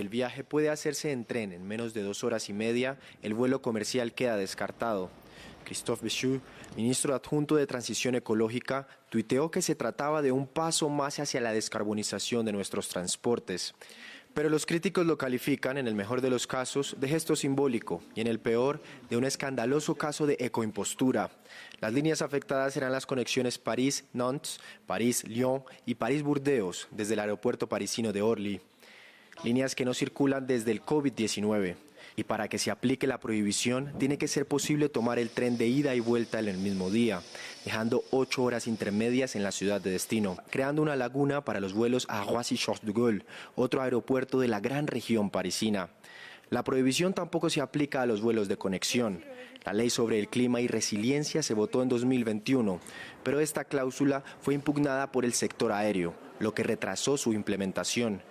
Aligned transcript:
el 0.00 0.08
viaje 0.08 0.44
puede 0.44 0.70
hacerse 0.70 1.12
en 1.12 1.24
tren 1.24 1.52
en 1.52 1.66
menos 1.66 1.94
de 1.94 2.02
dos 2.02 2.24
horas 2.24 2.48
y 2.48 2.52
media, 2.52 2.98
el 3.22 3.34
vuelo 3.34 3.62
comercial 3.62 4.14
queda 4.14 4.36
descartado. 4.36 5.10
Christophe 5.64 6.04
Béchu, 6.04 6.40
ministro 6.76 7.14
adjunto 7.14 7.56
de 7.56 7.66
Transición 7.66 8.14
Ecológica, 8.14 8.88
tuiteó 9.10 9.50
que 9.50 9.60
se 9.60 9.74
trataba 9.74 10.22
de 10.22 10.32
un 10.32 10.46
paso 10.46 10.88
más 10.88 11.18
hacia 11.18 11.42
la 11.42 11.52
descarbonización 11.52 12.46
de 12.46 12.52
nuestros 12.52 12.88
transportes. 12.88 13.74
Pero 14.34 14.48
los 14.48 14.66
críticos 14.66 15.04
lo 15.04 15.18
califican, 15.18 15.78
en 15.78 15.88
el 15.88 15.94
mejor 15.94 16.20
de 16.20 16.30
los 16.30 16.46
casos, 16.46 16.96
de 16.98 17.08
gesto 17.08 17.34
simbólico 17.34 18.02
y 18.14 18.20
en 18.20 18.28
el 18.28 18.38
peor, 18.38 18.80
de 19.10 19.16
un 19.16 19.24
escandaloso 19.24 19.96
caso 19.96 20.26
de 20.26 20.36
ecoimpostura. 20.38 21.30
Las 21.80 21.92
líneas 21.92 22.22
afectadas 22.22 22.74
serán 22.74 22.92
las 22.92 23.04
conexiones 23.04 23.58
París-Nantes, 23.58 24.60
París-Lyon 24.86 25.64
y 25.86 25.96
París-Burdeos 25.96 26.88
desde 26.90 27.14
el 27.14 27.20
aeropuerto 27.20 27.68
parisino 27.68 28.12
de 28.12 28.22
Orly. 28.22 28.60
Líneas 29.44 29.74
que 29.74 29.84
no 29.84 29.94
circulan 29.94 30.46
desde 30.46 30.72
el 30.72 30.84
COVID-19 30.84 31.76
y 32.16 32.24
para 32.24 32.48
que 32.48 32.58
se 32.58 32.72
aplique 32.72 33.06
la 33.06 33.20
prohibición 33.20 33.92
tiene 33.98 34.18
que 34.18 34.26
ser 34.26 34.46
posible 34.46 34.88
tomar 34.88 35.20
el 35.20 35.30
tren 35.30 35.56
de 35.56 35.68
ida 35.68 35.94
y 35.94 36.00
vuelta 36.00 36.40
en 36.40 36.48
el 36.48 36.58
mismo 36.58 36.90
día, 36.90 37.22
dejando 37.64 38.02
ocho 38.10 38.42
horas 38.42 38.66
intermedias 38.66 39.36
en 39.36 39.44
la 39.44 39.52
ciudad 39.52 39.80
de 39.80 39.92
destino, 39.92 40.36
creando 40.50 40.82
una 40.82 40.96
laguna 40.96 41.44
para 41.44 41.60
los 41.60 41.74
vuelos 41.74 42.06
a 42.08 42.24
Roissy-Charles 42.24 42.84
de 42.84 42.92
Gaulle, 42.92 43.24
otro 43.54 43.82
aeropuerto 43.82 44.40
de 44.40 44.48
la 44.48 44.58
gran 44.58 44.88
región 44.88 45.30
parisina. 45.30 45.90
La 46.50 46.64
prohibición 46.64 47.14
tampoco 47.14 47.50
se 47.50 47.60
aplica 47.60 48.02
a 48.02 48.06
los 48.06 48.20
vuelos 48.20 48.48
de 48.48 48.56
conexión. 48.56 49.24
La 49.64 49.72
ley 49.72 49.88
sobre 49.88 50.18
el 50.18 50.28
clima 50.28 50.60
y 50.60 50.66
resiliencia 50.66 51.44
se 51.44 51.54
votó 51.54 51.82
en 51.82 51.88
2021, 51.88 52.80
pero 53.22 53.38
esta 53.38 53.64
cláusula 53.64 54.24
fue 54.40 54.54
impugnada 54.54 55.12
por 55.12 55.24
el 55.24 55.34
sector 55.34 55.70
aéreo, 55.70 56.14
lo 56.40 56.52
que 56.52 56.64
retrasó 56.64 57.16
su 57.16 57.32
implementación. 57.32 58.22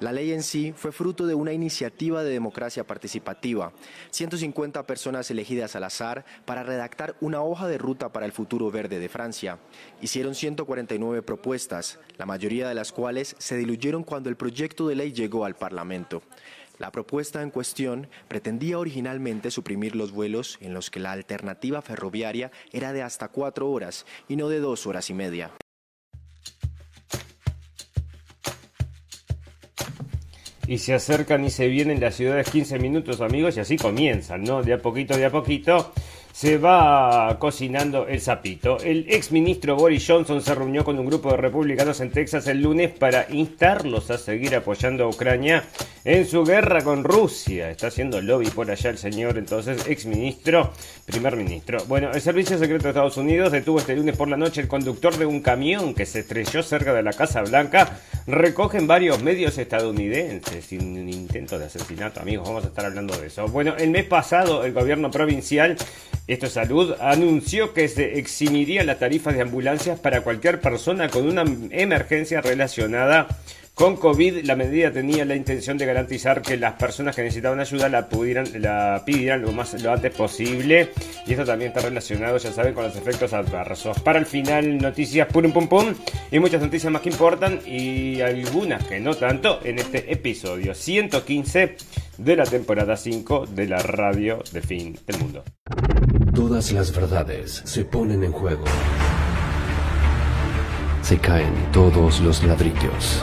La 0.00 0.12
ley 0.12 0.32
en 0.32 0.42
sí 0.42 0.72
fue 0.76 0.92
fruto 0.92 1.26
de 1.26 1.34
una 1.34 1.52
iniciativa 1.52 2.24
de 2.24 2.30
democracia 2.30 2.86
participativa. 2.86 3.72
150 4.10 4.86
personas 4.86 5.30
elegidas 5.30 5.76
al 5.76 5.84
azar 5.84 6.24
para 6.44 6.62
redactar 6.62 7.14
una 7.20 7.42
hoja 7.42 7.68
de 7.68 7.78
ruta 7.78 8.12
para 8.12 8.26
el 8.26 8.32
futuro 8.32 8.70
verde 8.70 8.98
de 8.98 9.08
Francia. 9.08 9.58
Hicieron 10.00 10.34
149 10.34 11.22
propuestas, 11.22 12.00
la 12.18 12.26
mayoría 12.26 12.68
de 12.68 12.74
las 12.74 12.92
cuales 12.92 13.36
se 13.38 13.56
diluyeron 13.56 14.02
cuando 14.02 14.28
el 14.28 14.36
proyecto 14.36 14.88
de 14.88 14.96
ley 14.96 15.12
llegó 15.12 15.44
al 15.44 15.54
Parlamento. 15.54 16.22
La 16.78 16.90
propuesta 16.90 17.42
en 17.42 17.50
cuestión 17.50 18.08
pretendía 18.26 18.78
originalmente 18.78 19.52
suprimir 19.52 19.94
los 19.94 20.10
vuelos 20.10 20.58
en 20.60 20.74
los 20.74 20.90
que 20.90 20.98
la 20.98 21.12
alternativa 21.12 21.80
ferroviaria 21.80 22.50
era 22.72 22.92
de 22.92 23.02
hasta 23.02 23.28
cuatro 23.28 23.70
horas 23.70 24.04
y 24.26 24.34
no 24.34 24.48
de 24.48 24.58
dos 24.58 24.86
horas 24.86 25.08
y 25.08 25.14
media. 25.14 25.52
Y 30.66 30.78
se 30.78 30.94
acercan 30.94 31.44
y 31.44 31.50
se 31.50 31.66
vienen 31.68 32.00
las 32.00 32.14
ciudades 32.16 32.48
15 32.50 32.78
minutos, 32.78 33.20
amigos, 33.20 33.56
y 33.56 33.60
así 33.60 33.76
comienzan, 33.76 34.44
¿no? 34.44 34.62
De 34.62 34.72
a 34.72 34.78
poquito, 34.78 35.16
de 35.16 35.24
a 35.24 35.30
poquito 35.30 35.92
se 36.32 36.56
va 36.56 37.38
cocinando 37.38 38.08
el 38.08 38.20
sapito. 38.20 38.78
El 38.80 39.06
ex 39.08 39.30
ministro 39.30 39.76
Boris 39.76 40.04
Johnson 40.06 40.40
se 40.40 40.54
reunió 40.54 40.84
con 40.84 40.98
un 40.98 41.06
grupo 41.06 41.30
de 41.30 41.36
republicanos 41.36 42.00
en 42.00 42.10
Texas 42.10 42.46
el 42.46 42.62
lunes 42.62 42.90
para 42.90 43.26
instarlos 43.30 44.10
a 44.10 44.18
seguir 44.18 44.56
apoyando 44.56 45.04
a 45.04 45.08
Ucrania 45.08 45.64
en 46.04 46.26
su 46.26 46.44
guerra 46.44 46.82
con 46.82 47.04
Rusia. 47.04 47.70
Está 47.70 47.88
haciendo 47.88 48.20
lobby 48.20 48.48
por 48.48 48.70
allá 48.70 48.90
el 48.90 48.98
señor, 48.98 49.38
entonces, 49.38 49.86
ex 49.86 50.06
ministro, 50.06 50.72
primer 51.04 51.36
ministro. 51.36 51.84
Bueno, 51.86 52.10
el 52.12 52.20
Servicio 52.20 52.58
Secreto 52.58 52.84
de 52.84 52.90
Estados 52.90 53.16
Unidos 53.18 53.52
detuvo 53.52 53.78
este 53.78 53.94
lunes 53.94 54.16
por 54.16 54.28
la 54.28 54.36
noche 54.36 54.62
el 54.62 54.68
conductor 54.68 55.16
de 55.16 55.26
un 55.26 55.40
camión 55.40 55.94
que 55.94 56.06
se 56.06 56.20
estrelló 56.20 56.62
cerca 56.62 56.94
de 56.94 57.02
la 57.02 57.12
Casa 57.12 57.42
Blanca. 57.42 57.98
Recogen 58.26 58.86
varios 58.86 59.22
medios 59.22 59.58
estadounidenses 59.58 60.64
sin 60.64 60.98
un 60.98 61.08
intento 61.08 61.58
de 61.58 61.66
asesinato, 61.66 62.20
amigos. 62.20 62.48
Vamos 62.48 62.64
a 62.64 62.68
estar 62.68 62.86
hablando 62.86 63.16
de 63.16 63.26
eso. 63.26 63.46
Bueno, 63.48 63.76
el 63.76 63.90
mes 63.90 64.04
pasado 64.04 64.64
el 64.64 64.72
gobierno 64.72 65.10
provincial 65.10 65.76
esto 66.26 66.46
es 66.46 66.52
Salud 66.52 66.94
anunció 67.00 67.74
que 67.74 67.88
se 67.88 68.18
eximiría 68.18 68.84
la 68.84 68.98
tarifa 68.98 69.32
de 69.32 69.42
ambulancias 69.42 69.98
para 69.98 70.22
cualquier 70.22 70.60
persona 70.60 71.08
con 71.08 71.26
una 71.26 71.44
emergencia 71.70 72.40
relacionada 72.40 73.26
COVID. 73.74 74.44
La 74.44 74.54
medida 74.54 74.92
tenía 74.92 75.24
la 75.24 75.34
intención 75.34 75.78
de 75.78 75.86
garantizar 75.86 76.42
que 76.42 76.56
las 76.56 76.74
personas 76.74 77.16
que 77.16 77.22
necesitaban 77.22 77.60
ayuda 77.60 77.88
la 77.88 78.08
pudieran, 78.08 78.46
la 78.60 79.02
pidieran 79.04 79.42
lo 79.42 79.52
más 79.52 79.80
lo 79.82 79.92
antes 79.92 80.14
posible. 80.14 80.90
Y 81.26 81.32
esto 81.32 81.44
también 81.44 81.70
está 81.70 81.82
relacionado, 81.82 82.36
ya 82.36 82.52
saben, 82.52 82.74
con 82.74 82.84
los 82.84 82.96
efectos 82.96 83.32
adversos. 83.32 83.98
Para 84.00 84.18
el 84.18 84.26
final, 84.26 84.78
noticias 84.78 85.26
pum 85.28 85.52
pum 85.52 85.68
pum 85.68 85.94
y 86.30 86.38
muchas 86.38 86.60
noticias 86.62 86.92
más 86.92 87.02
que 87.02 87.10
importan 87.10 87.60
y 87.66 88.20
algunas 88.20 88.86
que 88.86 89.00
no 89.00 89.14
tanto 89.14 89.60
en 89.64 89.78
este 89.78 90.12
episodio 90.12 90.74
115 90.74 91.76
de 92.18 92.36
la 92.36 92.44
temporada 92.44 92.96
5 92.96 93.46
de 93.46 93.66
la 93.66 93.78
radio 93.78 94.42
de 94.52 94.60
fin 94.60 94.98
del 95.06 95.18
mundo. 95.18 95.44
Todas 96.34 96.72
las 96.72 96.94
verdades 96.94 97.62
se 97.64 97.84
ponen 97.84 98.22
en 98.24 98.32
juego. 98.32 98.64
Se 101.02 101.18
caen 101.18 101.52
todos 101.72 102.20
los 102.20 102.42
ladrillos. 102.44 103.22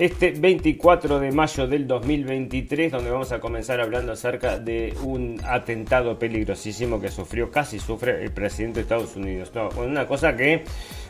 este 0.00 0.30
24 0.30 1.20
de 1.20 1.30
mayo 1.30 1.66
del 1.66 1.86
2023, 1.86 2.90
donde 2.90 3.10
vamos 3.10 3.32
a 3.32 3.38
comenzar 3.38 3.82
hablando 3.82 4.12
acerca 4.12 4.58
de 4.58 4.94
un 5.04 5.38
atentado 5.44 6.18
peligrosísimo 6.18 6.98
que 6.98 7.10
sufrió, 7.10 7.50
casi 7.50 7.78
sufre 7.78 8.24
el 8.24 8.32
presidente 8.32 8.76
de 8.76 8.84
Estados 8.84 9.14
Unidos. 9.14 9.52
No, 9.54 9.68
una 9.76 10.06
cosa 10.06 10.34
que 10.34 10.64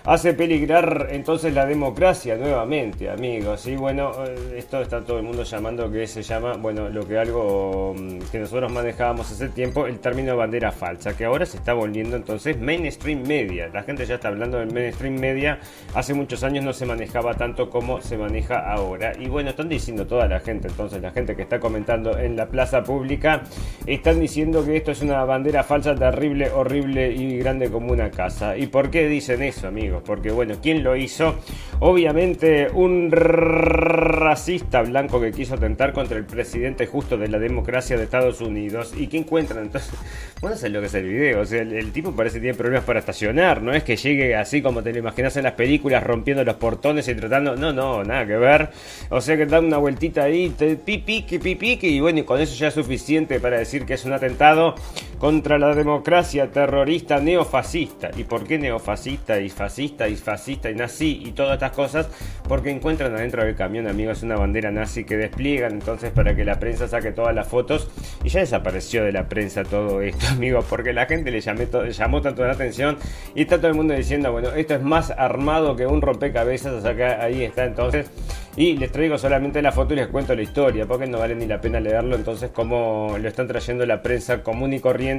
hace 0.05 0.35
peligrar 0.35 1.07
entonces 1.13 1.55
la 1.55 1.67
democracia 1.67 2.35
nuevamente, 2.35 3.09
amigos. 3.09 3.65
Y 3.69 3.77
bueno, 3.77 4.11
eh, 4.27 4.57
esto 4.57 4.81
está 4.83 5.03
todo 5.03 5.19
el 5.19 5.23
mundo 5.23 5.45
llamando 5.45 5.89
que 5.89 6.09
se 6.09 6.23
llama, 6.23 6.55
bueno, 6.55 6.89
lo 6.89 7.07
que 7.07 7.17
algo 7.17 7.95
mm, 7.97 8.19
que 8.33 8.41
nosotros 8.41 8.73
manejábamos 8.73 9.31
hace 9.31 9.51
tiempo, 9.51 9.87
el 9.87 10.01
término 10.01 10.37
bandera 10.37 10.73
falsa, 10.73 11.17
que 11.17 11.27
ahora 11.27 11.47
se 11.47 11.59
está 11.59 11.75
volviendo 11.75 12.17
entonces 12.17 12.59
mainstream 12.59 13.23
media. 13.25 13.69
La 13.73 13.85
gente 13.85 14.05
ya 14.05 14.17
está 14.17 14.27
hablando 14.27 14.59
del 14.59 14.73
mainstream 14.73 15.15
media. 15.15 15.61
Hace 15.95 16.13
muchos 16.13 16.43
años 16.43 16.65
no 16.65 16.73
se 16.73 16.87
manejaba 16.87 17.35
tanto 17.35 17.71
como 17.71 18.01
se 18.01 18.19
maneja 18.19 18.59
ahora. 18.59 18.80
Y 19.19 19.29
bueno, 19.29 19.51
están 19.51 19.69
diciendo 19.69 20.07
toda 20.07 20.27
la 20.27 20.41
gente, 20.41 20.69
entonces 20.69 21.01
la 21.03 21.11
gente 21.11 21.37
que 21.37 21.43
está 21.43 21.61
comentando 21.61 22.19
en 22.19 22.37
la 22.37 22.47
plaza 22.47 22.83
pública, 22.83 23.43
están 23.87 24.21
diciendo 24.21 24.65
que 24.65 24.77
esto 24.77 24.91
es 24.91 25.03
una 25.03 25.25
bandera 25.25 25.65
falsa 25.65 25.95
terrible, 25.95 26.51
horrible 26.51 27.13
y 27.13 27.39
grande 27.39 27.71
como 27.71 27.93
una 27.93 28.11
casa. 28.11 28.57
¿Y 28.57 28.67
por 28.67 28.91
qué 28.91 29.09
dicen 29.09 29.43
eso, 29.43 29.69
amigos? 29.69 30.03
porque 30.05 30.31
bueno, 30.31 30.55
¿quién 30.63 30.83
lo 30.83 30.97
hizo? 30.97 31.37
Obviamente 31.81 32.69
un 32.73 33.11
racista 33.11 34.83
blanco 34.83 35.21
que 35.21 35.33
quiso 35.33 35.55
atentar 35.55 35.93
contra 35.93 36.19
el 36.19 36.25
presidente 36.25 36.87
justo 36.87 37.17
de 37.17 37.29
la 37.29 37.39
democracia 37.39 37.97
de 37.97 38.05
Estados 38.05 38.41
Unidos. 38.41 38.93
¿Y 38.97 39.07
qué 39.07 39.19
encuentran 39.19 39.65
entonces? 39.65 39.91
Bueno, 40.41 40.57
sé 40.57 40.71
lo 40.71 40.81
que 40.81 40.87
es 40.87 40.95
el 40.95 41.05
video, 41.05 41.41
o 41.43 41.45
sea, 41.45 41.61
el, 41.61 41.93
tipo 41.93 42.13
parece 42.13 42.37
que 42.37 42.41
tiene 42.41 42.57
problemas 42.57 42.85
para 42.87 42.99
estacionar, 42.99 43.61
no 43.61 43.75
es 43.75 43.85
que 43.85 43.97
llegue 43.97 44.35
así 44.35 44.63
como 44.63 44.83
te 44.83 44.91
lo 44.91 44.99
imaginas 44.99 45.37
en 45.37 45.43
las 45.43 45.53
películas, 45.53 46.03
rompiendo 46.03 46.43
los 46.45 46.55
portones 46.55 47.07
y 47.09 47.15
tratando, 47.15 47.57
no, 47.57 47.75
no, 47.75 48.03
nada 48.05 48.27
que 48.27 48.37
ver. 48.37 48.60
O 49.09 49.21
sea 49.21 49.37
que 49.37 49.47
da 49.47 49.61
una 49.61 49.79
vueltita 49.79 50.25
ahí, 50.25 50.51
pipi, 50.85 51.23
pipi, 51.23 51.79
y 51.83 52.01
bueno, 52.01 52.21
y 52.21 52.23
con 52.25 52.41
eso 52.41 52.55
ya 52.55 52.69
es 52.69 52.75
suficiente 52.75 53.41
para 53.41 53.59
decir 53.59 53.87
que 53.87 53.95
es 53.95 54.05
un 54.05 54.13
atentado 54.13 54.75
contra 55.21 55.59
la 55.59 55.75
democracia 55.75 56.51
terrorista 56.51 57.21
neofascista. 57.21 58.11
¿Y 58.17 58.25
por 58.25 58.47
qué 58.47 58.59
neofascista 58.59 59.39
y 59.39 59.51
fascista? 59.51 60.09
y 60.09 60.17
fascista 60.17 60.71
y 60.71 60.75
nazi 60.75 61.23
y 61.25 61.33
todas 61.33 61.55
estas 61.55 61.73
cosas 61.73 62.09
porque 62.49 62.71
encuentran 62.71 63.15
adentro 63.15 63.45
del 63.45 63.55
camión, 63.55 63.87
amigos, 63.87 64.23
una 64.23 64.37
bandera 64.37 64.71
nazi 64.71 65.05
que 65.05 65.17
despliegan 65.17 65.73
entonces 65.73 66.11
para 66.11 66.35
que 66.35 66.45
la 66.45 66.59
prensa 66.59 66.89
saque 66.89 67.13
todas 67.13 67.35
las 67.35 67.47
fotos 67.47 67.89
y 68.25 68.31
ya 68.31 68.41
desapareció 68.41 69.05
de 69.05 69.13
la 69.13 69.29
prensa 69.29 69.63
todo 69.63 70.01
esto, 70.01 70.27
amigos, 70.31 70.65
porque 70.69 70.93
la 70.93 71.07
gente 71.07 71.31
le 71.31 71.41
llamó 71.41 72.23
tanto 72.23 72.45
la 72.45 72.53
atención 72.53 72.97
y 73.35 73.43
está 73.43 73.59
todo 73.59 73.69
el 73.69 73.75
mundo 73.75 73.95
diciendo, 73.95 74.33
bueno, 74.33 74.51
esto 74.53 74.75
es 74.75 74.83
más 74.83 75.11
armado 75.11 75.77
que 75.77 75.87
un 75.87 76.01
rompecabezas, 76.01 76.73
o 76.73 76.81
sea 76.81 76.97
que 76.97 77.05
ahí 77.05 77.45
está 77.45 77.67
entonces 77.67 78.11
y 78.57 78.77
les 78.77 78.91
traigo 78.91 79.17
solamente 79.17 79.63
la 79.63 79.71
foto 79.71 79.93
y 79.93 79.97
les 79.97 80.09
cuento 80.09 80.35
la 80.35 80.43
historia, 80.43 80.87
porque 80.87 81.07
no 81.07 81.19
vale 81.19 81.37
ni 81.37 81.47
la 81.47 81.61
pena 81.61 81.79
leerlo, 81.79 82.17
entonces 82.17 82.51
como 82.51 83.17
lo 83.21 83.29
están 83.29 83.47
trayendo 83.47 83.87
la 83.87 84.03
prensa 84.03 84.43
común 84.43 84.73
y 84.73 84.81
corriente 84.81 85.10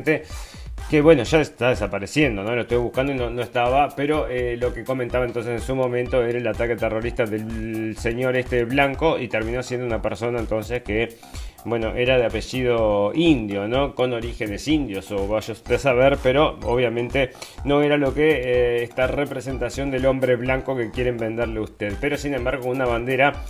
que 0.92 1.02
bueno, 1.02 1.24
ya 1.24 1.40
está 1.40 1.70
desapareciendo, 1.70 2.44
¿no? 2.44 2.54
Lo 2.54 2.64
estoy 2.64 2.78
buscando 2.78 3.14
y 3.14 3.16
no, 3.16 3.42
estaba, 3.42 3.96
pero 3.96 4.28
eh, 4.28 4.58
lo 4.58 4.74
que 4.74 4.84
comentaba 4.84 5.24
entonces 5.24 5.54
en 5.54 5.66
su 5.66 5.74
momento 5.74 6.22
era 6.22 6.38
el 6.38 6.46
ataque 6.46 6.76
terrorista 6.76 7.24
del 7.26 7.96
señor 7.98 8.36
este 8.36 8.66
blanco 8.66 9.18
y 9.18 9.30
terminó 9.30 9.64
siendo 9.64 9.86
una 9.86 10.02
persona 10.02 10.40
entonces 10.40 10.84
que, 10.84 11.16
bueno, 11.64 11.96
era 11.96 12.18
de 12.18 12.26
apellido 12.26 13.14
indio, 13.16 13.70
¿no? 13.70 13.96
Con 13.96 14.12
orígenes 14.12 14.68
indios 14.68 15.10
o 15.14 15.30
vaya 15.30 15.54
usted 15.54 15.76
a 15.76 15.80
saber, 15.80 16.18
pero 16.22 16.60
obviamente 16.64 17.32
no 17.64 17.82
era 17.84 17.96
lo 17.96 18.14
que 18.14 18.42
eh, 18.44 18.84
esta 18.84 19.08
representación 19.08 19.92
del 19.92 20.06
hombre 20.06 20.36
blanco 20.36 20.76
que 20.76 20.92
quieren 20.92 21.16
venderle 21.16 21.60
a 21.60 21.64
usted, 21.64 21.94
pero 22.02 22.18
sin 22.18 22.34
embargo 22.34 22.70
una 22.70 22.86
bandera 22.86 23.46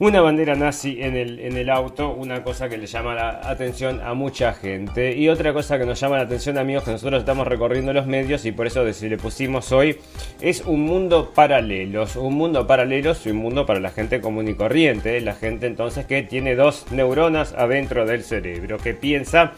una 0.00 0.20
bandera 0.20 0.54
nazi 0.54 0.98
en 1.00 1.16
el, 1.16 1.40
en 1.40 1.56
el 1.56 1.70
auto, 1.70 2.10
una 2.12 2.44
cosa 2.44 2.68
que 2.68 2.78
le 2.78 2.86
llama 2.86 3.14
la 3.14 3.40
atención 3.42 4.00
a 4.00 4.14
mucha 4.14 4.52
gente. 4.52 5.16
Y 5.16 5.28
otra 5.28 5.52
cosa 5.52 5.78
que 5.78 5.86
nos 5.86 5.98
llama 5.98 6.18
la 6.18 6.22
atención, 6.22 6.56
amigos, 6.56 6.84
que 6.84 6.92
nosotros 6.92 7.20
estamos 7.20 7.46
recorriendo 7.46 7.92
los 7.92 8.06
medios 8.06 8.44
y 8.44 8.52
por 8.52 8.66
eso 8.68 8.84
le 8.84 9.18
pusimos 9.18 9.72
hoy, 9.72 9.98
es 10.40 10.62
un 10.62 10.82
mundo 10.82 11.32
paralelo. 11.34 12.06
Un 12.16 12.34
mundo 12.34 12.66
paralelo 12.66 13.16
y 13.24 13.28
un 13.30 13.36
mundo 13.38 13.66
para 13.66 13.80
la 13.80 13.90
gente 13.90 14.20
común 14.20 14.48
y 14.48 14.54
corriente. 14.54 15.20
La 15.20 15.34
gente 15.34 15.66
entonces 15.66 16.06
que 16.06 16.22
tiene 16.22 16.54
dos 16.54 16.86
neuronas 16.92 17.52
adentro 17.54 18.06
del 18.06 18.22
cerebro, 18.22 18.78
que 18.78 18.94
piensa 18.94 19.52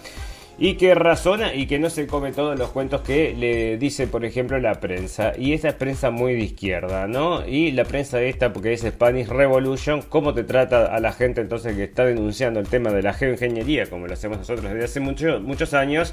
y 0.62 0.74
que 0.74 0.94
razona 0.94 1.54
y 1.54 1.66
que 1.66 1.78
no 1.78 1.88
se 1.88 2.06
come 2.06 2.32
todos 2.32 2.56
los 2.58 2.68
cuentos 2.68 3.00
que 3.00 3.34
le 3.34 3.78
dice, 3.78 4.06
por 4.06 4.26
ejemplo, 4.26 4.60
la 4.60 4.78
prensa. 4.78 5.32
Y 5.36 5.54
esta 5.54 5.70
es 5.70 5.74
prensa 5.74 6.10
muy 6.10 6.34
de 6.34 6.40
izquierda, 6.40 7.08
¿no? 7.08 7.46
Y 7.48 7.72
la 7.72 7.84
prensa 7.84 8.20
esta, 8.20 8.52
porque 8.52 8.74
es 8.74 8.82
Spanish 8.82 9.28
Revolution, 9.28 10.02
¿cómo 10.02 10.34
te 10.34 10.44
trata 10.44 10.94
a 10.94 11.00
la 11.00 11.12
gente 11.12 11.40
entonces 11.40 11.74
que 11.74 11.84
está 11.84 12.04
denunciando 12.04 12.60
el 12.60 12.68
tema 12.68 12.90
de 12.90 13.02
la 13.02 13.14
geoingeniería, 13.14 13.86
como 13.86 14.06
lo 14.06 14.12
hacemos 14.12 14.36
nosotros 14.36 14.70
desde 14.70 14.84
hace 14.84 15.00
muchos 15.00 15.72
años? 15.72 16.12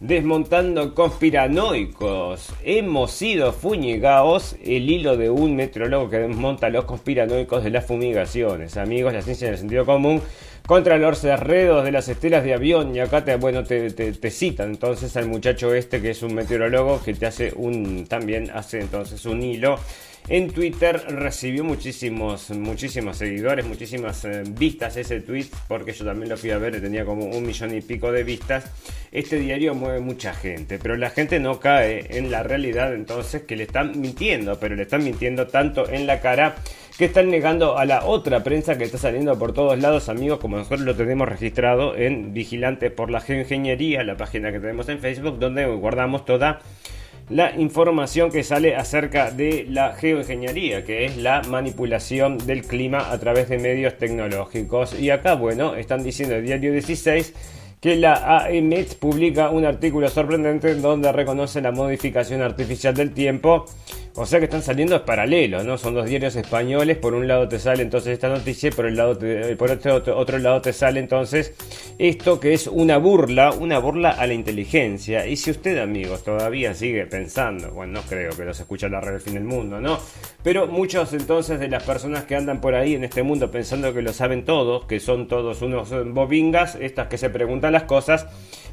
Desmontando 0.00 0.94
conspiranoicos. 0.94 2.52
Hemos 2.64 3.12
sido 3.12 3.52
fuñigados. 3.52 4.56
El 4.62 4.90
hilo 4.90 5.16
de 5.16 5.30
un 5.30 5.56
meteorólogo 5.56 6.10
que 6.10 6.18
desmonta 6.18 6.68
los 6.68 6.84
conspiranoicos 6.84 7.64
de 7.64 7.70
las 7.70 7.86
fumigaciones. 7.86 8.76
Amigos, 8.76 9.14
la 9.14 9.22
ciencia 9.22 9.46
en 9.46 9.54
el 9.54 9.60
sentido 9.60 9.86
común 9.86 10.20
contra 10.66 10.98
los 10.98 11.18
cerredos 11.18 11.84
de 11.84 11.92
las 11.92 12.08
estelas 12.08 12.44
de 12.44 12.54
avión. 12.54 12.94
Y 12.94 13.00
acá 13.00 13.24
te, 13.24 13.36
bueno, 13.36 13.64
te, 13.64 13.90
te, 13.90 14.30
citan 14.30 14.70
entonces 14.70 15.16
al 15.16 15.26
muchacho 15.26 15.74
este 15.74 16.00
que 16.00 16.10
es 16.10 16.22
un 16.22 16.34
meteorólogo 16.34 17.02
que 17.02 17.14
te 17.14 17.26
hace 17.26 17.52
un, 17.54 18.06
también 18.06 18.50
hace 18.52 18.80
entonces 18.80 19.24
un 19.26 19.42
hilo. 19.42 19.78
En 20.28 20.52
Twitter 20.52 21.02
recibió 21.08 21.64
muchísimos, 21.64 22.50
muchísimos 22.50 23.16
seguidores, 23.16 23.66
muchísimas 23.66 24.24
eh, 24.24 24.44
vistas 24.48 24.96
ese 24.96 25.20
tweet, 25.20 25.48
porque 25.66 25.92
yo 25.92 26.04
también 26.04 26.28
lo 26.28 26.36
fui 26.36 26.52
a 26.52 26.58
ver, 26.58 26.80
tenía 26.80 27.04
como 27.04 27.24
un 27.24 27.44
millón 27.44 27.74
y 27.74 27.80
pico 27.80 28.12
de 28.12 28.22
vistas. 28.22 28.64
Este 29.10 29.40
diario 29.40 29.74
mueve 29.74 29.98
mucha 29.98 30.32
gente, 30.32 30.78
pero 30.78 30.96
la 30.96 31.10
gente 31.10 31.40
no 31.40 31.58
cae 31.58 32.06
en 32.16 32.30
la 32.30 32.44
realidad 32.44 32.94
entonces 32.94 33.42
que 33.42 33.56
le 33.56 33.64
están 33.64 34.00
mintiendo, 34.00 34.60
pero 34.60 34.76
le 34.76 34.82
están 34.82 35.02
mintiendo 35.02 35.48
tanto 35.48 35.90
en 35.90 36.06
la 36.06 36.20
cara 36.20 36.54
que 36.98 37.06
están 37.06 37.30
negando 37.30 37.78
a 37.78 37.84
la 37.84 38.04
otra 38.04 38.44
prensa 38.44 38.76
que 38.76 38.84
está 38.84 38.98
saliendo 38.98 39.38
por 39.38 39.52
todos 39.52 39.78
lados, 39.78 40.08
amigos, 40.08 40.38
como 40.38 40.56
nosotros 40.56 40.82
lo 40.82 40.94
tenemos 40.94 41.28
registrado 41.28 41.96
en 41.96 42.34
Vigilantes 42.34 42.90
por 42.90 43.10
la 43.10 43.20
Geoingeniería, 43.20 44.04
la 44.04 44.16
página 44.16 44.52
que 44.52 44.60
tenemos 44.60 44.88
en 44.88 44.98
Facebook, 44.98 45.38
donde 45.38 45.66
guardamos 45.66 46.24
toda 46.24 46.60
la 47.28 47.56
información 47.56 48.30
que 48.30 48.42
sale 48.42 48.76
acerca 48.76 49.30
de 49.30 49.66
la 49.68 49.94
geoingeniería, 49.94 50.84
que 50.84 51.06
es 51.06 51.16
la 51.16 51.42
manipulación 51.42 52.38
del 52.38 52.62
clima 52.62 53.10
a 53.10 53.18
través 53.18 53.48
de 53.48 53.58
medios 53.58 53.96
tecnológicos. 53.96 54.98
Y 54.98 55.10
acá, 55.10 55.34
bueno, 55.34 55.74
están 55.74 56.02
diciendo 56.02 56.36
el 56.36 56.44
diario 56.44 56.72
16 56.72 57.32
que 57.80 57.96
la 57.96 58.38
AEMET 58.38 58.96
publica 58.98 59.50
un 59.50 59.64
artículo 59.64 60.08
sorprendente 60.08 60.74
donde 60.76 61.10
reconoce 61.10 61.60
la 61.60 61.72
modificación 61.72 62.40
artificial 62.40 62.94
del 62.94 63.12
tiempo 63.12 63.64
o 64.14 64.26
sea 64.26 64.40
que 64.40 64.44
están 64.44 64.62
saliendo 64.62 65.06
paralelos, 65.06 65.64
¿no? 65.64 65.78
Son 65.78 65.94
dos 65.94 66.06
diarios 66.06 66.36
españoles. 66.36 66.98
Por 66.98 67.14
un 67.14 67.26
lado 67.26 67.48
te 67.48 67.58
sale 67.58 67.82
entonces 67.82 68.12
esta 68.12 68.28
noticia 68.28 68.70
por, 68.70 68.84
el 68.84 68.96
lado 68.96 69.18
por 69.56 69.70
otro, 69.70 70.18
otro, 70.18 70.38
lado 70.38 70.60
te 70.60 70.74
sale 70.74 71.00
entonces 71.00 71.54
esto 71.98 72.38
que 72.38 72.52
es 72.52 72.66
una 72.66 72.98
burla, 72.98 73.52
una 73.52 73.78
burla 73.78 74.10
a 74.10 74.26
la 74.26 74.34
inteligencia. 74.34 75.26
Y 75.26 75.36
si 75.36 75.50
usted, 75.50 75.78
amigos, 75.78 76.24
todavía 76.24 76.74
sigue 76.74 77.06
pensando, 77.06 77.70
bueno, 77.70 77.94
no 77.94 78.02
creo 78.02 78.32
que 78.36 78.44
los 78.44 78.60
escucha 78.60 78.88
la 78.90 79.00
red 79.00 79.12
del 79.12 79.20
fin 79.22 79.34
del 79.34 79.44
mundo, 79.44 79.80
¿no? 79.80 79.98
Pero 80.42 80.66
muchos 80.66 81.14
entonces 81.14 81.58
de 81.58 81.68
las 81.68 81.82
personas 81.84 82.24
que 82.24 82.36
andan 82.36 82.60
por 82.60 82.74
ahí 82.74 82.94
en 82.94 83.04
este 83.04 83.22
mundo 83.22 83.50
pensando 83.50 83.94
que 83.94 84.02
lo 84.02 84.12
saben 84.12 84.44
todos, 84.44 84.84
que 84.84 85.00
son 85.00 85.26
todos 85.26 85.62
unos 85.62 85.90
bobingas, 86.12 86.74
estas 86.74 87.06
que 87.06 87.16
se 87.16 87.30
preguntan 87.30 87.72
las 87.72 87.84
cosas, 87.84 88.26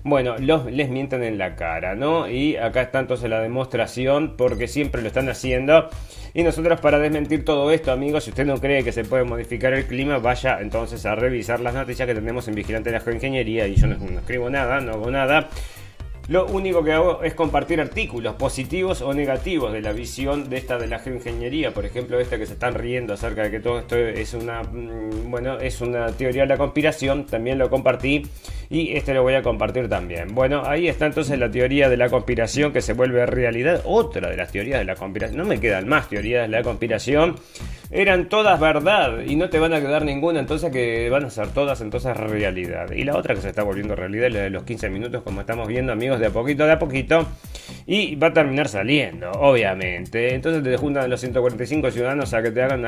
bueno, 0.03 0.37
los, 0.37 0.65
les 0.65 0.89
mienten 0.89 1.23
en 1.23 1.37
la 1.37 1.55
cara, 1.55 1.95
¿no? 1.95 2.29
Y 2.29 2.55
acá 2.57 2.81
está 2.81 2.99
entonces 2.99 3.29
la 3.29 3.41
demostración, 3.41 4.35
porque 4.37 4.67
siempre 4.67 5.01
lo 5.01 5.07
están 5.07 5.28
haciendo. 5.29 5.89
Y 6.33 6.43
nosotros 6.43 6.79
para 6.79 6.99
desmentir 6.99 7.43
todo 7.43 7.71
esto, 7.71 7.91
amigos, 7.91 8.23
si 8.23 8.29
usted 8.29 8.45
no 8.45 8.59
cree 8.59 8.83
que 8.83 8.91
se 8.91 9.03
puede 9.03 9.23
modificar 9.23 9.73
el 9.73 9.85
clima, 9.85 10.19
vaya 10.19 10.59
entonces 10.61 11.05
a 11.05 11.15
revisar 11.15 11.59
las 11.59 11.73
noticias 11.73 12.07
que 12.07 12.13
tenemos 12.13 12.47
en 12.47 12.55
Vigilante 12.55 12.91
de 12.91 12.97
la 12.97 13.03
Geoingeniería. 13.03 13.67
Y 13.67 13.75
yo 13.75 13.87
no, 13.87 14.19
escribo 14.19 14.49
nada, 14.49 14.79
no 14.79 14.93
hago 14.93 15.09
nada. 15.09 15.49
Lo 16.29 16.45
único 16.45 16.83
que 16.83 16.93
hago 16.93 17.23
es 17.23 17.33
compartir 17.33 17.81
artículos 17.81 18.35
positivos 18.35 19.01
o 19.01 19.15
negativos 19.15 19.73
de 19.73 19.81
la 19.81 19.93
visión 19.93 20.47
de 20.47 20.57
esta 20.57 20.77
de 20.77 20.85
la 20.85 20.99
geoingeniería, 20.99 21.73
por 21.73 21.87
ejemplo, 21.87 22.19
esta 22.19 22.37
que 22.37 22.45
se 22.45 22.53
están 22.53 22.75
riendo 22.75 23.15
acerca 23.15 23.41
de 23.41 23.49
que 23.49 23.59
todo 23.59 23.79
esto 23.79 23.97
es 23.97 24.35
una 24.35 24.61
mm, 24.61 25.31
bueno, 25.31 25.59
es 25.59 25.81
una 25.81 26.05
teoría 26.11 26.43
de 26.43 26.49
la 26.49 26.57
conspiración, 26.57 27.25
también 27.25 27.57
lo 27.57 27.71
compartí 27.71 28.27
y 28.69 28.95
este 28.95 29.15
lo 29.15 29.23
voy 29.23 29.33
a 29.33 29.41
compartir 29.41 29.89
también. 29.89 30.35
Bueno, 30.35 30.61
ahí 30.67 30.87
está 30.87 31.07
entonces 31.07 31.39
la 31.39 31.49
teoría 31.49 31.89
de 31.89 31.97
la 31.97 32.09
conspiración 32.09 32.71
que 32.71 32.81
se 32.81 32.93
vuelve 32.93 33.25
realidad, 33.25 33.81
otra 33.85 34.29
de 34.29 34.37
las 34.37 34.51
teorías 34.51 34.77
de 34.77 34.85
la 34.85 34.95
conspiración. 34.95 35.39
No 35.39 35.45
me 35.45 35.59
quedan 35.59 35.87
más 35.87 36.09
teorías 36.09 36.43
de 36.43 36.49
la 36.49 36.61
conspiración. 36.61 37.37
Eran 37.91 38.29
todas 38.29 38.59
verdad 38.59 39.21
y 39.25 39.35
no 39.35 39.49
te 39.49 39.57
van 39.57 39.73
a 39.73 39.81
quedar 39.81 40.05
ninguna, 40.05 40.39
entonces 40.39 40.71
que 40.71 41.09
van 41.09 41.25
a 41.25 41.29
ser 41.31 41.47
todas 41.47 41.81
entonces 41.81 42.15
realidad. 42.15 42.91
Y 42.91 43.03
la 43.03 43.17
otra 43.17 43.33
que 43.33 43.41
se 43.41 43.49
está 43.49 43.63
volviendo 43.63 43.95
realidad 43.95 44.27
es 44.27 44.33
la 44.33 44.39
de 44.41 44.49
los 44.51 44.63
15 44.63 44.89
minutos, 44.91 45.23
como 45.23 45.41
estamos 45.41 45.67
viendo, 45.67 45.91
amigos 45.91 46.19
de 46.19 46.27
a 46.27 46.29
poquito, 46.29 46.65
de 46.65 46.73
a 46.73 46.79
poquito. 46.79 47.27
Y 47.87 48.15
va 48.15 48.27
a 48.27 48.33
terminar 48.33 48.67
saliendo, 48.67 49.31
obviamente. 49.31 50.35
Entonces 50.35 50.63
te 50.63 50.77
juntan 50.77 51.09
los 51.09 51.19
145 51.19 51.89
ciudadanos 51.91 52.33
a 52.33 52.43
que 52.43 52.51
te 52.51 52.61
hagan... 52.61 52.85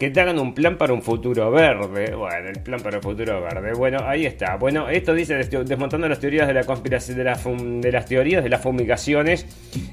que 0.00 0.08
te 0.08 0.18
hagan 0.18 0.38
un 0.38 0.54
plan 0.54 0.78
para 0.78 0.94
un 0.94 1.02
futuro 1.02 1.50
verde. 1.50 2.14
Bueno, 2.14 2.48
el 2.48 2.62
plan 2.62 2.80
para 2.80 2.96
un 2.96 3.02
futuro 3.02 3.42
verde. 3.42 3.74
Bueno, 3.74 3.98
ahí 4.02 4.24
está. 4.24 4.56
Bueno, 4.56 4.88
esto 4.88 5.12
dice 5.12 5.34
desmontando 5.36 6.08
las 6.08 6.18
teorías 6.18 6.48
de 6.48 6.54
la 6.54 6.64
conspiración 6.64 7.18
de, 7.18 7.24
de 7.82 7.92
las 7.92 8.06
teorías 8.06 8.42
de 8.42 8.48
las 8.48 8.62
fumigaciones. 8.62 9.44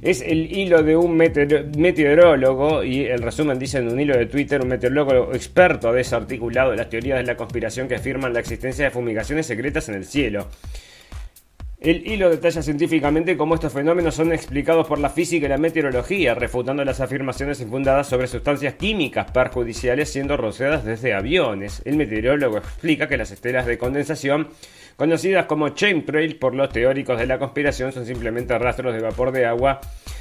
Es 0.01 0.21
el 0.21 0.49
hilo 0.57 0.81
de 0.81 0.95
un 0.95 1.17
meteorólogo 1.17 2.85
y 2.85 3.01
el 3.01 3.21
resumen 3.21 3.59
dice 3.59 3.79
en 3.79 3.89
un 3.89 3.99
hilo 3.99 4.17
de 4.17 4.27
Twitter 4.27 4.61
un 4.61 4.69
meteorólogo 4.69 5.33
experto 5.33 5.91
desarticulado 5.91 6.71
de 6.71 6.77
las 6.77 6.87
teorías 6.87 7.17
de 7.17 7.25
la 7.25 7.35
conspiración 7.35 7.89
que 7.89 7.95
afirman 7.95 8.31
la 8.31 8.39
existencia 8.39 8.85
de 8.85 8.91
fumigaciones 8.91 9.45
secretas 9.45 9.89
en 9.89 9.95
el 9.95 10.05
cielo. 10.05 10.47
El 11.79 12.07
hilo 12.07 12.31
detalla 12.31 12.63
científicamente 12.63 13.37
cómo 13.37 13.53
estos 13.53 13.71
fenómenos 13.71 14.15
son 14.15 14.33
explicados 14.33 14.87
por 14.87 14.97
la 14.97 15.11
física 15.11 15.45
y 15.45 15.49
la 15.49 15.59
meteorología, 15.59 16.33
refutando 16.33 16.83
las 16.83 17.01
afirmaciones 17.01 17.61
infundadas 17.61 18.07
sobre 18.07 18.25
sustancias 18.25 18.73
químicas 18.73 19.29
perjudiciales 19.29 20.09
siendo 20.09 20.37
rociadas 20.37 20.83
desde 20.83 21.13
aviones. 21.13 21.83
El 21.85 21.97
meteorólogo 21.97 22.57
explica 22.57 23.07
que 23.07 23.17
las 23.17 23.29
estelas 23.29 23.67
de 23.67 23.77
condensación, 23.77 24.47
conocidas 24.95 25.45
como 25.45 25.69
chemtrails 25.69 26.33
por 26.33 26.55
los 26.55 26.69
teóricos 26.69 27.19
de 27.19 27.27
la 27.27 27.37
conspiración, 27.37 27.91
son 27.91 28.07
simplemente 28.07 28.57
rastros 28.57 28.95
de 28.95 29.01
vapor 29.01 29.31
de 29.31 29.45
agua 29.45 29.79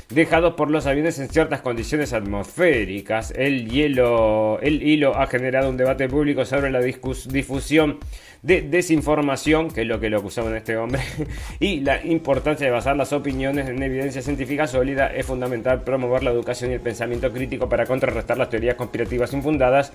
dejados 0.08 0.54
por 0.54 0.70
los 0.70 0.86
aviones 0.86 1.18
en 1.18 1.28
ciertas 1.28 1.60
condiciones 1.60 2.12
atmosféricas. 2.12 3.32
El, 3.36 3.68
hielo, 3.68 4.58
el 4.62 4.82
hilo 4.82 5.16
ha 5.16 5.26
generado 5.26 5.68
un 5.68 5.76
debate 5.76 6.08
público 6.08 6.44
sobre 6.44 6.70
la 6.70 6.80
difusión 6.80 7.98
de 8.42 8.62
desinformación, 8.62 9.70
que 9.70 9.80
es 9.80 9.86
lo 9.88 9.98
que 9.98 10.08
lo 10.08 10.18
acusaban 10.18 10.54
a 10.54 10.58
este 10.58 10.76
hombre, 10.76 11.00
y 11.60 11.80
la 11.80 12.04
importancia 12.04 12.66
de 12.66 12.70
basar 12.70 12.96
las 12.96 13.12
opiniones 13.12 13.68
en 13.68 13.82
evidencia 13.82 14.22
científica 14.22 14.68
sólida 14.68 15.08
es 15.08 15.26
fundamental 15.26 15.82
promover 15.82 16.22
la 16.22 16.30
educación 16.30 16.70
y 16.70 16.74
el 16.74 16.80
pensamiento 16.80 17.32
crítico 17.32 17.68
para 17.68 17.86
contrarrestar 17.86 18.38
las 18.38 18.48
teorías 18.48 18.76
conspirativas 18.76 19.32
infundadas 19.32 19.92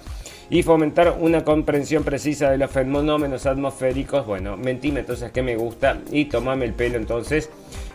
y 0.50 0.64
fomentar 0.64 1.16
una 1.18 1.46
comprensión 1.46 2.04
precisa 2.04 2.52
de 2.52 2.58
los 2.58 2.70
fenómenos 2.70 3.46
atmosféricos. 3.46 4.26
Bueno, 4.26 4.58
mentime 4.58 5.00
entonces 5.00 5.32
que 5.32 5.42
me 5.42 5.56
gusta 5.56 6.00
y 6.12 6.26
tomame 6.26 6.66
el 6.66 6.74
pelo 6.74 6.98
entonces. 6.98 7.50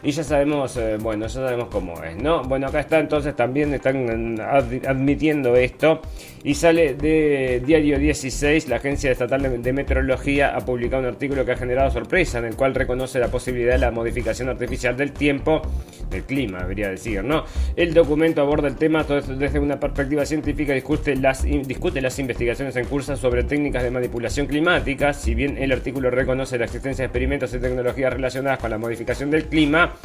Y 0.07 0.13
ya 0.13 0.23
sabemos, 0.23 0.77
eh, 0.77 0.99
bueno, 1.01 1.27
ya 1.27 1.41
sabemos 1.41 1.67
cómo 1.69 2.01
es, 2.05 2.17
¿no? 2.17 2.45
Bueno, 2.45 2.69
acá 2.69 2.79
está 2.79 3.01
entonces 3.01 3.35
también 3.35 3.75
están 3.75 4.41
admitiendo 4.41 5.57
esto. 5.57 6.01
Y 6.47 6.55
sale 6.55 6.95
de 6.95 7.61
Diario 7.67 7.99
16, 7.99 8.69
la 8.69 8.77
Agencia 8.77 9.11
Estatal 9.11 9.61
de 9.61 9.73
Meteorología 9.73 10.55
ha 10.55 10.61
publicado 10.61 11.03
un 11.03 11.09
artículo 11.09 11.45
que 11.45 11.51
ha 11.51 11.57
generado 11.57 11.91
sorpresa, 11.91 12.39
en 12.39 12.45
el 12.45 12.55
cual 12.55 12.73
reconoce 12.73 13.19
la 13.19 13.27
posibilidad 13.27 13.73
de 13.73 13.79
la 13.79 13.91
modificación 13.91 14.49
artificial 14.49 14.97
del 14.97 15.11
tiempo 15.11 15.61
del 16.09 16.23
clima, 16.23 16.61
debería 16.61 16.89
decir, 16.89 17.25
¿no? 17.25 17.43
El 17.75 17.93
documento 17.93 18.43
aborda 18.43 18.69
el 18.69 18.77
tema 18.77 19.03
desde 19.03 19.59
una 19.59 19.81
perspectiva 19.81 20.25
científica, 20.25 20.73
discute 20.73 21.17
las, 21.17 21.43
discute 21.43 22.01
las 22.01 22.17
investigaciones 22.21 22.77
en 22.77 22.85
curso 22.85 23.17
sobre 23.17 23.43
técnicas 23.43 23.83
de 23.83 23.91
manipulación 23.91 24.47
climática, 24.47 25.13
si 25.15 25.35
bien 25.35 25.59
el 25.59 25.73
artículo 25.73 26.13
reconoce 26.13 26.59
la 26.59 26.67
existencia 26.67 27.03
de 27.03 27.07
experimentos 27.07 27.53
y 27.55 27.59
tecnologías 27.59 28.13
relacionadas 28.13 28.61
con 28.61 28.71
la 28.71 28.79
modificación 28.79 29.33
del 29.33 29.47
clima, 29.47 29.97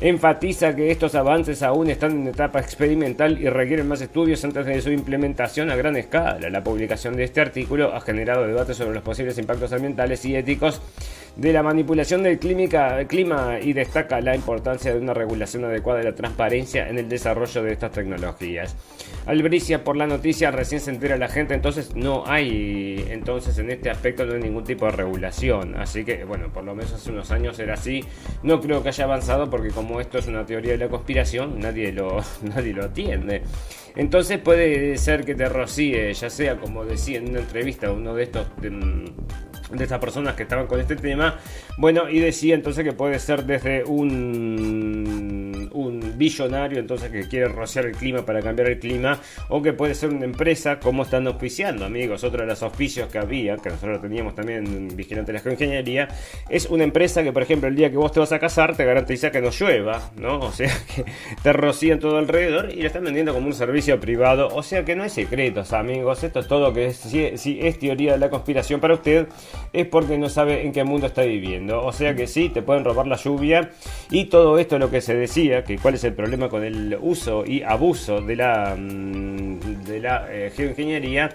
enfatiza 0.00 0.76
que 0.76 0.90
estos 0.90 1.14
avances 1.14 1.62
aún 1.62 1.90
están 1.90 2.12
en 2.12 2.28
etapa 2.28 2.60
experimental 2.60 3.40
y 3.40 3.48
requieren 3.48 3.88
más 3.88 4.00
estudios 4.00 4.44
antes 4.44 4.64
de 4.64 4.80
su 4.80 4.90
implementación 4.90 5.70
a 5.70 5.76
gran 5.76 5.96
escala. 5.96 6.48
La 6.50 6.62
publicación 6.62 7.16
de 7.16 7.24
este 7.24 7.40
artículo 7.40 7.94
ha 7.94 8.00
generado 8.00 8.46
debates 8.46 8.76
sobre 8.76 8.94
los 8.94 9.02
posibles 9.02 9.38
impactos 9.38 9.72
ambientales 9.72 10.24
y 10.24 10.36
éticos 10.36 10.80
de 11.38 11.52
la 11.52 11.62
manipulación 11.62 12.24
del 12.24 12.38
clima 12.40 13.58
y 13.62 13.72
destaca 13.72 14.20
la 14.20 14.34
importancia 14.34 14.92
de 14.92 15.00
una 15.00 15.14
regulación 15.14 15.64
adecuada 15.64 16.00
de 16.00 16.06
la 16.06 16.14
transparencia 16.14 16.88
en 16.88 16.98
el 16.98 17.08
desarrollo 17.08 17.62
de 17.62 17.72
estas 17.72 17.92
tecnologías. 17.92 18.74
Albricia 19.24 19.84
por 19.84 19.96
la 19.96 20.08
noticia, 20.08 20.50
recién 20.50 20.80
se 20.80 20.90
entera 20.90 21.16
la 21.16 21.28
gente, 21.28 21.54
entonces 21.54 21.94
no 21.94 22.24
hay, 22.26 23.06
entonces 23.10 23.56
en 23.58 23.70
este 23.70 23.88
aspecto 23.88 24.26
no 24.26 24.34
hay 24.34 24.42
ningún 24.42 24.64
tipo 24.64 24.86
de 24.86 24.92
regulación. 24.92 25.76
Así 25.76 26.04
que, 26.04 26.24
bueno, 26.24 26.52
por 26.52 26.64
lo 26.64 26.74
menos 26.74 26.92
hace 26.92 27.10
unos 27.10 27.30
años 27.30 27.56
era 27.60 27.74
así. 27.74 28.04
No 28.42 28.60
creo 28.60 28.82
que 28.82 28.88
haya 28.88 29.04
avanzado 29.04 29.48
porque 29.48 29.68
como 29.68 30.00
esto 30.00 30.18
es 30.18 30.26
una 30.26 30.44
teoría 30.44 30.72
de 30.72 30.78
la 30.78 30.88
conspiración, 30.88 31.60
nadie 31.60 31.92
lo, 31.92 32.20
nadie 32.42 32.72
lo 32.72 32.84
atiende. 32.84 33.42
Entonces 33.94 34.38
puede 34.38 34.96
ser 34.98 35.24
que 35.24 35.36
te 35.36 35.48
rocíe, 35.48 36.12
ya 36.12 36.30
sea 36.30 36.56
como 36.56 36.84
decía 36.84 37.18
en 37.18 37.28
una 37.30 37.40
entrevista 37.40 37.92
uno 37.92 38.14
de 38.14 38.24
estos 38.24 38.46
de 38.60 38.70
estas 39.76 39.98
personas 39.98 40.34
que 40.34 40.44
estaban 40.44 40.66
con 40.66 40.80
este 40.80 40.96
tema. 40.96 41.38
Bueno, 41.76 42.08
y 42.08 42.18
decía 42.18 42.54
entonces 42.54 42.84
que 42.84 42.92
puede 42.92 43.18
ser 43.18 43.44
desde 43.44 43.84
un, 43.84 45.68
un 45.72 46.14
billonario, 46.16 46.78
entonces 46.78 47.10
que 47.10 47.28
quiere 47.28 47.48
rociar 47.48 47.86
el 47.86 47.92
clima 47.92 48.24
para 48.24 48.42
cambiar 48.42 48.68
el 48.68 48.78
clima, 48.78 49.18
o 49.48 49.62
que 49.62 49.72
puede 49.72 49.94
ser 49.94 50.10
una 50.10 50.24
empresa, 50.24 50.78
como 50.78 51.02
están 51.02 51.26
auspiciando, 51.26 51.84
amigos. 51.84 52.24
Otro 52.24 52.40
de 52.40 52.46
los 52.46 52.62
auspicios 52.62 53.10
que 53.10 53.18
había, 53.18 53.56
que 53.56 53.70
nosotros 53.70 54.00
teníamos 54.00 54.34
también 54.34 54.66
en 54.66 54.96
Vigilante 54.96 55.32
de 55.32 55.38
la 55.38 55.42
Geoingeniería, 55.42 56.08
es 56.48 56.66
una 56.66 56.84
empresa 56.84 57.22
que, 57.22 57.32
por 57.32 57.42
ejemplo, 57.42 57.68
el 57.68 57.76
día 57.76 57.90
que 57.90 57.96
vos 57.96 58.12
te 58.12 58.20
vas 58.20 58.32
a 58.32 58.38
casar, 58.38 58.76
te 58.76 58.84
garantiza 58.84 59.30
que 59.30 59.40
no 59.40 59.50
llueva, 59.50 60.10
¿no? 60.16 60.40
O 60.40 60.52
sea, 60.52 60.68
que 60.94 61.04
te 61.42 61.52
rocían 61.52 61.98
todo 61.98 62.18
alrededor 62.18 62.72
y 62.72 62.80
lo 62.80 62.86
están 62.86 63.04
vendiendo 63.04 63.34
como 63.34 63.46
un 63.46 63.54
servicio 63.54 64.00
privado. 64.00 64.48
O 64.52 64.62
sea 64.62 64.84
que 64.84 64.96
no 64.96 65.02
hay 65.02 65.10
secretos, 65.10 65.72
amigos. 65.72 66.22
Esto 66.24 66.40
es 66.40 66.48
todo 66.48 66.72
que 66.72 66.86
es, 66.86 66.96
si 66.96 67.60
es 67.60 67.78
teoría 67.78 68.12
de 68.12 68.18
la 68.18 68.30
conspiración 68.30 68.80
para 68.80 68.94
usted 68.94 69.28
es 69.72 69.86
porque 69.86 70.18
no 70.18 70.28
sabe 70.28 70.64
en 70.64 70.72
qué 70.72 70.84
mundo 70.84 71.06
está 71.06 71.22
viviendo. 71.22 71.84
O 71.84 71.92
sea 71.92 72.14
que 72.14 72.26
sí, 72.26 72.48
te 72.48 72.62
pueden 72.62 72.84
robar 72.84 73.06
la 73.06 73.16
lluvia 73.16 73.70
y 74.10 74.26
todo 74.26 74.58
esto 74.58 74.78
lo 74.78 74.90
que 74.90 75.00
se 75.00 75.14
decía, 75.14 75.64
que 75.64 75.78
cuál 75.78 75.94
es 75.94 76.04
el 76.04 76.14
problema 76.14 76.48
con 76.48 76.64
el 76.64 76.96
uso 77.00 77.44
y 77.46 77.62
abuso 77.62 78.20
de 78.20 78.36
la, 78.36 78.76
mm, 78.76 79.84
de 79.84 80.00
la 80.00 80.26
eh, 80.30 80.52
geoingeniería 80.54 81.30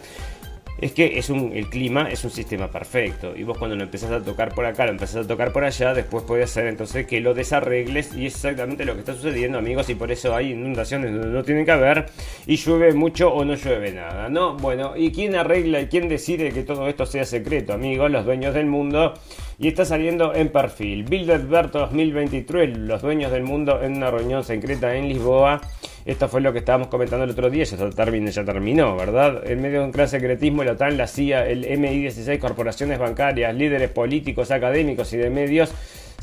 es 0.83 0.91
que 0.91 1.17
es 1.17 1.29
un, 1.29 1.53
el 1.53 1.69
clima 1.69 2.09
es 2.11 2.23
un 2.25 2.29
sistema 2.29 2.67
perfecto. 2.67 3.33
Y 3.35 3.43
vos 3.43 3.57
cuando 3.57 3.75
lo 3.75 3.83
empezás 3.83 4.11
a 4.11 4.21
tocar 4.21 4.53
por 4.53 4.65
acá, 4.65 4.85
lo 4.85 4.91
empezás 4.91 5.25
a 5.25 5.27
tocar 5.27 5.53
por 5.53 5.63
allá, 5.63 5.93
después 5.93 6.25
puede 6.25 6.45
ser 6.45 6.67
entonces 6.67 7.07
que 7.07 7.21
lo 7.21 7.33
desarregles. 7.33 8.13
Y 8.15 8.25
es 8.25 8.35
exactamente 8.35 8.83
lo 8.83 8.93
que 8.93 8.99
está 8.99 9.13
sucediendo, 9.13 9.57
amigos. 9.57 9.89
Y 9.89 9.95
por 9.95 10.11
eso 10.11 10.35
hay 10.35 10.51
inundaciones 10.51 11.13
donde 11.13 11.29
no 11.29 11.43
tienen 11.43 11.63
que 11.65 11.71
haber. 11.71 12.07
Y 12.45 12.57
llueve 12.57 12.93
mucho 12.93 13.33
o 13.33 13.45
no 13.45 13.55
llueve 13.55 13.93
nada. 13.93 14.27
¿No? 14.27 14.57
Bueno, 14.57 14.97
¿y 14.97 15.11
quién 15.11 15.35
arregla 15.35 15.79
y 15.79 15.87
quién 15.87 16.09
decide 16.09 16.51
que 16.51 16.63
todo 16.63 16.87
esto 16.89 17.05
sea 17.05 17.23
secreto, 17.23 17.71
amigos? 17.71 18.11
Los 18.11 18.25
dueños 18.25 18.53
del 18.53 18.65
mundo. 18.65 19.13
Y 19.59 19.69
está 19.69 19.85
saliendo 19.85 20.35
en 20.35 20.49
perfil. 20.49 21.03
Bilderberg 21.05 21.71
2023, 21.71 22.77
los 22.79 23.01
dueños 23.01 23.31
del 23.31 23.43
mundo 23.43 23.81
en 23.81 23.95
una 23.95 24.11
reunión 24.11 24.43
secreta 24.43 24.95
en 24.95 25.07
Lisboa. 25.07 25.61
Esto 26.05 26.27
fue 26.27 26.41
lo 26.41 26.51
que 26.51 26.59
estábamos 26.59 26.87
comentando 26.87 27.23
el 27.23 27.31
otro 27.31 27.49
día, 27.49 27.63
ya, 27.63 27.77
terminó, 27.91 28.31
terminó, 28.31 28.95
¿verdad? 28.97 29.49
En 29.49 29.61
medio 29.61 29.79
de 29.79 29.85
un 29.85 29.91
gran 29.91 30.09
secretismo, 30.09 30.63
la 30.63 30.73
OTAN, 30.73 30.97
la 30.97 31.07
CIA, 31.07 31.47
el 31.47 31.65
MI-16, 31.65 32.39
corporaciones 32.39 32.99
bancarias, 32.99 33.55
líderes 33.55 33.89
políticos, 33.89 34.51
académicos 34.51 35.13
y 35.13 35.17
de 35.17 35.29
medios 35.29 35.73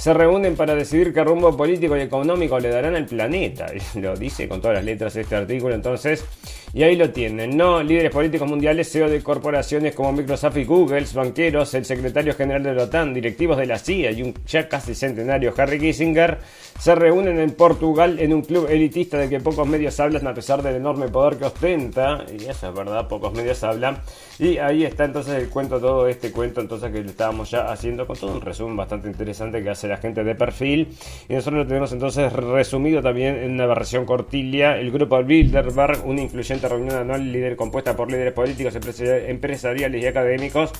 se 0.00 0.14
reúnen 0.14 0.56
para 0.56 0.74
decidir 0.74 1.12
qué 1.12 1.22
rumbo 1.22 1.54
político 1.54 1.94
y 1.94 2.00
económico 2.00 2.58
le 2.58 2.70
darán 2.70 2.96
al 2.96 3.04
planeta. 3.04 3.66
Lo 3.96 4.16
dice 4.16 4.48
con 4.48 4.62
todas 4.62 4.76
las 4.76 4.84
letras 4.84 5.14
este 5.14 5.36
artículo, 5.36 5.74
entonces. 5.74 6.24
Y 6.72 6.84
ahí 6.84 6.94
lo 6.94 7.10
tienen, 7.10 7.56
¿no? 7.56 7.82
Líderes 7.82 8.12
políticos 8.12 8.48
mundiales, 8.48 8.90
CEO 8.90 9.08
de 9.08 9.22
corporaciones 9.22 9.94
como 9.94 10.12
Microsoft 10.12 10.56
y 10.56 10.64
Google, 10.64 11.04
banqueros, 11.12 11.74
el 11.74 11.84
secretario 11.84 12.32
general 12.34 12.62
de 12.62 12.74
la 12.74 12.84
OTAN, 12.84 13.12
directivos 13.12 13.56
de 13.56 13.66
la 13.66 13.78
CIA 13.78 14.12
y 14.12 14.22
un 14.22 14.34
ya 14.46 14.68
casi 14.68 14.94
centenario 14.94 15.52
Harry 15.56 15.80
Kissinger 15.80 16.38
se 16.78 16.94
reúnen 16.94 17.38
en 17.38 17.50
Portugal 17.50 18.18
en 18.20 18.32
un 18.32 18.40
club 18.40 18.66
elitista 18.70 19.18
de 19.18 19.28
que 19.28 19.38
pocos 19.40 19.68
medios 19.68 20.00
hablan 20.00 20.26
a 20.26 20.32
pesar 20.32 20.62
del 20.62 20.76
enorme 20.76 21.08
poder 21.08 21.36
que 21.36 21.44
ostenta. 21.44 22.24
Y 22.32 22.44
eso 22.46 22.68
es 22.68 22.74
verdad, 22.74 23.06
pocos 23.06 23.34
medios 23.34 23.62
hablan. 23.64 23.98
Y 24.38 24.56
ahí 24.56 24.84
está 24.84 25.04
entonces 25.04 25.34
el 25.34 25.50
cuento, 25.50 25.78
todo 25.78 26.08
este 26.08 26.32
cuento 26.32 26.62
entonces 26.62 26.90
que 26.90 27.00
estábamos 27.00 27.50
ya 27.50 27.70
haciendo 27.70 28.06
con 28.06 28.16
todo 28.16 28.32
un 28.32 28.40
resumen 28.40 28.76
bastante 28.76 29.08
interesante 29.08 29.62
que 29.62 29.68
hace 29.68 29.88
la 29.88 29.98
gente 29.98 30.24
de 30.24 30.34
perfil. 30.34 30.88
Y 31.28 31.34
nosotros 31.34 31.64
lo 31.64 31.66
tenemos 31.66 31.92
entonces 31.92 32.32
resumido 32.32 33.02
también 33.02 33.36
en 33.36 33.52
una 33.52 33.66
versión 33.66 34.06
cortilia. 34.06 34.78
El 34.78 34.90
grupo 34.90 35.22
Bilderberg, 35.22 36.06
una 36.06 36.22
influyente 36.22 36.59
reunión 36.68 36.96
anual 36.96 37.32
líder 37.32 37.56
compuesta 37.56 37.96
por 37.96 38.10
líderes 38.10 38.32
políticos, 38.32 38.74
empresariales 38.76 40.02
y 40.02 40.06
académicos 40.06 40.72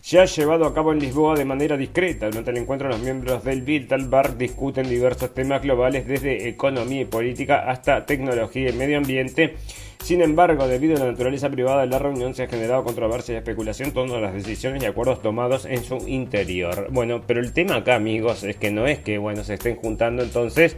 se 0.00 0.18
ha 0.18 0.24
llevado 0.24 0.64
a 0.64 0.74
cabo 0.74 0.92
en 0.92 0.98
Lisboa 0.98 1.36
de 1.36 1.44
manera 1.44 1.76
discreta. 1.76 2.26
Durante 2.26 2.50
el 2.50 2.58
encuentro, 2.58 2.88
los 2.88 3.00
miembros 3.00 3.44
del 3.44 3.62
Bilderberg 3.62 4.36
discuten 4.36 4.88
diversos 4.88 5.34
temas 5.34 5.62
globales, 5.62 6.06
desde 6.06 6.48
economía 6.48 7.02
y 7.02 7.04
política 7.04 7.70
hasta 7.70 8.06
tecnología 8.06 8.70
y 8.70 8.72
medio 8.72 8.98
ambiente. 8.98 9.56
Sin 10.02 10.22
embargo, 10.22 10.66
debido 10.66 10.96
a 10.96 11.00
la 11.00 11.10
naturaleza 11.10 11.50
privada 11.50 11.82
de 11.82 11.88
la 11.88 11.98
reunión, 11.98 12.34
se 12.34 12.44
ha 12.44 12.48
generado 12.48 12.82
controversia 12.82 13.34
y 13.34 13.38
especulación 13.38 13.92
torno 13.92 14.14
a 14.14 14.20
las 14.20 14.32
decisiones 14.32 14.82
y 14.82 14.86
acuerdos 14.86 15.20
tomados 15.20 15.66
en 15.66 15.84
su 15.84 15.96
interior. 16.08 16.88
Bueno, 16.90 17.22
pero 17.26 17.40
el 17.40 17.52
tema 17.52 17.76
acá, 17.76 17.96
amigos, 17.96 18.42
es 18.42 18.56
que 18.56 18.70
no 18.70 18.86
es 18.86 19.00
que 19.00 19.18
bueno 19.18 19.44
se 19.44 19.54
estén 19.54 19.76
juntando 19.76 20.22
entonces 20.22 20.76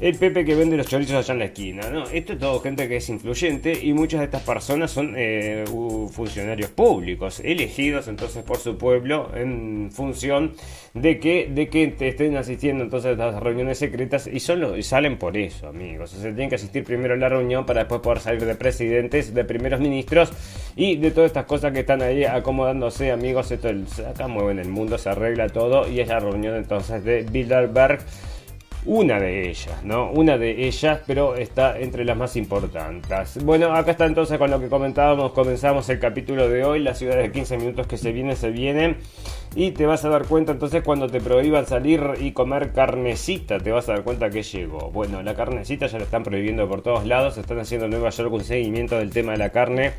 el 0.00 0.14
Pepe 0.16 0.44
que 0.44 0.54
vende 0.54 0.76
los 0.76 0.86
chorizos 0.86 1.16
allá 1.16 1.32
en 1.32 1.38
la 1.38 1.44
esquina. 1.46 1.90
¿no? 1.90 2.04
Esto 2.08 2.34
es 2.34 2.38
todo 2.38 2.60
gente 2.60 2.88
que 2.88 2.96
es 2.96 3.08
influyente 3.08 3.78
y 3.82 3.92
muchas 3.92 4.20
de 4.20 4.26
estas 4.26 4.42
personas 4.42 4.90
son 4.90 5.14
eh, 5.16 5.64
funcionarios 6.10 6.70
públicos, 6.70 7.40
elegidos 7.40 8.08
entonces 8.08 8.42
por 8.44 8.58
su 8.58 8.78
pueblo 8.78 9.30
en 9.34 9.90
función 9.92 10.52
de 10.94 11.18
que, 11.18 11.48
de 11.50 11.68
que 11.68 11.94
estén 12.00 12.36
asistiendo 12.36 12.84
entonces 12.84 13.18
a 13.18 13.26
las 13.32 13.42
reuniones 13.42 13.78
secretas 13.78 14.26
y, 14.26 14.40
son 14.40 14.78
y 14.78 14.82
salen 14.82 15.18
por 15.18 15.36
eso, 15.36 15.68
amigos. 15.68 16.14
O 16.14 16.20
sea, 16.20 16.30
tienen 16.30 16.48
que 16.48 16.56
asistir 16.56 16.84
primero 16.84 17.14
a 17.14 17.16
la 17.16 17.28
reunión 17.28 17.66
para 17.66 17.80
después 17.80 18.00
poder 18.00 18.20
salir 18.20 18.44
de 18.44 18.54
presidentes, 18.54 19.34
de 19.34 19.44
primeros 19.44 19.80
ministros 19.80 20.32
y 20.76 20.96
de 20.96 21.10
todas 21.10 21.28
estas 21.28 21.44
cosas 21.46 21.72
que 21.72 21.80
están 21.80 22.02
ahí 22.02 22.24
acomodándose, 22.24 23.10
amigos. 23.10 23.50
Esto 23.50 23.68
acá 24.08 24.28
mueven 24.28 24.58
el 24.58 24.68
mundo, 24.68 24.98
se 24.98 25.10
arregla 25.10 25.48
todo 25.48 25.88
y 25.88 26.00
es 26.00 26.08
la 26.08 26.20
reunión 26.20 26.56
entonces 26.56 27.04
de 27.04 27.22
Bilderberg 27.22 28.00
una 28.84 29.18
de 29.18 29.48
ellas, 29.48 29.84
¿no? 29.84 30.10
Una 30.10 30.38
de 30.38 30.66
ellas, 30.66 31.00
pero 31.06 31.34
está 31.36 31.78
entre 31.78 32.04
las 32.04 32.16
más 32.16 32.36
importantes. 32.36 33.42
Bueno, 33.44 33.74
acá 33.74 33.92
está 33.92 34.06
entonces 34.06 34.38
con 34.38 34.50
lo 34.50 34.60
que 34.60 34.68
comentábamos, 34.68 35.32
comenzamos 35.32 35.88
el 35.88 35.98
capítulo 35.98 36.48
de 36.48 36.64
hoy, 36.64 36.80
la 36.80 36.94
ciudad 36.94 37.16
de 37.16 37.30
15 37.30 37.58
minutos 37.58 37.86
que 37.86 37.96
se 37.96 38.12
viene, 38.12 38.36
se 38.36 38.50
viene. 38.50 38.96
Y 39.54 39.72
te 39.72 39.86
vas 39.86 40.04
a 40.04 40.08
dar 40.08 40.26
cuenta 40.26 40.52
entonces 40.52 40.82
cuando 40.84 41.08
te 41.08 41.20
prohíban 41.20 41.66
salir 41.66 42.02
y 42.20 42.32
comer 42.32 42.72
carnecita, 42.72 43.58
te 43.58 43.72
vas 43.72 43.88
a 43.88 43.94
dar 43.94 44.04
cuenta 44.04 44.30
que 44.30 44.42
llegó. 44.42 44.90
Bueno, 44.90 45.22
la 45.22 45.34
carnecita 45.34 45.86
ya 45.86 45.98
la 45.98 46.04
están 46.04 46.22
prohibiendo 46.22 46.68
por 46.68 46.82
todos 46.82 47.06
lados, 47.06 47.38
están 47.38 47.58
haciendo 47.58 47.86
en 47.86 47.92
Nueva 47.92 48.10
York 48.10 48.32
un 48.32 48.44
seguimiento 48.44 48.98
del 48.98 49.10
tema 49.10 49.32
de 49.32 49.38
la 49.38 49.50
carne. 49.50 49.92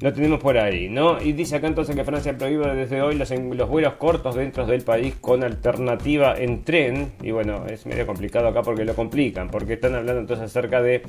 Lo 0.00 0.12
tenemos 0.12 0.40
por 0.40 0.58
ahí, 0.58 0.88
¿no? 0.88 1.20
Y 1.22 1.32
dice 1.32 1.56
acá 1.56 1.68
entonces 1.68 1.96
que 1.96 2.04
Francia 2.04 2.36
prohíbe 2.36 2.74
desde 2.74 3.02
hoy 3.02 3.16
los, 3.16 3.30
los 3.30 3.68
vuelos 3.68 3.94
cortos 3.94 4.34
dentro 4.34 4.66
del 4.66 4.82
país 4.82 5.14
con 5.20 5.42
alternativa 5.42 6.34
en 6.36 6.62
tren. 6.62 7.12
Y 7.22 7.30
bueno, 7.30 7.64
es 7.66 7.86
medio 7.86 8.06
complicado 8.12 8.46
acá 8.48 8.62
porque 8.62 8.84
lo 8.84 8.94
complican, 8.94 9.48
porque 9.48 9.74
están 9.74 9.94
hablando 9.94 10.20
entonces 10.20 10.44
acerca 10.44 10.82
de 10.82 11.02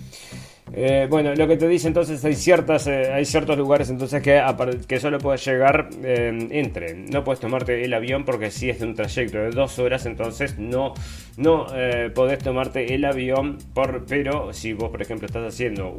eh, 0.71 1.07
bueno, 1.09 1.35
lo 1.35 1.47
que 1.47 1.57
te 1.57 1.67
dice 1.67 1.87
entonces 1.87 2.23
hay 2.23 2.35
ciertas 2.35 2.87
eh, 2.87 3.11
hay 3.11 3.25
ciertos 3.25 3.57
lugares 3.57 3.89
entonces 3.89 4.23
que, 4.23 4.41
que 4.87 4.99
solo 4.99 5.19
puedes 5.19 5.45
llegar 5.45 5.89
eh, 6.03 6.47
en 6.49 6.71
tren. 6.71 7.05
No 7.09 7.23
puedes 7.23 7.39
tomarte 7.39 7.83
el 7.83 7.93
avión 7.93 8.23
porque 8.23 8.49
si 8.49 8.69
es 8.69 8.79
de 8.79 8.85
un 8.85 8.95
trayecto 8.95 9.39
de 9.39 9.51
dos 9.51 9.77
horas, 9.79 10.05
entonces 10.05 10.57
no, 10.57 10.93
no 11.37 11.67
podés 12.15 12.39
tomarte 12.39 12.93
el 12.95 13.05
avión. 13.05 13.57
Por, 13.73 14.05
pero 14.05 14.53
si 14.53 14.73
vos, 14.73 14.89
por 14.89 15.01
ejemplo, 15.01 15.27
estás 15.27 15.53
haciendo 15.53 15.97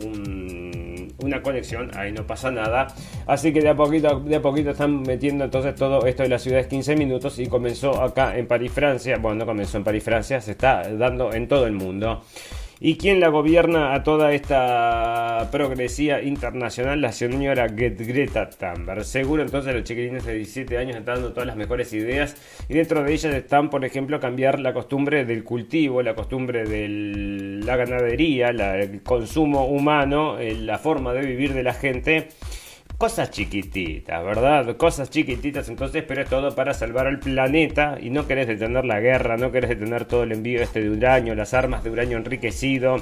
una 1.18 1.42
conexión, 1.42 1.90
ahí 1.96 2.12
no 2.12 2.26
pasa 2.26 2.50
nada. 2.50 2.88
Así 3.26 3.52
que 3.52 3.60
de 3.60 3.68
a 3.68 3.76
poquito, 3.76 4.20
de 4.20 4.36
a 4.36 4.42
poquito 4.42 4.70
están 4.70 5.02
metiendo 5.02 5.44
entonces 5.44 5.74
todo 5.74 6.06
esto 6.06 6.22
de 6.22 6.28
las 6.28 6.42
ciudades 6.42 6.66
15 6.66 6.96
minutos 6.96 7.38
y 7.38 7.46
comenzó 7.46 8.02
acá 8.02 8.36
en 8.36 8.46
París, 8.46 8.72
Francia. 8.72 9.18
Bueno, 9.18 9.40
no 9.40 9.46
comenzó 9.46 9.76
en 9.78 9.84
París, 9.84 10.02
Francia, 10.02 10.40
se 10.40 10.52
está 10.52 10.88
dando 10.94 11.32
en 11.32 11.46
todo 11.46 11.66
el 11.66 11.72
mundo. 11.72 12.22
¿Y 12.86 12.98
quién 12.98 13.18
la 13.18 13.28
gobierna 13.28 13.94
a 13.94 14.02
toda 14.02 14.34
esta 14.34 15.48
progresía 15.50 16.20
internacional? 16.20 17.00
La 17.00 17.12
señora 17.12 17.66
Greta 17.66 18.50
Thunberg. 18.50 19.04
Seguro 19.04 19.42
entonces 19.42 19.74
los 19.74 19.84
chiquilines 19.84 20.26
de 20.26 20.34
17 20.34 20.76
años 20.76 20.94
están 20.94 21.14
dando 21.14 21.32
todas 21.32 21.46
las 21.46 21.56
mejores 21.56 21.94
ideas 21.94 22.36
y 22.68 22.74
dentro 22.74 23.02
de 23.02 23.10
ellas 23.10 23.34
están, 23.34 23.70
por 23.70 23.86
ejemplo, 23.86 24.20
cambiar 24.20 24.60
la 24.60 24.74
costumbre 24.74 25.24
del 25.24 25.44
cultivo, 25.44 26.02
la 26.02 26.14
costumbre 26.14 26.64
de 26.66 27.62
la 27.64 27.74
ganadería, 27.76 28.50
el 28.50 29.02
consumo 29.02 29.64
humano, 29.64 30.38
eh, 30.38 30.54
la 30.54 30.76
forma 30.76 31.14
de 31.14 31.22
vivir 31.22 31.54
de 31.54 31.62
la 31.62 31.72
gente 31.72 32.28
cosas 33.04 33.30
chiquititas, 33.30 34.24
¿verdad? 34.24 34.78
Cosas 34.78 35.10
chiquititas, 35.10 35.68
entonces, 35.68 36.02
pero 36.08 36.22
es 36.22 36.28
todo 36.30 36.54
para 36.54 36.72
salvar 36.72 37.06
al 37.06 37.18
planeta 37.18 37.98
y 38.00 38.08
no 38.08 38.26
querés 38.26 38.48
detener 38.48 38.86
la 38.86 38.98
guerra, 38.98 39.36
no 39.36 39.52
querés 39.52 39.68
detener 39.68 40.06
todo 40.06 40.22
el 40.22 40.32
envío 40.32 40.62
este 40.62 40.80
de 40.80 40.88
uranio, 40.88 41.34
las 41.34 41.52
armas 41.52 41.84
de 41.84 41.90
uranio 41.90 42.16
enriquecido, 42.16 42.96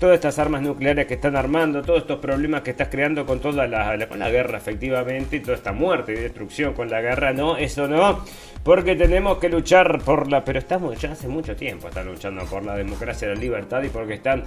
todas 0.00 0.14
estas 0.14 0.38
armas 0.38 0.62
nucleares 0.62 1.06
que 1.06 1.14
están 1.14 1.36
armando, 1.36 1.82
todos 1.82 2.00
estos 2.00 2.18
problemas 2.20 2.62
que 2.62 2.70
estás 2.70 2.88
creando 2.88 3.26
con 3.26 3.38
toda 3.38 3.66
la, 3.66 4.08
con 4.08 4.18
la 4.18 4.30
guerra 4.30 4.56
efectivamente 4.56 5.36
y 5.36 5.40
toda 5.40 5.56
esta 5.58 5.72
muerte 5.72 6.12
y 6.12 6.16
destrucción 6.16 6.72
con 6.72 6.90
la 6.90 7.02
guerra, 7.02 7.34
no, 7.34 7.58
eso 7.58 7.86
no, 7.86 8.24
porque 8.64 8.96
tenemos 8.96 9.36
que 9.36 9.50
luchar 9.50 10.00
por 10.02 10.30
la, 10.30 10.42
pero 10.42 10.58
estamos 10.58 10.98
ya 10.98 11.12
hace 11.12 11.28
mucho 11.28 11.54
tiempo 11.54 11.88
están 11.88 12.06
luchando 12.06 12.42
por 12.46 12.64
la 12.64 12.74
democracia, 12.76 13.28
la 13.28 13.34
libertad 13.34 13.82
y 13.82 13.90
porque 13.90 14.14
están 14.14 14.42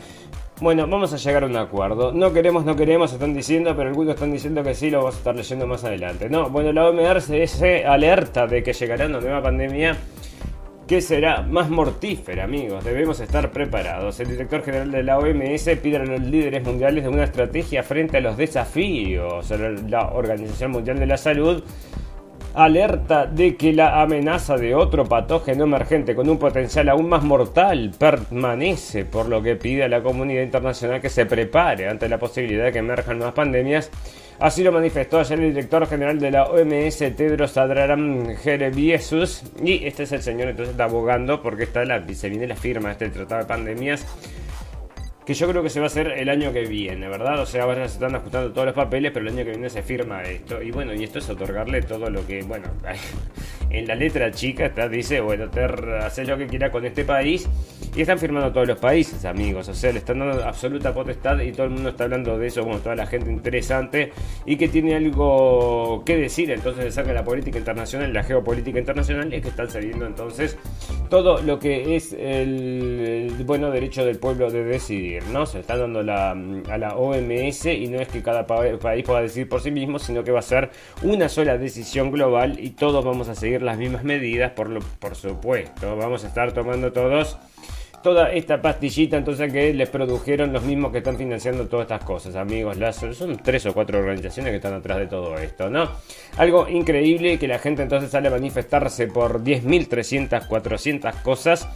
bueno, 0.59 0.87
vamos 0.87 1.11
a 1.13 1.17
llegar 1.17 1.43
a 1.43 1.47
un 1.47 1.57
acuerdo. 1.57 2.13
No 2.13 2.31
queremos, 2.31 2.63
no 2.63 2.75
queremos, 2.75 3.11
están 3.11 3.33
diciendo, 3.33 3.75
pero 3.75 3.89
algunos 3.89 4.13
están 4.13 4.31
diciendo 4.31 4.63
que 4.63 4.73
sí, 4.73 4.89
lo 4.89 4.99
vamos 4.99 5.15
a 5.15 5.17
estar 5.17 5.35
leyendo 5.35 5.67
más 5.67 5.83
adelante. 5.83 6.29
No, 6.29 6.49
bueno, 6.49 6.71
la 6.71 6.87
OMS 6.87 7.25
se 7.49 7.85
alerta 7.85 8.47
de 8.47 8.63
que 8.63 8.71
llegará 8.71 9.07
una 9.07 9.19
nueva 9.19 9.41
pandemia 9.41 9.97
que 10.87 11.01
será 11.01 11.41
más 11.41 11.69
mortífera, 11.69 12.43
amigos. 12.43 12.83
Debemos 12.83 13.19
estar 13.19 13.51
preparados. 13.51 14.19
El 14.19 14.29
director 14.29 14.63
general 14.63 14.91
de 14.91 15.03
la 15.03 15.17
OMS 15.17 15.69
pide 15.81 15.97
a 15.97 16.05
los 16.05 16.21
líderes 16.21 16.63
mundiales 16.63 17.03
de 17.03 17.09
una 17.09 17.23
estrategia 17.23 17.83
frente 17.83 18.17
a 18.17 18.21
los 18.21 18.37
desafíos. 18.37 19.49
La 19.89 20.09
Organización 20.09 20.71
Mundial 20.71 20.99
de 20.99 21.05
la 21.05 21.17
Salud 21.17 21.63
alerta 22.53 23.25
de 23.25 23.55
que 23.55 23.73
la 23.73 24.01
amenaza 24.01 24.57
de 24.57 24.75
otro 24.75 25.05
patógeno 25.05 25.63
emergente 25.63 26.15
con 26.15 26.29
un 26.29 26.37
potencial 26.37 26.89
aún 26.89 27.09
más 27.09 27.23
mortal 27.23 27.91
permanece, 27.97 29.05
por 29.05 29.27
lo 29.27 29.41
que 29.41 29.55
pide 29.55 29.83
a 29.83 29.87
la 29.87 30.03
comunidad 30.03 30.43
internacional 30.43 31.01
que 31.01 31.09
se 31.09 31.25
prepare 31.25 31.89
ante 31.89 32.07
la 32.07 32.19
posibilidad 32.19 32.65
de 32.65 32.71
que 32.71 32.79
emerjan 32.79 33.17
nuevas 33.17 33.35
pandemias. 33.35 33.89
Así 34.39 34.63
lo 34.63 34.71
manifestó 34.71 35.19
ayer 35.19 35.39
el 35.39 35.49
director 35.53 35.87
general 35.87 36.19
de 36.19 36.31
la 36.31 36.45
OMS, 36.45 36.97
Tedros 37.15 37.55
Adhanom 37.57 38.35
Ghebreyesus, 38.43 39.43
y 39.63 39.85
este 39.85 40.03
es 40.03 40.11
el 40.11 40.21
señor 40.21 40.49
entonces 40.49 40.71
está 40.71 40.85
abogando 40.85 41.41
porque 41.41 41.63
está 41.63 41.85
la, 41.85 42.03
se 42.13 42.29
viene 42.29 42.47
la 42.47 42.55
firma 42.55 42.89
de 42.89 42.93
este 42.93 43.09
tratado 43.09 43.41
de 43.41 43.47
pandemias 43.47 44.05
que 45.25 45.33
yo 45.33 45.47
creo 45.47 45.63
que 45.63 45.69
se 45.69 45.79
va 45.79 45.85
a 45.85 45.87
hacer 45.87 46.07
el 46.07 46.29
año 46.29 46.51
que 46.51 46.65
viene, 46.65 47.07
¿verdad? 47.07 47.39
O 47.39 47.45
sea, 47.45 47.63
ahora 47.63 47.87
se 47.87 47.95
están 47.95 48.15
ajustando 48.15 48.51
todos 48.51 48.65
los 48.65 48.75
papeles, 48.75 49.11
pero 49.13 49.27
el 49.27 49.33
año 49.33 49.45
que 49.45 49.51
viene 49.51 49.69
se 49.69 49.81
firma 49.81 50.21
esto. 50.23 50.61
Y 50.61 50.71
bueno, 50.71 50.93
y 50.93 51.03
esto 51.03 51.19
es 51.19 51.29
otorgarle 51.29 51.81
todo 51.81 52.09
lo 52.09 52.25
que, 52.27 52.41
bueno, 52.43 52.67
en 53.69 53.87
la 53.87 53.95
letra 53.95 54.31
chica 54.31 54.67
está, 54.67 54.87
dice, 54.87 55.21
bueno, 55.21 55.49
Ter 55.49 55.73
hace 56.01 56.25
lo 56.25 56.37
que 56.37 56.47
quiera 56.47 56.71
con 56.71 56.85
este 56.85 57.03
país. 57.03 57.47
Y 57.95 58.01
están 58.01 58.17
firmando 58.17 58.51
todos 58.51 58.67
los 58.67 58.79
países, 58.79 59.23
amigos. 59.23 59.67
O 59.69 59.73
sea, 59.73 59.91
le 59.91 59.99
están 59.99 60.17
dando 60.17 60.43
absoluta 60.43 60.93
potestad 60.93 61.39
y 61.41 61.51
todo 61.51 61.65
el 61.65 61.73
mundo 61.73 61.89
está 61.89 62.05
hablando 62.05 62.39
de 62.39 62.47
eso, 62.47 62.63
bueno, 62.63 62.79
toda 62.79 62.95
la 62.95 63.05
gente 63.05 63.31
interesante 63.31 64.11
y 64.47 64.55
que 64.55 64.67
tiene 64.67 64.95
algo 64.95 66.03
que 66.03 66.17
decir. 66.17 66.49
Entonces 66.49 66.85
se 66.85 66.91
saca 66.91 67.13
la 67.13 67.23
política 67.23 67.59
internacional, 67.59 68.11
la 68.11 68.23
geopolítica 68.23 68.79
internacional, 68.79 69.31
es 69.31 69.43
que 69.43 69.49
están 69.49 69.69
saliendo 69.69 70.07
entonces 70.07 70.57
todo 71.09 71.41
lo 71.43 71.59
que 71.59 71.95
es 71.95 72.13
el, 72.13 73.29
el 73.37 73.43
bueno 73.45 73.69
derecho 73.69 74.03
del 74.05 74.17
pueblo 74.17 74.49
de 74.49 74.63
decidir. 74.63 75.23
¿no? 75.31 75.45
Se 75.45 75.59
está 75.59 75.77
dando 75.77 76.01
la, 76.01 76.31
a 76.31 76.77
la 76.77 76.95
OMS 76.95 77.65
y 77.67 77.87
no 77.87 77.99
es 77.99 78.07
que 78.07 78.23
cada 78.23 78.47
país 78.47 79.03
pueda 79.03 79.21
decidir 79.21 79.47
por 79.47 79.61
sí 79.61 79.69
mismo, 79.69 79.99
sino 79.99 80.23
que 80.23 80.31
va 80.31 80.39
a 80.39 80.43
ser 80.43 80.71
una 81.03 81.29
sola 81.29 81.59
decisión 81.59 82.11
global 82.11 82.57
y 82.59 82.71
todos 82.71 83.05
vamos 83.05 83.29
a 83.29 83.35
seguir 83.35 83.52
las 83.61 83.77
mismas 83.77 84.03
medidas, 84.03 84.51
por, 84.51 84.69
lo, 84.69 84.79
por 84.79 85.15
supuesto. 85.15 85.95
Vamos 85.95 86.23
a 86.23 86.27
estar 86.27 86.51
tomando 86.53 86.91
todos 86.91 87.37
toda 88.03 88.33
esta 88.33 88.61
pastillita 88.61 89.17
entonces 89.17 89.51
que 89.51 89.73
les 89.73 89.89
produjeron 89.89 90.51
los 90.53 90.63
mismos 90.63 90.91
que 90.91 90.99
están 90.99 91.17
financiando 91.17 91.67
todas 91.67 91.85
estas 91.85 92.03
cosas, 92.03 92.35
amigos. 92.35 92.77
Las, 92.77 92.97
son 92.97 93.37
tres 93.37 93.65
o 93.65 93.73
cuatro 93.73 93.97
organizaciones 93.97 94.51
que 94.51 94.57
están 94.57 94.73
atrás 94.73 94.99
de 94.99 95.07
todo 95.07 95.37
esto, 95.37 95.69
¿no? 95.69 95.89
Algo 96.37 96.67
increíble 96.67 97.39
que 97.39 97.47
la 97.47 97.57
gente 97.57 97.81
entonces 97.81 98.11
sale 98.11 98.27
a 98.27 98.31
manifestarse 98.31 99.07
por 99.07 99.41
10.300, 99.41 100.47
400 100.47 101.15
cosas 101.17 101.67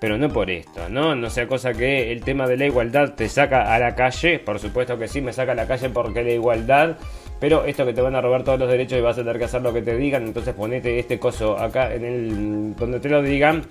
pero 0.00 0.18
no 0.18 0.28
por 0.28 0.50
esto, 0.50 0.88
¿no? 0.88 1.14
No 1.14 1.30
sea 1.30 1.46
cosa 1.46 1.72
que 1.72 2.12
el 2.12 2.22
tema 2.22 2.46
de 2.46 2.56
la 2.56 2.66
igualdad 2.66 3.14
te 3.14 3.28
saca 3.28 3.74
a 3.74 3.78
la 3.78 3.94
calle, 3.94 4.38
por 4.38 4.58
supuesto 4.58 4.98
que 4.98 5.08
sí, 5.08 5.20
me 5.20 5.32
saca 5.32 5.52
a 5.52 5.54
la 5.54 5.66
calle 5.66 5.90
porque 5.90 6.22
la 6.22 6.32
igualdad, 6.32 6.96
pero 7.40 7.64
esto 7.64 7.84
que 7.86 7.92
te 7.92 8.00
van 8.00 8.14
a 8.14 8.20
robar 8.20 8.44
todos 8.44 8.58
los 8.58 8.68
derechos 8.68 8.98
y 8.98 9.02
vas 9.02 9.16
a 9.18 9.22
tener 9.22 9.38
que 9.38 9.44
hacer 9.44 9.62
lo 9.62 9.72
que 9.72 9.82
te 9.82 9.96
digan, 9.96 10.24
entonces 10.24 10.54
ponete 10.54 10.98
este 10.98 11.18
coso 11.18 11.58
acá 11.58 11.94
en 11.94 12.04
el 12.04 12.76
donde 12.76 13.00
te 13.00 13.08
lo 13.08 13.22
digan 13.22 13.62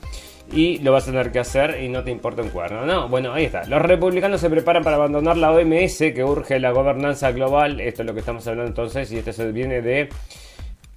y 0.51 0.77
lo 0.79 0.91
vas 0.91 1.07
a 1.07 1.11
tener 1.11 1.31
que 1.31 1.39
hacer 1.39 1.81
y 1.81 1.89
no 1.89 2.03
te 2.03 2.11
importa 2.11 2.41
un 2.41 2.49
cuerno, 2.49 2.85
¿no? 2.85 3.09
Bueno, 3.09 3.33
ahí 3.33 3.45
está. 3.45 3.65
Los 3.65 3.81
republicanos 3.81 4.41
se 4.41 4.49
preparan 4.49 4.83
para 4.83 4.95
abandonar 4.95 5.37
la 5.37 5.51
OMS 5.51 5.97
que 5.97 6.23
urge 6.23 6.59
la 6.59 6.71
gobernanza 6.71 7.31
global. 7.31 7.79
Esto 7.79 8.03
es 8.03 8.05
lo 8.05 8.13
que 8.13 8.19
estamos 8.19 8.45
hablando 8.47 8.69
entonces 8.69 9.11
y 9.11 9.17
esto 9.17 9.33
se 9.33 9.51
viene 9.51 9.81
de 9.81 10.09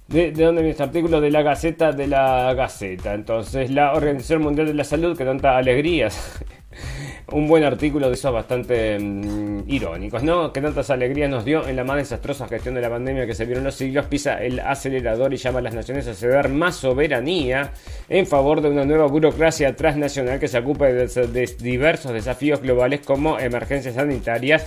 de, 0.09 0.31
de 0.31 0.43
dónde 0.43 0.61
viene 0.61 0.71
este 0.71 0.83
artículo, 0.83 1.21
de 1.21 1.29
la 1.29 1.41
Gaceta 1.41 1.91
de 1.91 2.07
la 2.07 2.53
Gaceta. 2.53 3.13
Entonces, 3.13 3.69
la 3.69 3.93
Organización 3.93 4.41
Mundial 4.41 4.67
de 4.67 4.73
la 4.73 4.83
Salud, 4.83 5.17
que 5.17 5.23
tanta 5.23 5.57
alegrías. 5.57 6.39
Un 7.31 7.47
buen 7.47 7.63
artículo 7.63 8.07
de 8.07 8.15
esos 8.15 8.33
bastante 8.33 8.97
mm, 8.97 9.63
irónicos, 9.67 10.23
¿no? 10.23 10.51
Que 10.51 10.61
tantas 10.61 10.89
alegrías 10.89 11.29
nos 11.29 11.45
dio 11.45 11.67
en 11.67 11.75
la 11.75 11.83
más 11.83 11.97
desastrosa 11.97 12.47
gestión 12.47 12.73
de 12.73 12.81
la 12.81 12.89
pandemia 12.89 13.27
que 13.27 13.35
se 13.35 13.45
vio 13.45 13.57
en 13.57 13.63
los 13.63 13.75
siglos, 13.75 14.07
pisa 14.07 14.43
el 14.43 14.59
acelerador 14.59 15.31
y 15.33 15.37
llama 15.37 15.59
a 15.59 15.61
las 15.61 15.75
naciones 15.75 16.07
a 16.07 16.15
ceder 16.15 16.49
más 16.49 16.77
soberanía 16.77 17.71
en 18.07 18.25
favor 18.25 18.61
de 18.61 18.69
una 18.69 18.85
nueva 18.85 19.05
burocracia 19.05 19.75
transnacional 19.75 20.39
que 20.39 20.47
se 20.47 20.57
ocupe 20.57 20.91
de 20.91 21.55
diversos 21.59 22.13
desafíos 22.13 22.61
globales 22.61 23.01
como 23.01 23.37
emergencias 23.37 23.93
sanitarias 23.93 24.65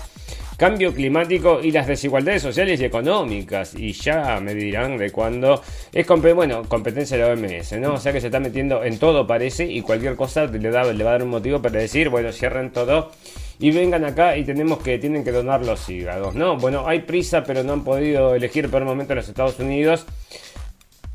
cambio 0.57 0.95
climático 0.95 1.61
y 1.63 1.71
las 1.73 1.87
desigualdades 1.87 2.43
sociales 2.43 2.81
y 2.81 2.85
económicas. 2.85 3.75
Y 3.75 3.93
ya 3.93 4.41
me 4.41 4.55
dirán 4.55 4.97
de 4.99 5.11
cuándo 5.11 5.63
es 5.93 6.07
bueno, 6.35 6.63
competencia 6.69 7.17
de 7.17 7.23
la 7.23 7.33
OMS, 7.33 7.73
¿no? 7.81 7.95
O 7.95 7.99
sea 7.99 8.13
que 8.13 8.21
se 8.21 8.29
está 8.29 8.41
metiendo 8.41 8.85
en 8.85 8.99
todo, 8.99 9.27
parece, 9.27 9.67
y 9.67 9.83
cualquier 9.83 10.17
cosa 10.17 10.47
le, 10.47 10.71
da, 10.71 10.85
le 10.93 11.05
va 11.05 11.11
a 11.11 11.13
dar 11.15 11.23
un 11.23 11.31
motivo 11.31 11.61
para 11.61 11.81
decir, 11.81 12.09
bueno, 12.09 12.33
cierren 12.33 12.73
todo 12.73 13.11
y 13.59 13.71
vengan 13.71 14.05
acá 14.05 14.37
y 14.37 14.45
tenemos 14.45 14.79
que 14.83 14.99
tienen 14.99 15.25
que 15.25 15.31
donar 15.31 15.65
los 15.65 15.89
hígados, 15.89 16.35
¿no? 16.35 16.57
Bueno, 16.57 16.87
hay 16.87 17.01
prisa, 17.01 17.45
pero 17.45 17.63
no 17.63 17.75
han 17.75 17.85
podido 17.85 18.35
elegir 18.35 18.69
por 18.69 18.83
el 18.83 18.89
momento 18.89 19.15
los 19.15 19.29
Estados 19.29 19.59
Unidos. 19.59 20.07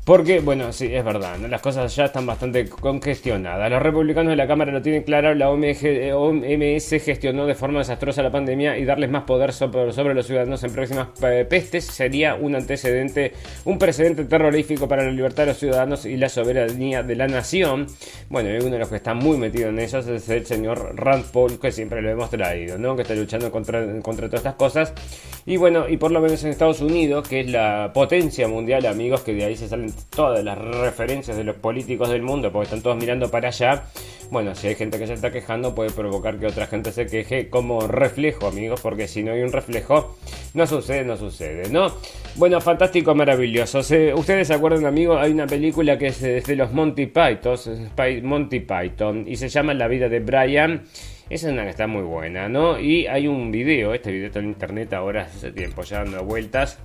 Porque, 0.08 0.40
bueno, 0.40 0.72
sí, 0.72 0.88
es 0.90 1.04
verdad, 1.04 1.36
las 1.50 1.60
cosas 1.60 1.94
ya 1.94 2.06
están 2.06 2.24
bastante 2.24 2.66
congestionadas. 2.66 3.70
Los 3.70 3.82
republicanos 3.82 4.30
de 4.30 4.36
la 4.36 4.46
Cámara 4.46 4.72
lo 4.72 4.80
tienen 4.80 5.02
claro, 5.02 5.34
la 5.34 5.50
OMS 5.50 6.88
gestionó 7.04 7.44
de 7.44 7.54
forma 7.54 7.80
desastrosa 7.80 8.22
la 8.22 8.30
pandemia 8.30 8.78
y 8.78 8.86
darles 8.86 9.10
más 9.10 9.24
poder 9.24 9.52
sobre, 9.52 10.14
los 10.14 10.26
ciudadanos 10.26 10.64
en 10.64 10.72
próximas 10.72 11.08
eh, 11.22 11.44
pestes 11.46 11.84
sería 11.84 12.36
un 12.36 12.54
antecedente, 12.54 13.34
un 13.66 13.78
precedente 13.78 14.24
terrorífico 14.24 14.88
para 14.88 15.04
la 15.04 15.10
libertad 15.10 15.42
de 15.42 15.48
los 15.48 15.58
ciudadanos 15.58 16.06
y 16.06 16.16
la 16.16 16.30
soberanía 16.30 17.02
de 17.02 17.14
la 17.14 17.28
nación. 17.28 17.86
Bueno, 18.30 18.48
y 18.48 18.56
uno 18.56 18.70
de 18.70 18.78
los 18.78 18.88
que 18.88 18.96
está 18.96 19.12
muy 19.12 19.36
metido 19.36 19.68
en 19.68 19.78
eso 19.78 19.98
es 19.98 20.26
el 20.30 20.46
señor 20.46 20.96
Rand 20.96 21.26
Paul, 21.26 21.60
que 21.60 21.70
siempre 21.70 22.00
lo 22.00 22.08
hemos 22.08 22.30
traído, 22.30 22.78
¿no? 22.78 22.96
Que 22.96 23.02
está 23.02 23.14
luchando 23.14 23.52
contra, 23.52 24.00
contra 24.00 24.28
todas 24.28 24.40
estas 24.40 24.54
cosas. 24.54 24.94
Y 25.44 25.58
bueno, 25.58 25.86
y 25.86 25.98
por 25.98 26.12
lo 26.12 26.22
menos 26.22 26.42
en 26.44 26.50
Estados 26.50 26.80
Unidos, 26.80 27.28
que 27.28 27.40
es 27.40 27.50
la 27.50 27.90
potencia 27.92 28.48
mundial, 28.48 28.86
amigos, 28.86 29.20
que 29.20 29.34
de 29.34 29.44
ahí 29.44 29.54
se 29.54 29.68
salen 29.68 29.97
todas 30.10 30.44
las 30.44 30.58
referencias 30.58 31.36
de 31.36 31.44
los 31.44 31.56
políticos 31.56 32.10
del 32.10 32.22
mundo, 32.22 32.50
porque 32.52 32.64
están 32.64 32.82
todos 32.82 32.96
mirando 32.96 33.30
para 33.30 33.48
allá. 33.48 33.84
Bueno, 34.30 34.54
si 34.54 34.66
hay 34.68 34.74
gente 34.74 34.98
que 34.98 35.06
se 35.06 35.14
está 35.14 35.30
quejando, 35.30 35.74
puede 35.74 35.90
provocar 35.90 36.38
que 36.38 36.46
otra 36.46 36.66
gente 36.66 36.92
se 36.92 37.06
queje 37.06 37.48
como 37.48 37.86
reflejo, 37.86 38.46
amigos, 38.46 38.80
porque 38.82 39.08
si 39.08 39.22
no 39.22 39.32
hay 39.32 39.42
un 39.42 39.52
reflejo, 39.52 40.18
no 40.54 40.66
sucede, 40.66 41.04
no 41.04 41.16
sucede, 41.16 41.70
¿no? 41.70 41.92
Bueno, 42.36 42.60
fantástico, 42.60 43.14
maravilloso. 43.14 43.78
Ustedes 43.78 44.48
se 44.48 44.54
acuerdan, 44.54 44.84
amigos, 44.84 45.18
hay 45.20 45.32
una 45.32 45.46
película 45.46 45.96
que 45.96 46.08
es 46.08 46.20
de 46.20 46.56
los 46.56 46.72
Monty 46.72 47.06
Python, 47.06 47.56
Monty 48.22 48.60
Python, 48.60 49.24
y 49.26 49.36
se 49.36 49.48
llama 49.48 49.72
La 49.72 49.88
vida 49.88 50.08
de 50.08 50.20
Brian. 50.20 50.82
Esa 51.30 51.48
es 51.48 51.52
una 51.52 51.64
que 51.64 51.70
está 51.70 51.86
muy 51.86 52.02
buena, 52.02 52.48
¿no? 52.48 52.78
Y 52.78 53.06
hay 53.06 53.28
un 53.28 53.50
video, 53.50 53.94
este 53.94 54.12
video 54.12 54.28
está 54.28 54.40
en 54.40 54.46
internet 54.46 54.92
ahora 54.92 55.22
hace 55.22 55.52
tiempo 55.52 55.82
ya 55.82 55.98
dando 55.98 56.24
vueltas 56.24 56.78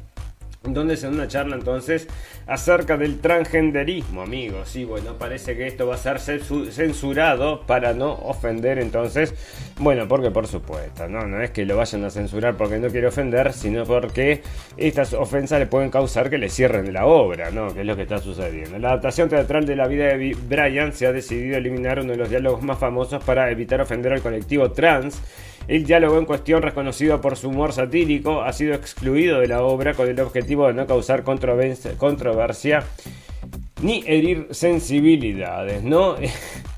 donde 0.63 0.95
se 0.95 1.09
una 1.09 1.27
charla 1.27 1.57
entonces 1.57 2.07
acerca 2.47 2.95
del 2.95 3.19
transgenderismo, 3.19 4.21
amigos. 4.21 4.75
Y 4.77 4.85
bueno, 4.85 5.17
parece 5.17 5.57
que 5.57 5.67
esto 5.67 5.87
va 5.87 5.95
a 5.95 5.97
ser 5.97 6.19
censurado 6.19 7.65
para 7.65 7.93
no 7.93 8.13
ofender 8.13 8.79
entonces. 8.79 9.33
Bueno, 9.79 10.07
porque 10.07 10.31
por 10.31 10.47
supuesto, 10.47 11.07
no, 11.09 11.27
no 11.27 11.41
es 11.41 11.51
que 11.51 11.65
lo 11.65 11.75
vayan 11.75 12.05
a 12.05 12.09
censurar 12.09 12.55
porque 12.55 12.79
no 12.79 12.87
quiere 12.89 13.07
ofender, 13.07 13.51
sino 13.51 13.83
porque 13.83 14.41
estas 14.77 15.13
ofensas 15.13 15.59
le 15.59 15.67
pueden 15.67 15.89
causar 15.89 16.29
que 16.29 16.37
le 16.37 16.49
cierren 16.49 16.93
la 16.93 17.05
obra, 17.05 17.51
¿no? 17.51 17.73
Que 17.73 17.81
es 17.81 17.85
lo 17.85 17.95
que 17.97 18.03
está 18.03 18.19
sucediendo. 18.19 18.79
La 18.79 18.89
adaptación 18.89 19.27
teatral 19.27 19.65
de 19.65 19.75
la 19.75 19.87
vida 19.87 20.05
de 20.05 20.37
Brian 20.47 20.93
se 20.93 21.07
ha 21.07 21.11
decidido 21.11 21.57
eliminar 21.57 21.99
uno 21.99 22.11
de 22.11 22.17
los 22.17 22.29
diálogos 22.29 22.61
más 22.61 22.79
famosos 22.79 23.21
para 23.23 23.51
evitar 23.51 23.81
ofender 23.81 24.13
al 24.13 24.21
colectivo 24.21 24.71
trans 24.71 25.21
el 25.67 25.85
diálogo 25.85 26.17
en 26.17 26.25
cuestión, 26.25 26.61
reconocido 26.61 27.21
por 27.21 27.37
su 27.37 27.49
humor 27.49 27.73
satírico, 27.73 28.41
ha 28.41 28.53
sido 28.53 28.73
excluido 28.73 29.39
de 29.39 29.47
la 29.47 29.63
obra 29.63 29.93
con 29.93 30.07
el 30.09 30.19
objetivo 30.19 30.67
de 30.67 30.73
no 30.73 30.85
causar 30.87 31.23
controversia 31.23 32.83
ni 33.81 34.03
herir 34.07 34.47
sensibilidades, 34.51 35.83
¿no? 35.83 36.15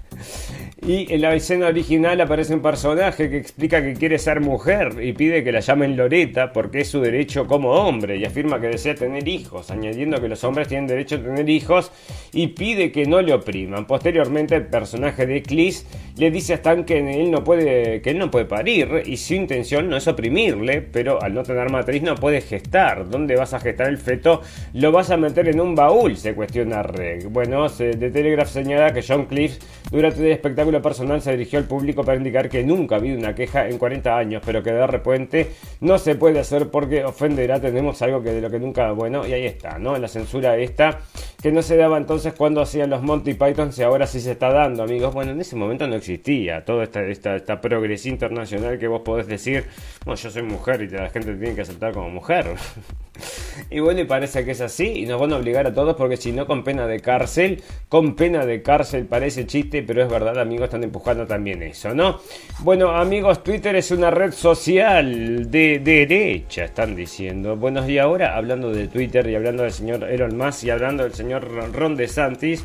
Y 0.88 1.12
en 1.12 1.22
la 1.22 1.34
escena 1.34 1.66
original 1.66 2.22
aparece 2.22 2.54
un 2.54 2.62
personaje 2.62 3.28
que 3.28 3.38
explica 3.38 3.82
que 3.82 3.96
quiere 3.96 4.20
ser 4.20 4.40
mujer 4.40 4.98
y 5.02 5.14
pide 5.14 5.44
que 5.44 5.52
la 5.52 5.60
llamen 5.60 5.98
Loreta 5.98 6.54
porque 6.54 6.82
es 6.82 6.90
su 6.90 7.02
derecho 7.02 7.48
como 7.48 7.72
hombre 7.72 8.18
y 8.18 8.26
afirma 8.26 8.62
que 8.62 8.68
desea 8.68 8.94
tener 8.94 9.28
hijos, 9.28 9.72
añadiendo 9.72 10.22
que 10.22 10.28
los 10.28 10.44
hombres 10.44 10.68
tienen 10.68 10.86
derecho 10.86 11.16
a 11.16 11.24
tener 11.24 11.50
hijos 11.50 11.92
y 12.34 12.50
pide 12.50 12.92
que 12.92 13.08
no 13.08 13.20
le 13.24 13.34
opriman. 13.34 13.88
Posteriormente 13.88 14.54
el 14.54 14.68
personaje 14.68 15.26
de 15.26 15.42
Clis 15.42 15.88
le 16.18 16.30
dice 16.30 16.54
a 16.54 16.58
Stan 16.58 16.84
que 16.84 17.00
él 17.00 17.32
no 17.32 17.44
puede, 17.44 18.04
que 18.04 18.14
no 18.14 18.30
puede 18.30 18.46
parir 18.46 19.02
y 19.08 19.18
su 19.18 19.34
intención 19.34 19.90
no 19.90 19.98
es 19.98 20.08
oprimirle, 20.08 20.84
pero 20.84 21.20
al 21.20 21.34
no 21.34 21.42
tener 21.42 21.72
matriz 21.72 22.04
no 22.04 22.14
puede 22.14 22.42
gestar. 22.42 23.10
¿Dónde 23.10 23.36
vas 23.36 23.56
a 23.56 23.60
gestar 23.60 23.88
el 23.88 23.98
feto? 23.98 24.44
Lo 24.74 24.92
vas 24.92 25.10
a 25.10 25.18
meter 25.18 25.48
en 25.48 25.60
un 25.60 25.74
baúl, 25.74 26.16
se 26.16 26.36
cuestiona 26.36 26.84
Reg. 26.84 27.28
Bueno, 27.30 27.68
de 27.70 28.12
Telegraph 28.12 28.50
señala 28.50 28.94
que 28.94 29.02
John 29.02 29.26
Cliff 29.26 29.58
durante 29.90 30.20
el 30.20 30.32
espectáculo 30.32 30.75
personal 30.82 31.22
se 31.22 31.32
dirigió 31.32 31.60
al 31.60 31.66
público 31.66 32.04
para 32.04 32.18
indicar 32.18 32.50
que 32.50 32.64
nunca 32.64 32.96
ha 32.96 32.98
habido 33.00 33.18
una 33.18 33.36
queja 33.36 33.68
en 33.68 33.78
40 33.78 34.18
años, 34.18 34.42
pero 34.46 34.62
que 34.64 34.72
de 34.72 34.88
repente 34.88 35.52
no 35.82 35.98
se 35.98 36.16
puede 36.16 36.40
hacer 36.40 36.70
porque 36.70 37.04
ofenderá. 37.04 37.60
Tenemos 37.60 38.02
algo 38.02 38.22
que 38.22 38.32
de 38.32 38.42
lo 38.42 38.50
que 38.50 38.60
nunca, 38.60 38.92
bueno, 38.92 39.26
y 39.26 39.34
ahí 39.34 39.46
está, 39.46 39.78
¿no? 39.80 39.98
La 39.98 40.08
censura 40.08 40.58
esta 40.58 41.00
que 41.46 41.52
no 41.52 41.62
se 41.62 41.78
daba 41.78 42.00
entonces 42.00 42.34
cuando 42.34 42.60
hacían 42.60 42.90
los 42.90 43.04
Monty 43.04 43.36
Python 43.36 43.70
y 43.78 43.84
ahora 43.84 44.08
sí 44.08 44.20
se 44.20 44.32
está 44.32 44.52
dando, 44.52 44.82
amigos. 44.82 45.14
Bueno, 45.14 45.34
en 45.34 45.40
ese 45.40 45.56
momento 45.56 45.88
no 45.88 45.94
existía 45.94 46.66
toda 46.66 46.86
esta, 46.86 47.04
esta, 47.04 47.36
esta 47.36 47.62
internacional 48.06 48.80
que 48.80 48.88
vos 48.88 49.02
podés 49.02 49.28
decir, 49.28 49.66
bueno, 50.06 50.20
yo 50.20 50.32
soy 50.32 50.42
mujer 50.42 50.82
y 50.82 50.88
la 50.88 51.08
gente 51.12 51.34
te 51.34 51.38
tiene 51.38 51.54
que 51.54 51.62
aceptar 51.62 51.94
como 51.94 52.10
mujer. 52.10 52.48
y 53.70 53.80
bueno, 53.80 54.02
y 54.02 54.06
parece 54.06 54.44
que 54.44 54.52
es 54.52 54.62
así 54.62 54.88
y 54.88 55.06
nos 55.06 55.22
van 55.22 55.34
a 55.34 55.38
obligar 55.38 55.68
a 55.68 55.74
todos 55.76 55.96
porque 55.96 56.18
si 56.18 56.32
no 56.32 56.48
con 56.48 56.64
pena 56.64 56.88
de 56.88 57.00
cárcel, 57.00 57.62
con 57.90 58.16
pena 58.16 58.44
de 58.44 58.64
cárcel 58.64 59.06
parece 59.06 59.46
chiste, 59.46 59.84
pero 59.84 60.02
es 60.02 60.10
verdad, 60.10 60.40
amigos 60.40 60.66
están 60.66 60.84
empujando 60.84 61.28
también 61.28 61.62
eso, 61.62 61.94
¿no? 61.94 62.22
Bueno, 62.62 62.90
amigos, 62.90 63.44
Twitter 63.44 63.76
es 63.76 63.92
una 63.92 64.10
red 64.10 64.32
social 64.32 65.52
de 65.52 65.78
derecha, 65.78 66.66
están 66.66 66.96
diciendo. 66.96 67.56
Bueno, 67.56 67.88
y 67.88 68.00
ahora 68.00 68.36
hablando 68.36 68.72
de 68.72 68.88
Twitter 68.88 69.30
y 69.30 69.36
hablando 69.36 69.62
del 69.62 69.72
señor 69.72 70.04
Elon 70.06 70.36
Musk 70.36 70.64
y 70.64 70.72
hablando 70.72 71.04
del 71.04 71.14
señor 71.14 71.35
Ron 71.40 71.98
DeSantis. 71.98 72.64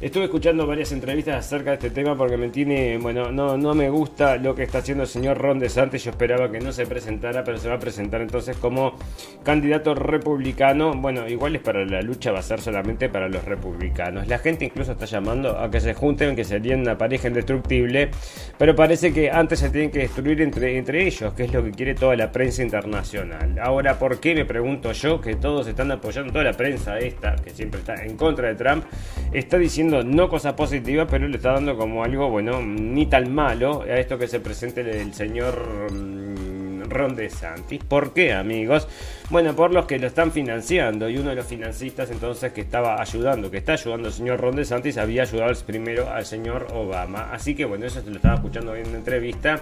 Estuve 0.00 0.24
escuchando 0.24 0.66
varias 0.66 0.92
entrevistas 0.92 1.44
acerca 1.44 1.72
de 1.72 1.74
este 1.74 1.90
tema 1.90 2.16
porque 2.16 2.38
me 2.38 2.48
tiene, 2.48 2.96
bueno, 2.96 3.30
no, 3.30 3.58
no 3.58 3.74
me 3.74 3.90
gusta 3.90 4.36
lo 4.36 4.54
que 4.54 4.62
está 4.62 4.78
haciendo 4.78 5.02
el 5.02 5.10
señor 5.10 5.36
Ron 5.36 5.58
DeSantis. 5.58 6.04
Yo 6.04 6.10
esperaba 6.12 6.50
que 6.50 6.58
no 6.58 6.72
se 6.72 6.86
presentara, 6.86 7.44
pero 7.44 7.58
se 7.58 7.68
va 7.68 7.74
a 7.74 7.78
presentar 7.78 8.22
entonces 8.22 8.56
como 8.56 8.94
candidato 9.42 9.94
republicano. 9.94 10.94
Bueno, 10.94 11.28
igual 11.28 11.54
es 11.54 11.60
para 11.60 11.84
la 11.84 12.00
lucha, 12.00 12.32
va 12.32 12.38
a 12.38 12.42
ser 12.42 12.62
solamente 12.62 13.10
para 13.10 13.28
los 13.28 13.44
republicanos. 13.44 14.26
La 14.26 14.38
gente 14.38 14.64
incluso 14.64 14.92
está 14.92 15.04
llamando 15.04 15.58
a 15.58 15.70
que 15.70 15.80
se 15.80 15.92
junten, 15.92 16.34
que 16.34 16.44
serían 16.44 16.80
una 16.80 16.96
pareja 16.96 17.28
indestructible, 17.28 18.10
pero 18.56 18.74
parece 18.74 19.12
que 19.12 19.30
antes 19.30 19.58
se 19.58 19.68
tienen 19.68 19.90
que 19.90 19.98
destruir 19.98 20.40
entre, 20.40 20.78
entre 20.78 21.06
ellos, 21.06 21.34
que 21.34 21.44
es 21.44 21.52
lo 21.52 21.62
que 21.62 21.72
quiere 21.72 21.94
toda 21.94 22.16
la 22.16 22.32
prensa 22.32 22.62
internacional. 22.62 23.58
Ahora, 23.58 23.98
¿por 23.98 24.18
qué 24.18 24.34
me 24.34 24.46
pregunto 24.46 24.92
yo 24.92 25.20
que 25.20 25.36
todos 25.36 25.66
están 25.66 25.90
apoyando, 25.90 26.32
toda 26.32 26.44
la 26.44 26.54
prensa 26.54 26.98
esta, 26.98 27.36
que 27.36 27.50
siempre 27.50 27.80
está 27.80 28.02
en 28.02 28.16
contra 28.16 28.48
de 28.48 28.54
Trump, 28.54 28.84
está 29.30 29.58
diciendo 29.58 29.89
no 29.90 30.28
cosas 30.28 30.54
positivas, 30.54 31.08
pero 31.10 31.28
le 31.28 31.36
está 31.36 31.52
dando 31.52 31.76
como 31.76 32.04
algo, 32.04 32.30
bueno, 32.30 32.60
ni 32.62 33.06
tan 33.06 33.32
malo 33.32 33.82
a 33.82 33.98
esto 33.98 34.18
que 34.18 34.28
se 34.28 34.40
presente 34.40 34.80
el 34.80 35.12
señor 35.14 35.92
mm, 35.92 36.88
Ron 36.88 37.16
DeSantis. 37.16 37.82
¿Por 37.84 38.12
qué, 38.12 38.32
amigos? 38.32 38.88
Bueno, 39.30 39.54
por 39.54 39.72
los 39.72 39.86
que 39.86 39.96
lo 40.00 40.08
están 40.08 40.32
financiando. 40.32 41.08
Y 41.08 41.16
uno 41.16 41.30
de 41.30 41.36
los 41.36 41.46
financistas 41.46 42.10
entonces 42.10 42.52
que 42.52 42.62
estaba 42.62 43.00
ayudando, 43.00 43.48
que 43.48 43.58
está 43.58 43.74
ayudando 43.74 44.08
al 44.08 44.12
señor 44.12 44.40
Ron 44.40 44.56
DeSantis, 44.56 44.98
había 44.98 45.22
ayudado 45.22 45.52
primero 45.64 46.10
al 46.10 46.26
señor 46.26 46.66
Obama. 46.74 47.30
Así 47.32 47.54
que 47.54 47.64
bueno, 47.64 47.86
eso 47.86 48.02
se 48.02 48.10
lo 48.10 48.16
estaba 48.16 48.34
escuchando 48.34 48.72
hoy 48.72 48.80
en 48.80 48.90
la 48.90 48.98
entrevista. 48.98 49.60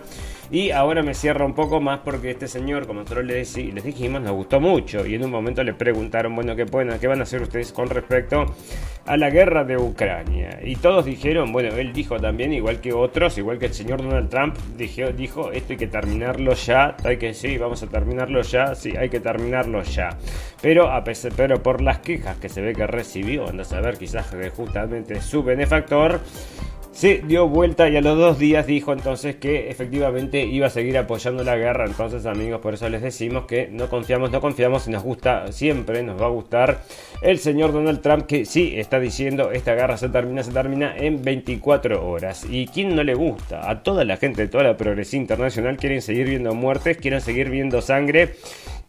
Y 0.50 0.70
ahora 0.70 1.02
me 1.02 1.12
cierra 1.12 1.44
un 1.44 1.54
poco 1.54 1.82
más 1.82 2.00
porque 2.02 2.30
este 2.30 2.48
señor, 2.48 2.86
como 2.86 3.00
nosotros 3.00 3.26
les, 3.26 3.54
les 3.58 3.84
dijimos, 3.84 4.22
nos 4.22 4.32
gustó 4.32 4.58
mucho. 4.58 5.04
Y 5.04 5.16
en 5.16 5.24
un 5.26 5.30
momento 5.30 5.62
le 5.62 5.74
preguntaron, 5.74 6.34
bueno, 6.34 6.56
¿qué, 6.56 6.64
pueden, 6.64 6.98
¿qué 6.98 7.06
van 7.06 7.20
a 7.20 7.24
hacer 7.24 7.42
ustedes 7.42 7.70
con 7.70 7.90
respecto 7.90 8.46
a 9.04 9.18
la 9.18 9.28
guerra 9.28 9.64
de 9.64 9.76
Ucrania? 9.76 10.60
Y 10.64 10.76
todos 10.76 11.04
dijeron, 11.04 11.52
bueno, 11.52 11.76
él 11.76 11.92
dijo 11.92 12.18
también, 12.18 12.54
igual 12.54 12.80
que 12.80 12.94
otros, 12.94 13.36
igual 13.36 13.58
que 13.58 13.66
el 13.66 13.74
señor 13.74 14.00
Donald 14.02 14.30
Trump, 14.30 14.56
dijo, 14.78 15.12
dijo 15.12 15.52
esto 15.52 15.74
hay 15.74 15.78
que 15.78 15.88
terminarlo 15.88 16.54
ya. 16.54 16.96
Hay 17.04 17.18
que, 17.18 17.34
sí, 17.34 17.58
vamos 17.58 17.82
a 17.82 17.86
terminarlo 17.86 18.40
ya. 18.40 18.74
Sí, 18.74 18.96
hay 18.96 19.10
que 19.10 19.20
terminarlo 19.20 19.57
ya. 19.82 20.10
Pero, 20.60 20.90
a 20.90 21.04
pesar, 21.04 21.32
pero 21.36 21.62
por 21.62 21.80
las 21.80 21.98
quejas 21.98 22.36
que 22.38 22.48
se 22.48 22.60
ve 22.60 22.74
que 22.74 22.86
recibió, 22.86 23.48
anda 23.48 23.62
a 23.62 23.66
saber 23.66 23.98
quizás 23.98 24.26
justamente 24.56 25.20
su 25.20 25.42
benefactor, 25.42 26.20
se 26.98 27.22
dio 27.24 27.46
vuelta 27.46 27.88
y 27.88 27.96
a 27.96 28.00
los 28.00 28.18
dos 28.18 28.40
días 28.40 28.66
dijo 28.66 28.92
entonces 28.92 29.36
que 29.36 29.70
efectivamente 29.70 30.44
iba 30.44 30.66
a 30.66 30.70
seguir 30.70 30.98
apoyando 30.98 31.44
la 31.44 31.56
guerra. 31.56 31.84
Entonces 31.86 32.26
amigos, 32.26 32.60
por 32.60 32.74
eso 32.74 32.88
les 32.88 33.02
decimos 33.02 33.44
que 33.44 33.68
no 33.70 33.88
confiamos, 33.88 34.32
no 34.32 34.40
confiamos 34.40 34.88
y 34.88 34.90
nos 34.90 35.04
gusta 35.04 35.52
siempre, 35.52 36.02
nos 36.02 36.20
va 36.20 36.26
a 36.26 36.30
gustar 36.30 36.82
el 37.22 37.38
señor 37.38 37.72
Donald 37.72 38.00
Trump 38.00 38.26
que 38.26 38.44
sí 38.44 38.72
está 38.74 38.98
diciendo 38.98 39.52
esta 39.52 39.76
guerra 39.76 39.96
se 39.96 40.08
termina, 40.08 40.42
se 40.42 40.50
termina 40.50 40.96
en 40.96 41.22
24 41.22 42.04
horas. 42.04 42.44
¿Y 42.50 42.66
quién 42.66 42.96
no 42.96 43.04
le 43.04 43.14
gusta? 43.14 43.70
A 43.70 43.84
toda 43.84 44.04
la 44.04 44.16
gente 44.16 44.42
de 44.42 44.48
toda 44.48 44.64
la 44.64 44.76
progresía 44.76 45.20
internacional 45.20 45.76
quieren 45.76 46.02
seguir 46.02 46.28
viendo 46.28 46.52
muertes, 46.52 46.96
quieren 46.96 47.20
seguir 47.20 47.48
viendo 47.48 47.80
sangre 47.80 48.34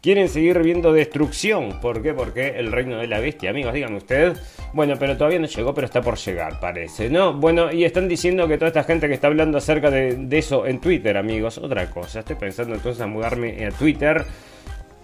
quieren 0.00 0.28
seguir 0.28 0.58
viendo 0.62 0.92
destrucción. 0.92 1.80
¿Por 1.80 2.02
qué? 2.02 2.14
Porque 2.14 2.48
el 2.58 2.72
reino 2.72 2.98
de 2.98 3.06
la 3.06 3.20
bestia, 3.20 3.50
amigos, 3.50 3.74
díganme 3.74 3.98
usted. 3.98 4.36
Bueno, 4.72 4.94
pero 4.98 5.16
todavía 5.16 5.38
no 5.38 5.46
llegó, 5.46 5.74
pero 5.74 5.86
está 5.86 6.00
por 6.00 6.16
llegar, 6.16 6.60
parece, 6.60 7.10
¿no? 7.10 7.34
Bueno, 7.34 7.72
y 7.72 7.84
están 7.84 8.08
diciendo 8.08 8.46
que 8.48 8.56
toda 8.56 8.68
esta 8.68 8.84
gente 8.84 9.08
que 9.08 9.14
está 9.14 9.26
hablando 9.26 9.58
acerca 9.58 9.90
de, 9.90 10.26
eso 10.30 10.66
en 10.66 10.80
Twitter, 10.80 11.16
amigos, 11.16 11.58
otra 11.58 11.90
cosa. 11.90 12.20
Estoy 12.20 12.36
pensando 12.36 12.74
entonces 12.74 13.02
a 13.02 13.06
mudarme 13.06 13.66
a 13.66 13.70
Twitter 13.70 14.24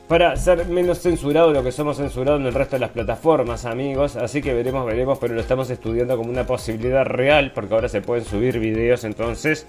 para 0.08 0.36
ser 0.36 0.66
menos 0.66 1.00
censurado 1.00 1.48
de 1.48 1.54
lo 1.54 1.64
que 1.64 1.72
somos 1.72 1.96
censurados 1.96 2.40
en 2.40 2.46
el 2.46 2.54
resto 2.54 2.76
de 2.76 2.80
las 2.80 2.90
plataformas, 2.90 3.64
amigos. 3.64 4.16
Así 4.16 4.40
que 4.40 4.54
veremos, 4.54 4.86
veremos, 4.86 5.18
pero 5.18 5.34
lo 5.34 5.40
estamos 5.40 5.68
estudiando 5.70 6.16
como 6.16 6.30
una 6.30 6.46
posibilidad 6.46 7.04
real, 7.04 7.52
porque 7.52 7.74
ahora 7.74 7.88
se 7.88 8.00
pueden 8.00 8.24
subir 8.24 8.58
videos 8.58 9.04
entonces 9.04 9.66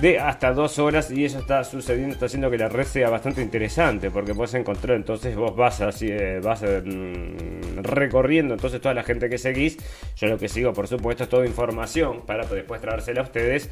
de 0.00 0.18
hasta 0.18 0.52
dos 0.52 0.78
horas 0.78 1.10
y 1.10 1.24
eso 1.24 1.38
está 1.38 1.64
sucediendo, 1.64 2.14
está 2.14 2.26
haciendo 2.26 2.50
que 2.50 2.58
la 2.58 2.68
red 2.68 2.84
sea 2.84 3.10
bastante 3.10 3.42
interesante, 3.42 4.10
porque 4.10 4.34
puedes 4.34 4.54
encontrar, 4.54 4.96
entonces 4.96 5.36
vos 5.36 5.54
vas 5.54 5.80
así, 5.80 6.06
eh, 6.10 6.40
vas 6.42 6.62
mm, 6.62 7.82
recorriendo 7.82 8.54
entonces 8.54 8.80
toda 8.80 8.94
la 8.94 9.02
gente 9.02 9.28
que 9.28 9.38
seguís. 9.38 9.78
Yo 10.16 10.28
lo 10.28 10.38
que 10.38 10.48
sigo, 10.48 10.72
por 10.72 10.86
supuesto, 10.86 11.24
es 11.24 11.28
toda 11.28 11.44
información 11.46 12.22
para 12.24 12.46
después 12.46 12.80
traérsela 12.80 13.20
a 13.22 13.24
ustedes 13.24 13.68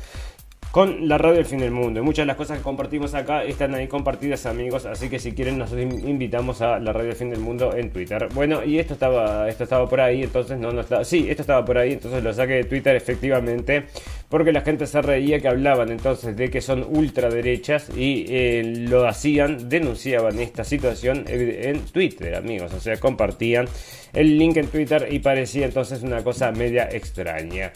con 0.71 1.09
la 1.09 1.19
radio 1.19 1.37
del 1.37 1.47
fin 1.47 1.59
del 1.59 1.73
mundo. 1.73 2.01
Y 2.01 2.03
muchas 2.03 2.23
de 2.23 2.27
las 2.27 2.37
cosas 2.37 2.59
que 2.59 2.63
compartimos 2.63 3.15
acá 3.15 3.43
están 3.43 3.75
ahí 3.75 3.89
compartidas, 3.89 4.47
amigos. 4.47 4.87
Así 4.87 5.09
que 5.09 5.19
si 5.19 5.33
quieren, 5.33 5.59
nos 5.59 5.73
invitamos 5.73 6.61
a 6.63 6.79
la 6.79 6.93
radio 6.93 7.09
del 7.09 7.17
fin 7.17 7.31
del 7.31 7.41
mundo 7.41 7.75
en 7.75 7.91
Twitter. 7.91 8.29
Bueno, 8.33 8.65
y 8.65 8.79
esto 8.79 8.95
estaba, 8.95 9.49
esto 9.49 9.65
estaba 9.65 9.89
por 9.89 10.01
ahí, 10.01 10.23
entonces 10.23 10.59
no, 10.59 10.73
no 10.73 10.83
estaba. 10.83 11.05
Sí, 11.05 11.27
esto 11.29 11.43
estaba 11.43 11.65
por 11.65 11.79
ahí, 11.79 11.93
entonces 11.93 12.23
lo 12.23 12.33
saqué 12.33 12.55
de 12.55 12.65
Twitter 12.65 12.95
efectivamente. 12.95 13.87
Porque 14.29 14.53
la 14.53 14.61
gente 14.61 14.87
se 14.87 15.03
reía 15.03 15.41
que 15.41 15.49
hablaban 15.49 15.91
entonces 15.91 16.37
de 16.37 16.51
que 16.51 16.61
son 16.61 16.87
ultraderechas 16.89 17.91
y 17.97 18.27
eh, 18.29 18.63
lo 18.89 19.09
hacían, 19.09 19.69
denunciaban 19.69 20.39
esta 20.39 20.63
situación 20.63 21.25
en 21.27 21.81
Twitter, 21.87 22.37
amigos. 22.37 22.73
O 22.73 22.81
sea, 22.81 22.97
compartían 22.99 23.67
el 24.13 24.39
link 24.39 24.57
en 24.57 24.69
Twitter 24.69 25.09
y 25.11 25.19
parecía 25.19 25.67
entonces 25.67 26.03
una 26.03 26.23
cosa 26.23 26.53
media 26.53 26.89
extraña. 26.91 27.73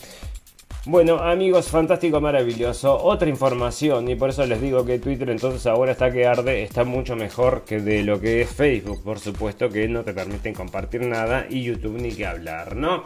Bueno, 0.86 1.16
amigos, 1.16 1.68
fantástico, 1.68 2.20
maravilloso. 2.20 3.02
Otra 3.02 3.30
información, 3.30 4.06
y 4.10 4.16
por 4.16 4.28
eso 4.28 4.44
les 4.44 4.60
digo 4.60 4.84
que 4.84 4.98
Twitter 4.98 5.30
entonces 5.30 5.66
ahora 5.66 5.92
está 5.92 6.12
que 6.12 6.26
arde, 6.26 6.62
está 6.62 6.84
mucho 6.84 7.16
mejor 7.16 7.64
que 7.64 7.80
de 7.80 8.02
lo 8.02 8.20
que 8.20 8.42
es 8.42 8.50
Facebook, 8.50 9.02
por 9.02 9.18
supuesto 9.18 9.70
que 9.70 9.88
no 9.88 10.04
te 10.04 10.12
permiten 10.12 10.52
compartir 10.52 11.00
nada 11.06 11.46
y 11.48 11.62
YouTube 11.62 11.98
ni 11.98 12.12
que 12.12 12.26
hablar, 12.26 12.76
¿no? 12.76 13.02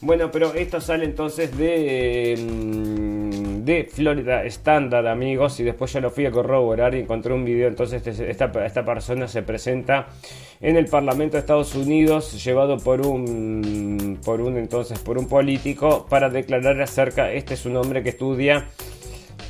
Bueno, 0.00 0.30
pero 0.30 0.54
esto 0.54 0.80
sale 0.80 1.04
entonces 1.04 1.56
de, 1.58 2.36
mm, 2.38 3.45
de 3.66 3.84
Florida 3.84 4.44
Standard, 4.44 5.08
amigos, 5.08 5.58
y 5.58 5.64
después 5.64 5.92
yo 5.92 6.00
lo 6.00 6.10
fui 6.10 6.24
a 6.24 6.30
corroborar 6.30 6.94
y 6.94 7.00
encontré 7.00 7.34
un 7.34 7.44
video, 7.44 7.66
entonces 7.66 8.06
este, 8.06 8.30
esta, 8.30 8.52
esta 8.64 8.84
persona 8.84 9.26
se 9.26 9.42
presenta 9.42 10.06
en 10.60 10.76
el 10.76 10.86
Parlamento 10.86 11.32
de 11.36 11.40
Estados 11.40 11.74
Unidos, 11.74 12.42
llevado 12.44 12.78
por 12.78 13.04
un, 13.04 14.20
por 14.24 14.40
un 14.40 14.56
entonces, 14.56 15.00
por 15.00 15.18
un 15.18 15.26
político, 15.26 16.06
para 16.08 16.30
declarar 16.30 16.80
acerca, 16.80 17.32
este 17.32 17.54
es 17.54 17.66
un 17.66 17.76
hombre 17.76 18.04
que 18.04 18.10
estudia 18.10 18.68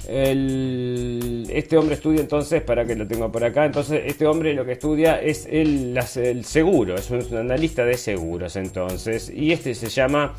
este 0.08 1.76
hombre 1.76 1.96
estudia 1.96 2.20
entonces, 2.20 2.62
para 2.62 2.84
que 2.84 2.94
lo 2.94 3.08
tengo 3.08 3.30
por 3.30 3.44
acá, 3.44 3.66
entonces 3.66 4.02
este 4.06 4.24
hombre 4.26 4.54
lo 4.54 4.64
que 4.64 4.72
estudia 4.72 5.20
es 5.20 5.46
el, 5.50 5.98
el 6.16 6.44
seguro, 6.44 6.94
es 6.94 7.10
un, 7.10 7.36
analista 7.36 7.84
de 7.84 7.96
seguros 7.96 8.54
entonces, 8.56 9.30
y 9.34 9.52
este 9.52 9.74
se 9.74 9.88
llama 9.88 10.34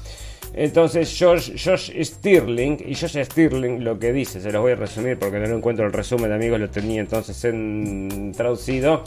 entonces 0.54 1.16
George, 1.18 1.58
George 1.58 2.04
Stirling, 2.04 2.78
y 2.86 2.96
George 2.96 3.24
Stirling 3.24 3.84
lo 3.84 4.00
que 4.00 4.12
dice, 4.12 4.42
se 4.42 4.52
los 4.52 4.62
voy 4.62 4.74
a 4.74 4.76
resumir 4.76 5.18
porque 5.20 5.40
no 5.40 5.56
encuentro 5.56 5.86
el 5.86 5.94
resumen, 5.94 6.32
amigos, 6.32 6.60
lo 6.60 6.70
tenía 6.70 7.02
entonces 7.02 7.44
en 7.46 8.34
traducido. 8.36 9.04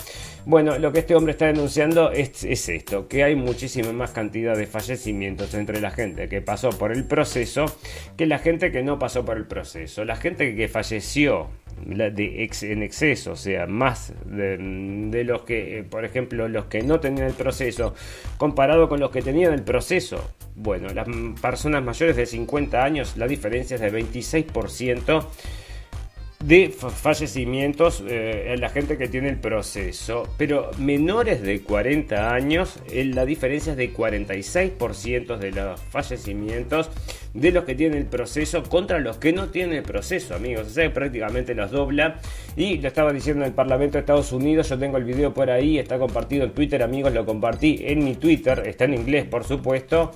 Bueno, 0.46 0.78
lo 0.78 0.90
que 0.90 1.00
este 1.00 1.14
hombre 1.14 1.32
está 1.32 1.46
denunciando 1.46 2.12
es, 2.12 2.44
esto, 2.44 3.08
que 3.08 3.24
hay 3.24 3.36
muchísima 3.36 3.92
más 3.92 4.12
cantidad 4.12 4.56
de 4.56 4.66
fallecimientos 4.66 5.52
entre 5.52 5.80
la 5.80 5.90
gente 5.90 6.28
que 6.28 6.40
pasó 6.40 6.70
por 6.70 6.92
el 6.92 7.04
proceso 7.04 7.66
que 8.16 8.26
la 8.26 8.38
gente 8.38 8.72
que 8.72 8.82
no 8.82 8.98
pasó 8.98 9.24
por 9.24 9.36
el 9.36 9.46
proceso. 9.46 10.04
La 10.04 10.16
gente 10.16 10.56
que 10.56 10.68
falleció 10.68 11.48
de 11.84 12.50
en 12.62 12.82
exceso, 12.82 13.32
o 13.32 13.36
sea, 13.36 13.66
más 13.66 14.12
de, 14.24 15.24
los 15.24 15.42
que, 15.42 15.78
eh, 15.78 15.82
por 15.84 16.04
ejemplo, 16.04 16.48
los 16.48 16.66
que 16.66 16.82
no 16.82 17.00
tenían 17.00 17.26
el 17.26 17.34
proceso, 17.34 17.94
comparado 18.38 18.88
con 18.88 18.98
los 18.98 19.10
que 19.10 19.22
tenían 19.22 19.52
el 19.52 19.62
proceso. 19.62 20.32
Bueno, 20.56 20.88
las 20.88 21.06
personas 21.40 21.82
mayores 21.84 22.16
de 22.16 22.26
50 22.26 22.82
años, 22.82 23.16
la 23.16 23.26
diferencia 23.26 23.76
es 23.76 23.80
de 23.80 23.92
26% 23.92 25.26
de 26.44 26.70
fallecimientos 26.70 28.02
eh, 28.06 28.54
en 28.54 28.60
la 28.60 28.70
gente 28.70 28.96
que 28.96 29.08
tiene 29.08 29.28
el 29.28 29.38
proceso, 29.38 30.26
pero 30.38 30.70
menores 30.78 31.42
de 31.42 31.60
40 31.62 32.32
años, 32.32 32.78
la 32.92 33.26
diferencia 33.26 33.72
es 33.72 33.76
de 33.76 33.92
46% 33.92 35.36
de 35.36 35.52
los 35.52 35.80
fallecimientos 35.80 36.90
de 37.34 37.52
los 37.52 37.64
que 37.64 37.74
tienen 37.74 37.98
el 37.98 38.06
proceso 38.06 38.62
contra 38.62 38.98
los 38.98 39.18
que 39.18 39.32
no 39.32 39.48
tienen 39.48 39.76
el 39.76 39.82
proceso, 39.82 40.34
amigos. 40.34 40.66
O 40.66 40.70
sea, 40.70 40.92
prácticamente 40.92 41.54
los 41.54 41.70
dobla. 41.70 42.16
Y 42.56 42.78
lo 42.78 42.88
estaba 42.88 43.12
diciendo 43.12 43.44
en 43.44 43.50
el 43.50 43.54
Parlamento 43.54 43.94
de 43.94 44.00
Estados 44.00 44.32
Unidos. 44.32 44.68
Yo 44.68 44.78
tengo 44.78 44.96
el 44.96 45.04
video 45.04 45.32
por 45.32 45.50
ahí, 45.50 45.78
está 45.78 45.98
compartido 45.98 46.44
en 46.44 46.52
Twitter, 46.52 46.82
amigos. 46.82 47.12
Lo 47.12 47.24
compartí 47.24 47.80
en 47.82 48.04
mi 48.04 48.16
Twitter, 48.16 48.62
está 48.66 48.84
en 48.84 48.94
inglés, 48.94 49.26
por 49.26 49.44
supuesto. 49.44 50.12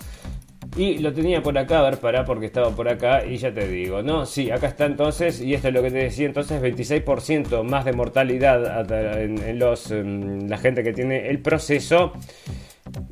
Y 0.76 0.98
lo 0.98 1.12
tenía 1.12 1.40
por 1.40 1.56
acá, 1.56 1.78
a 1.78 1.82
ver, 1.90 1.98
pará, 1.98 2.24
porque 2.24 2.46
estaba 2.46 2.70
por 2.70 2.88
acá 2.88 3.24
y 3.24 3.36
ya 3.36 3.54
te 3.54 3.68
digo, 3.68 4.02
¿no? 4.02 4.26
Sí, 4.26 4.50
acá 4.50 4.66
está 4.66 4.86
entonces, 4.86 5.40
y 5.40 5.54
esto 5.54 5.68
es 5.68 5.74
lo 5.74 5.82
que 5.82 5.90
te 5.92 5.98
decía 5.98 6.26
entonces, 6.26 6.60
26% 6.60 7.62
más 7.62 7.84
de 7.84 7.92
mortalidad 7.92 8.90
en, 9.20 9.58
los, 9.60 9.92
en 9.92 10.50
la 10.50 10.58
gente 10.58 10.82
que 10.82 10.92
tiene 10.92 11.28
el 11.28 11.38
proceso. 11.38 12.12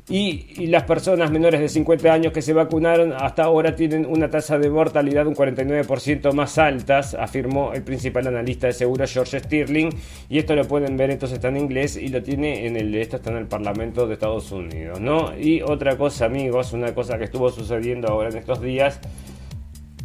Y, 0.09 0.67
las 0.67 0.83
personas 0.83 1.31
menores 1.31 1.59
de 1.59 1.69
50 1.69 2.11
años 2.11 2.33
que 2.33 2.41
se 2.41 2.53
vacunaron 2.53 3.13
hasta 3.13 3.43
ahora 3.43 3.75
tienen 3.75 4.05
una 4.05 4.29
tasa 4.29 4.57
de 4.57 4.69
mortalidad 4.69 5.27
un 5.27 5.35
49% 5.35 6.33
más 6.33 6.57
altas, 6.57 7.13
afirmó 7.13 7.73
el 7.73 7.83
principal 7.83 8.27
analista 8.27 8.67
de 8.67 8.73
seguros 8.73 9.11
George 9.11 9.39
Stirling. 9.39 9.89
Y 10.29 10.39
esto 10.39 10.55
lo 10.55 10.67
pueden 10.67 10.97
ver, 10.97 11.11
entonces 11.11 11.37
está 11.37 11.49
en 11.49 11.57
inglés 11.57 11.95
y 11.97 12.07
lo 12.07 12.21
tiene 12.21 12.65
en 12.65 12.77
el, 12.77 12.93
esto 12.95 13.17
está 13.17 13.31
en 13.31 13.37
el 13.37 13.47
Parlamento 13.47 14.07
de 14.07 14.13
Estados 14.13 14.51
Unidos, 14.51 14.99
¿no? 14.99 15.37
Y 15.37 15.61
otra 15.61 15.97
cosa, 15.97 16.25
amigos, 16.25 16.73
una 16.73 16.93
cosa 16.93 17.17
que 17.17 17.25
estuvo 17.25 17.49
sucediendo 17.49 18.07
ahora 18.07 18.29
en 18.29 18.37
estos 18.37 18.61
días 18.61 18.99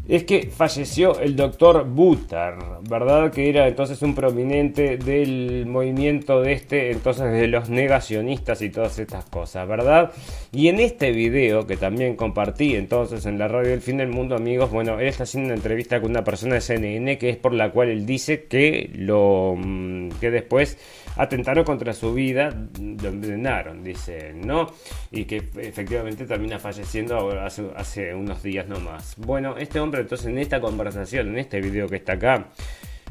es 0.09 0.25
que 0.25 0.51
falleció 0.51 1.21
el 1.21 1.37
doctor 1.37 1.85
Butar, 1.85 2.81
¿verdad? 2.88 3.31
Que 3.31 3.51
era 3.51 3.68
entonces 3.68 4.01
un 4.01 4.14
prominente 4.14 4.97
del 4.97 5.66
movimiento 5.66 6.40
de 6.40 6.53
este, 6.53 6.92
entonces 6.92 7.31
de 7.31 7.47
los 7.47 7.68
negacionistas 7.68 8.62
y 8.62 8.71
todas 8.71 8.99
estas 8.99 9.27
cosas, 9.27 9.68
¿verdad? 9.68 10.11
Y 10.51 10.68
en 10.68 10.81
este 10.81 11.12
video 11.12 11.66
que 11.66 11.77
también 11.77 12.16
compartí 12.16 12.75
entonces 12.75 13.27
en 13.27 13.38
la 13.38 13.49
radio 13.49 13.71
del 13.71 13.83
fin 13.83 13.99
del 13.99 14.09
mundo, 14.09 14.35
amigos, 14.35 14.71
bueno, 14.71 14.99
él 14.99 15.09
está 15.09 15.25
haciendo 15.25 15.49
una 15.49 15.57
entrevista 15.57 16.01
con 16.01 16.11
una 16.11 16.25
persona 16.25 16.55
de 16.55 16.62
CNN 16.62 17.18
que 17.18 17.29
es 17.29 17.37
por 17.37 17.53
la 17.53 17.71
cual 17.71 17.90
él 17.90 18.07
dice 18.07 18.44
que 18.44 18.90
lo 18.94 19.57
mm, 19.59 20.09
que 20.21 20.31
después 20.31 20.79
atentaron 21.18 21.64
contra 21.64 21.92
su 21.92 22.14
vida, 22.14 22.48
lo 22.78 23.09
envenenaron, 23.09 23.83
dice 23.83 24.33
¿no? 24.35 24.68
Y 25.11 25.24
que 25.24 25.42
efectivamente 25.57 26.24
termina 26.24 26.59
falleciendo 26.59 27.31
hace, 27.40 28.14
unos 28.14 28.42
días 28.42 28.68
nomás. 28.68 29.16
Bueno, 29.18 29.59
este 29.59 29.81
hombre 29.81 30.00
entonces 30.00 30.28
en 30.28 30.38
esta 30.38 30.61
conversación, 30.61 31.28
en 31.28 31.38
este 31.38 31.61
video 31.61 31.88
que 31.88 31.96
está 31.96 32.12
acá, 32.12 32.46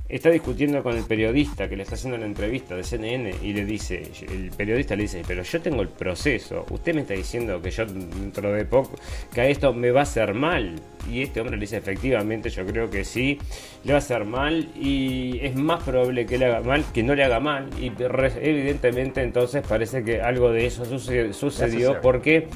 está 0.07 0.29
discutiendo 0.29 0.81
con 0.81 0.95
el 0.95 1.03
periodista 1.03 1.67
que 1.67 1.75
le 1.75 1.83
está 1.83 1.95
haciendo 1.95 2.17
la 2.17 2.25
entrevista 2.25 2.75
de 2.75 2.83
CNN 2.83 3.35
y 3.43 3.51
le 3.51 3.65
dice, 3.65 4.09
el 4.29 4.51
periodista 4.51 4.95
le 4.95 5.03
dice, 5.03 5.23
pero 5.27 5.43
yo 5.43 5.61
tengo 5.61 5.81
el 5.81 5.89
proceso, 5.89 6.65
usted 6.69 6.95
me 6.95 7.01
está 7.01 7.13
diciendo 7.13 7.61
que 7.61 7.71
yo 7.71 7.85
dentro 7.85 8.53
de 8.53 8.63
poco, 8.63 8.95
que 9.33 9.41
a 9.41 9.47
esto 9.47 9.73
me 9.73 9.91
va 9.91 10.01
a 10.01 10.03
hacer 10.03 10.33
mal. 10.33 10.75
Y 11.09 11.21
este 11.23 11.39
hombre 11.39 11.57
le 11.57 11.61
dice, 11.61 11.77
efectivamente, 11.77 12.49
yo 12.49 12.65
creo 12.65 12.89
que 12.89 13.03
sí, 13.03 13.39
le 13.83 13.93
va 13.93 13.97
a 13.97 13.99
hacer 13.99 14.25
mal 14.25 14.69
y 14.75 15.39
es 15.41 15.55
más 15.55 15.83
probable 15.83 16.25
que 16.25 16.37
le 16.37 16.45
haga 16.45 16.61
mal 16.61 16.83
que 16.93 17.03
no 17.03 17.15
le 17.15 17.23
haga 17.23 17.39
mal. 17.39 17.69
Y 17.79 17.91
evidentemente 18.41 19.21
entonces 19.21 19.63
parece 19.67 20.03
que 20.03 20.21
algo 20.21 20.51
de 20.51 20.65
eso 20.65 20.85
sucedió 20.85 22.01
porque 22.01 22.47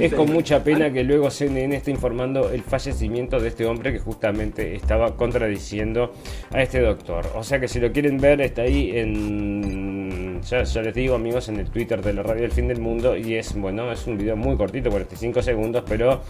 es 0.00 0.14
con 0.14 0.32
mucha 0.32 0.64
pena 0.64 0.92
que 0.92 1.04
luego 1.04 1.30
CNN 1.30 1.76
está 1.76 1.90
informando 1.90 2.50
el 2.50 2.62
fallecimiento 2.62 3.38
de 3.38 3.48
este 3.48 3.66
hombre 3.66 3.92
que 3.92 3.98
justamente 3.98 4.74
estaba 4.74 5.16
contradiciendo 5.16 6.12
a 6.50 6.62
este 6.62 6.80
doctor. 6.80 7.30
O 7.34 7.44
sea 7.44 7.60
que 7.60 7.68
si 7.68 7.80
lo 7.80 7.92
quieren 7.92 8.18
ver 8.18 8.40
está 8.40 8.62
ahí 8.62 8.92
en... 8.96 10.40
Ya, 10.42 10.62
ya 10.62 10.82
les 10.82 10.94
digo 10.94 11.14
amigos 11.14 11.48
en 11.48 11.56
el 11.60 11.70
Twitter 11.70 12.02
de 12.02 12.14
la 12.14 12.22
radio 12.22 12.42
del 12.42 12.52
fin 12.52 12.66
del 12.66 12.80
mundo 12.80 13.16
y 13.16 13.34
es 13.34 13.54
bueno, 13.54 13.92
es 13.92 14.06
un 14.06 14.16
video 14.16 14.36
muy 14.36 14.56
cortito, 14.56 14.90
45 14.90 15.42
segundos, 15.42 15.84
pero 15.86 16.22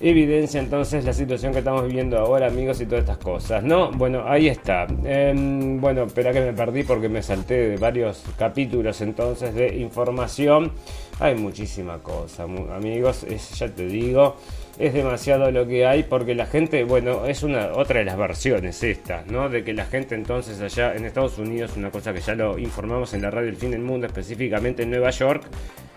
evidencia 0.00 0.60
entonces 0.60 1.04
la 1.04 1.12
situación 1.12 1.52
que 1.52 1.58
estamos 1.58 1.86
viviendo 1.86 2.18
ahora, 2.18 2.46
amigos, 2.46 2.80
y 2.80 2.86
todas 2.86 3.00
estas 3.00 3.18
cosas, 3.18 3.62
¿no? 3.62 3.90
Bueno, 3.90 4.24
ahí 4.26 4.48
está. 4.48 4.86
Em, 5.04 5.80
bueno, 5.80 6.04
espera 6.04 6.32
que 6.32 6.40
me 6.40 6.52
perdí 6.52 6.82
porque 6.82 7.08
me 7.08 7.22
salté 7.22 7.68
de 7.68 7.76
varios 7.76 8.22
capítulos 8.36 9.00
entonces 9.00 9.54
de 9.54 9.76
información. 9.76 10.72
Hay 11.20 11.34
muchísima 11.34 11.98
cosa, 11.98 12.44
amigos, 12.44 13.26
ya 13.56 13.68
te 13.68 13.86
digo. 13.86 14.36
Es 14.78 14.94
demasiado 14.94 15.50
lo 15.50 15.66
que 15.66 15.86
hay 15.86 16.04
porque 16.04 16.36
la 16.36 16.46
gente, 16.46 16.84
bueno, 16.84 17.26
es 17.26 17.42
una 17.42 17.72
otra 17.72 17.98
de 17.98 18.04
las 18.04 18.16
versiones 18.16 18.80
esta, 18.84 19.24
¿no? 19.28 19.48
De 19.48 19.64
que 19.64 19.74
la 19.74 19.84
gente 19.84 20.14
entonces 20.14 20.60
allá 20.60 20.94
en 20.94 21.04
Estados 21.04 21.36
Unidos, 21.38 21.76
una 21.76 21.90
cosa 21.90 22.12
que 22.14 22.20
ya 22.20 22.36
lo 22.36 22.58
informamos 22.60 23.12
en 23.12 23.22
la 23.22 23.30
radio 23.32 23.48
El 23.48 23.56
Fin 23.56 23.72
del 23.72 23.80
Mundo, 23.80 24.06
específicamente 24.06 24.84
en 24.84 24.90
Nueva 24.90 25.10
York, 25.10 25.42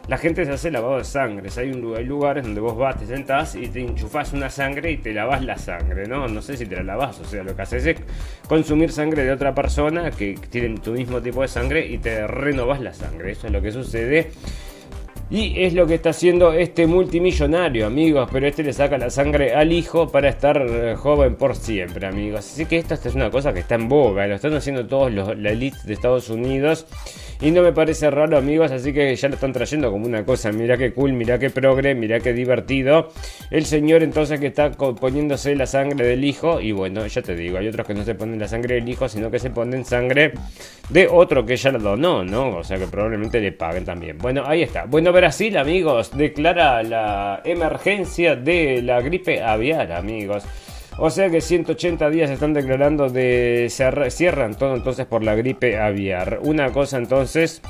la 0.08 0.18
gente 0.18 0.46
se 0.46 0.52
hace 0.52 0.72
lavado 0.72 0.98
de 0.98 1.04
sangre. 1.04 1.48
Hay, 1.58 1.70
un, 1.70 1.96
hay 1.96 2.06
lugares 2.06 2.44
donde 2.44 2.60
vos 2.60 2.76
vas, 2.76 2.98
te 2.98 3.06
sentás 3.06 3.54
y 3.54 3.68
te 3.68 3.82
enchufás 3.82 4.34
una 4.34 4.50
sangre 4.50 4.92
y 4.92 4.98
te 4.98 5.14
lavas 5.14 5.44
la 5.46 5.60
sangre, 5.60 6.08
¿no? 6.08 6.28
No 6.28 6.42
sé 6.42 6.58
si 6.58 6.66
te 6.66 6.76
la 6.76 6.84
lavas, 6.84 7.20
o 7.20 7.26
sea, 7.26 7.44
lo 7.44 7.56
que 7.56 7.62
haces 7.62 7.86
es 7.86 7.98
consumir 8.48 8.92
sangre 8.92 9.24
de 9.24 9.32
otra 9.32 9.54
persona 9.54 10.10
que 10.10 10.40
tiene 10.50 10.80
tu 10.80 10.94
mismo 10.94 11.22
tipo 11.22 11.44
de 11.44 11.48
sangre 11.48 11.86
y 11.86 12.00
te 12.00 12.26
renovas 12.26 12.82
la 12.82 12.96
sangre. 12.96 13.34
Eso 13.34 13.46
es 13.46 13.54
lo 13.54 13.62
que 13.62 13.72
sucede. 13.72 14.32
Y 15.32 15.64
es 15.64 15.74
lo 15.74 15.88
que 15.88 15.94
está 15.94 16.10
haciendo 16.10 16.52
este 16.52 16.86
multimillonario, 16.88 17.88
amigos. 17.88 18.28
Pero 18.34 18.48
este 18.48 18.64
le 18.64 18.74
saca 18.74 18.98
la 18.98 19.10
sangre 19.10 19.56
al 19.56 19.72
hijo 19.72 20.10
para 20.10 20.28
estar 20.28 20.62
eh, 20.62 20.96
joven 20.98 21.36
por 21.36 21.56
siempre, 21.56 22.06
amigos. 22.06 22.40
Así 22.42 22.66
que 22.66 22.78
esta 22.78 22.96
es 22.96 23.16
una 23.16 23.32
cosa 23.32 23.54
que 23.54 23.62
está 23.62 23.76
en 23.76 23.88
boga. 23.88 24.28
Lo 24.28 24.36
están 24.36 24.54
haciendo 24.54 24.86
todos 24.86 25.10
los, 25.10 25.38
la 25.38 25.52
elite 25.52 25.78
de 25.86 25.94
Estados 25.94 26.30
Unidos. 26.30 26.86
Y 27.42 27.50
no 27.50 27.64
me 27.64 27.74
parece 27.74 28.12
raro, 28.12 28.38
amigos, 28.38 28.72
así 28.72 28.94
que 28.94 29.16
ya 29.16 29.28
lo 29.28 29.34
están 29.34 29.52
trayendo 29.52 29.90
como 29.90 30.06
una 30.06 30.24
cosa. 30.24 30.52
Mira 30.52 30.78
qué 30.78 30.94
cool, 30.94 31.14
mira 31.14 31.40
qué 31.40 31.50
progre, 31.50 31.96
mira 31.96 32.20
qué 32.20 32.34
divertido. 32.34 33.10
El 33.50 33.66
señor 33.66 34.04
entonces 34.04 34.40
que 34.40 34.48
está 34.48 34.70
poniéndose 34.72 35.56
la 35.56 35.66
sangre 35.66 36.06
del 36.06 36.24
hijo. 36.24 36.62
Y 36.62 36.72
bueno, 36.72 37.08
ya 37.08 37.24
te 37.24 37.36
digo, 37.36 37.58
hay 37.58 37.68
otros 37.68 37.88
que 37.88 37.96
no 37.96 38.04
se 38.04 38.14
ponen 38.14 38.40
la 38.40 38.48
sangre 38.48 38.76
del 38.76 38.88
hijo, 38.88 39.10
sino 39.10 39.32
que 39.32 39.40
se 39.40 39.50
ponen 39.50 39.84
sangre 39.86 40.34
de 40.90 41.08
otro 41.08 41.44
que 41.44 41.56
ya 41.56 41.72
lo 41.72 41.80
donó, 41.80 42.24
¿no? 42.24 42.58
O 42.58 42.64
sea 42.64 42.78
que 42.78 42.86
probablemente 42.86 43.40
le 43.40 43.52
paguen 43.54 43.86
también. 43.86 44.20
Bueno, 44.20 44.44
ahí 44.46 44.62
está. 44.62 44.86
Bueno, 44.86 45.12
Brasil, 45.12 45.58
amigos, 45.58 46.16
declara 46.16 46.84
la 46.84 47.42
emergencia 47.44 48.36
de 48.36 48.84
la 48.84 49.02
gripe 49.02 49.42
aviar, 49.42 49.92
amigos. 49.94 50.44
O 50.98 51.10
sea 51.10 51.30
que 51.30 51.42
180 51.42 52.10
días 52.10 52.30
están 52.30 52.54
declarando 52.54 53.10
de 53.10 53.68
cierran 54.10 54.56
todo 54.56 54.76
entonces 54.76 55.06
por 55.06 55.24
la 55.24 55.36
gripe 55.36 55.80
aviar. 55.80 56.40
Una 56.44 56.72
cosa 56.72 56.98
entonces 56.98 57.62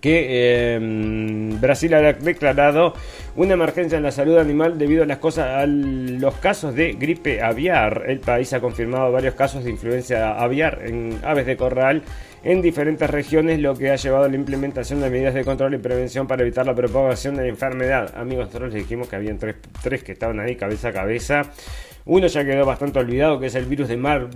que 0.00 0.74
em, 0.74 1.60
Brasil 1.60 1.94
ha 1.94 2.12
declarado 2.12 2.92
una 3.36 3.54
emergencia 3.54 3.96
en 3.96 4.02
la 4.02 4.10
salud 4.10 4.38
animal 4.38 4.78
debido 4.78 5.02
a 5.02 5.06
las 5.06 5.18
cosas 5.18 5.46
a 5.46 5.66
los 5.66 6.34
casos 6.36 6.74
de 6.74 6.92
gripe 6.92 7.42
aviar. 7.42 8.04
El 8.06 8.20
país 8.20 8.52
ha 8.52 8.60
confirmado 8.60 9.10
varios 9.10 9.34
casos 9.34 9.64
de 9.64 9.70
influencia 9.70 10.38
aviar 10.38 10.82
en 10.84 11.18
aves 11.24 11.46
de 11.46 11.56
corral 11.56 12.02
en 12.44 12.62
diferentes 12.62 13.10
regiones, 13.10 13.58
lo 13.58 13.74
que 13.74 13.90
ha 13.90 13.96
llevado 13.96 14.24
a 14.24 14.28
la 14.28 14.36
implementación 14.36 15.00
de 15.00 15.10
medidas 15.10 15.34
de 15.34 15.44
control 15.44 15.74
y 15.74 15.78
prevención 15.78 16.26
para 16.26 16.42
evitar 16.42 16.64
la 16.66 16.74
propagación 16.74 17.34
de 17.34 17.42
la 17.42 17.48
enfermedad. 17.48 18.14
Amigos, 18.16 18.46
nosotros 18.46 18.72
les 18.72 18.82
dijimos 18.84 19.08
que 19.08 19.16
habían 19.16 19.38
tres, 19.38 19.56
tres 19.82 20.04
que 20.04 20.12
estaban 20.12 20.38
ahí 20.38 20.54
cabeza 20.54 20.88
a 20.88 20.92
cabeza 20.92 21.42
Uno 22.10 22.26
ya 22.26 22.42
quedó 22.42 22.64
bastante 22.64 23.00
olvidado, 23.00 23.38
que 23.38 23.48
es 23.48 23.54
el 23.54 23.66
virus 23.66 23.86
de 23.86 23.98
Mar 23.98 24.30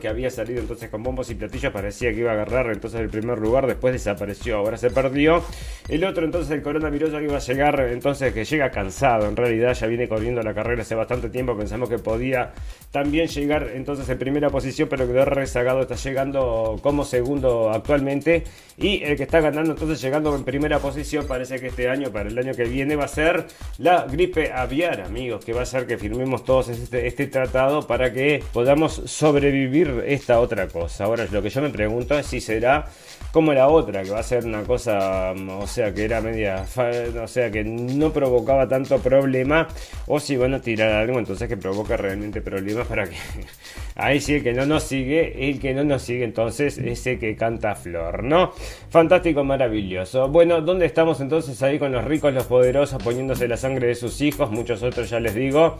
que 0.00 0.08
había 0.08 0.30
salido 0.30 0.58
entonces 0.58 0.90
con 0.90 1.04
bombos 1.04 1.30
y 1.30 1.36
platillos, 1.36 1.72
parecía 1.72 2.12
que 2.12 2.18
iba 2.18 2.32
a 2.32 2.34
agarrar 2.34 2.72
entonces 2.72 2.98
el 2.98 3.08
primer 3.08 3.38
lugar, 3.38 3.68
después 3.68 3.92
desapareció, 3.92 4.56
ahora 4.56 4.76
se 4.76 4.90
perdió. 4.90 5.40
El 5.88 6.02
otro 6.02 6.24
entonces, 6.24 6.50
el 6.50 6.62
coronavirus, 6.62 7.10
que 7.10 7.22
iba 7.22 7.36
a 7.36 7.38
llegar, 7.38 7.80
entonces 7.92 8.34
que 8.34 8.44
llega 8.44 8.68
cansado, 8.72 9.28
en 9.28 9.36
realidad 9.36 9.74
ya 9.74 9.86
viene 9.86 10.08
corriendo 10.08 10.42
la 10.42 10.54
carrera 10.54 10.82
hace 10.82 10.96
bastante 10.96 11.30
tiempo, 11.30 11.56
pensamos 11.56 11.88
que 11.88 11.98
podía 11.98 12.52
también 12.90 13.28
llegar 13.28 13.70
entonces 13.74 14.08
en 14.08 14.18
primera 14.18 14.50
posición, 14.50 14.88
pero 14.88 15.06
quedó 15.06 15.24
rezagado, 15.24 15.82
está 15.82 15.94
llegando 15.94 16.80
como 16.82 17.04
segundo 17.04 17.70
actualmente. 17.70 18.42
Y 18.76 19.04
el 19.04 19.16
que 19.16 19.22
está 19.22 19.40
ganando 19.40 19.70
entonces 19.70 20.00
llegando 20.00 20.34
en 20.34 20.42
primera 20.42 20.80
posición 20.80 21.26
parece 21.28 21.60
que 21.60 21.68
este 21.68 21.88
año, 21.88 22.10
para 22.10 22.28
el 22.28 22.36
año 22.36 22.54
que 22.54 22.64
viene, 22.64 22.96
va 22.96 23.04
a 23.04 23.08
ser 23.08 23.46
la 23.78 24.04
gripe 24.04 24.52
aviar, 24.52 25.00
amigos, 25.02 25.44
que 25.44 25.52
va 25.52 25.62
a 25.62 25.66
ser 25.66 25.86
que 25.86 25.96
firmemos 25.96 26.44
todos 26.44 26.68
este, 26.70 27.03
este 27.06 27.26
tratado 27.26 27.86
para 27.86 28.12
que 28.12 28.42
podamos 28.52 29.02
sobrevivir 29.06 30.04
esta 30.06 30.40
otra 30.40 30.68
cosa. 30.68 31.04
Ahora 31.04 31.26
lo 31.30 31.42
que 31.42 31.50
yo 31.50 31.62
me 31.62 31.70
pregunto 31.70 32.18
es 32.18 32.26
si 32.26 32.40
será 32.40 32.86
como 33.34 33.52
la 33.52 33.66
otra, 33.66 34.04
que 34.04 34.10
va 34.10 34.20
a 34.20 34.22
ser 34.22 34.44
una 34.44 34.62
cosa, 34.62 35.32
o 35.32 35.66
sea, 35.66 35.92
que 35.92 36.04
era 36.04 36.20
media, 36.20 36.64
o 37.20 37.26
sea, 37.26 37.50
que 37.50 37.64
no 37.64 38.12
provocaba 38.12 38.68
tanto 38.68 39.00
problema, 39.00 39.66
o 40.06 40.20
si 40.20 40.36
van 40.36 40.54
a 40.54 40.60
tirar 40.60 40.92
algo 40.92 41.18
entonces 41.18 41.48
que 41.48 41.56
provoca 41.56 41.96
realmente 41.96 42.40
problemas 42.40 42.86
para 42.86 43.06
que 43.08 43.16
ahí 43.96 44.20
sí 44.20 44.34
el 44.34 44.44
que 44.44 44.52
no 44.52 44.66
nos 44.66 44.84
sigue, 44.84 45.50
el 45.50 45.58
que 45.58 45.74
no 45.74 45.82
nos 45.82 46.02
sigue 46.02 46.22
entonces 46.22 46.78
ese 46.78 47.18
que 47.18 47.34
canta 47.34 47.74
Flor, 47.74 48.22
¿no? 48.22 48.52
Fantástico, 48.90 49.42
maravilloso. 49.42 50.28
Bueno, 50.28 50.60
¿dónde 50.60 50.86
estamos 50.86 51.20
entonces 51.20 51.60
ahí 51.60 51.80
con 51.80 51.90
los 51.90 52.04
ricos, 52.04 52.32
los 52.32 52.44
poderosos 52.44 53.02
poniéndose 53.02 53.48
la 53.48 53.56
sangre 53.56 53.88
de 53.88 53.96
sus 53.96 54.20
hijos? 54.20 54.48
Muchos 54.52 54.84
otros 54.84 55.10
ya 55.10 55.18
les 55.18 55.34
digo 55.34 55.78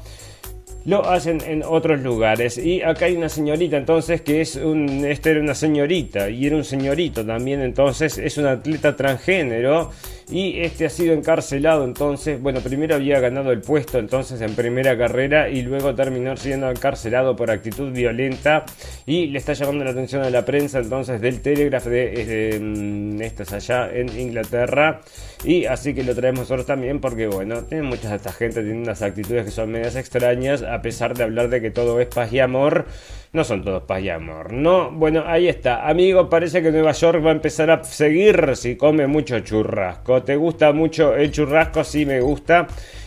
lo 0.84 1.08
hacen 1.08 1.40
en 1.46 1.62
otros 1.62 2.00
lugares. 2.00 2.58
Y 2.58 2.82
acá 2.82 3.06
hay 3.06 3.16
una 3.16 3.28
señorita 3.28 3.76
entonces 3.76 4.20
que 4.20 4.40
es 4.40 4.56
un, 4.56 5.04
esta 5.04 5.30
era 5.30 5.40
una 5.40 5.54
señorita 5.54 6.30
y 6.30 6.46
era 6.46 6.56
un 6.56 6.64
señorito 6.64 7.24
también 7.24 7.60
entonces, 7.62 8.18
es 8.18 8.38
un 8.38 8.46
atleta 8.46 8.96
transgénero 8.96 9.90
y 10.30 10.60
este 10.60 10.86
ha 10.86 10.90
sido 10.90 11.14
encarcelado 11.14 11.84
entonces, 11.84 12.40
bueno, 12.40 12.60
primero 12.60 12.94
había 12.94 13.20
ganado 13.20 13.52
el 13.52 13.60
puesto 13.60 13.98
entonces 13.98 14.40
en 14.40 14.54
primera 14.54 14.96
carrera 14.96 15.48
y 15.48 15.62
luego 15.62 15.94
terminó 15.94 16.36
siendo 16.36 16.70
encarcelado 16.70 17.36
por 17.36 17.50
actitud 17.50 17.92
violenta 17.92 18.64
y 19.06 19.26
le 19.26 19.38
está 19.38 19.52
llamando 19.52 19.84
la 19.84 19.90
atención 19.90 20.22
a 20.22 20.30
la 20.30 20.44
prensa 20.44 20.78
entonces 20.78 21.20
del 21.20 21.40
Telegraph 21.40 21.86
de, 21.86 22.58
mm, 22.60 23.54
allá 23.54 23.90
en 23.92 24.08
Inglaterra 24.18 25.00
y 25.44 25.66
así 25.66 25.94
que 25.94 26.02
lo 26.02 26.14
traemos 26.14 26.40
nosotros 26.40 26.66
también 26.66 27.00
porque 27.00 27.26
bueno, 27.26 27.62
tiene 27.64 27.84
muchas 27.84 28.10
de 28.10 28.16
esta 28.16 28.32
gente, 28.32 28.62
tiene 28.62 28.80
unas 28.80 29.02
actitudes 29.02 29.44
que 29.44 29.50
son 29.50 29.70
medias 29.70 29.96
extrañas 29.96 30.62
a 30.62 30.80
pesar 30.80 31.16
de 31.16 31.24
hablar 31.24 31.48
de 31.48 31.60
que 31.60 31.70
todo 31.70 32.00
es 32.00 32.08
paz 32.08 32.32
y 32.32 32.40
amor 32.40 32.86
no 33.34 33.42
son 33.42 33.64
todos 33.64 33.82
paz 33.82 34.00
y 34.00 34.08
amor, 34.10 34.52
¿no? 34.52 34.92
Bueno, 34.92 35.24
ahí 35.26 35.48
está. 35.48 35.88
Amigo, 35.88 36.30
parece 36.30 36.62
que 36.62 36.70
Nueva 36.70 36.92
York 36.92 37.20
va 37.24 37.30
a 37.30 37.32
empezar 37.32 37.68
a 37.68 37.82
seguir 37.82 38.54
si 38.54 38.76
come 38.76 39.08
mucho 39.08 39.40
churrasco. 39.40 40.13
¿Te 40.22 40.36
gusta 40.36 40.72
mucho 40.72 41.14
el 41.14 41.32
churrasco? 41.32 41.82
Sí, 41.84 42.06
me 42.06 42.20
gusta. 42.20 42.66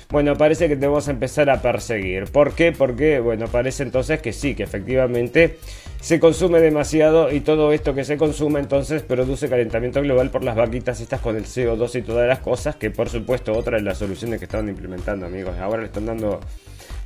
Bueno, 0.10 0.38
parece 0.38 0.70
que 0.70 0.78
te 0.78 0.88
vamos 0.88 1.08
a 1.10 1.12
empezar 1.12 1.50
a 1.50 1.62
perseguir. 1.62 2.26
¿Por 2.26 2.54
qué? 2.54 2.72
Porque, 2.72 3.20
bueno, 3.20 3.48
parece 3.48 3.84
entonces 3.84 4.22
que 4.22 4.32
sí, 4.32 4.56
que 4.56 4.64
efectivamente 4.64 5.58
se 6.00 6.20
consume 6.20 6.62
demasiado 6.62 7.32
y 7.32 7.42
todo 7.42 7.74
esto 7.74 7.94
que 7.94 8.06
se 8.06 8.18
consume 8.18 8.60
entonces 8.60 9.02
produce 9.02 9.50
calentamiento 9.50 10.02
global 10.02 10.30
por 10.30 10.44
las 10.44 10.56
vaquitas 10.56 11.02
estas 11.02 11.20
con 11.20 11.36
el 11.36 11.44
CO2 11.46 11.96
y 11.96 12.02
todas 12.04 12.28
las 12.28 12.40
cosas, 12.40 12.76
que 12.78 12.92
por 12.92 13.10
supuesto 13.10 13.52
otra 13.54 13.78
de 13.78 13.84
las 13.84 13.98
soluciones 13.98 14.40
que 14.40 14.46
estaban 14.46 14.70
implementando, 14.70 15.26
amigos. 15.26 15.58
Ahora 15.60 15.82
le 15.82 15.88
están 15.88 16.06
dando 16.06 16.40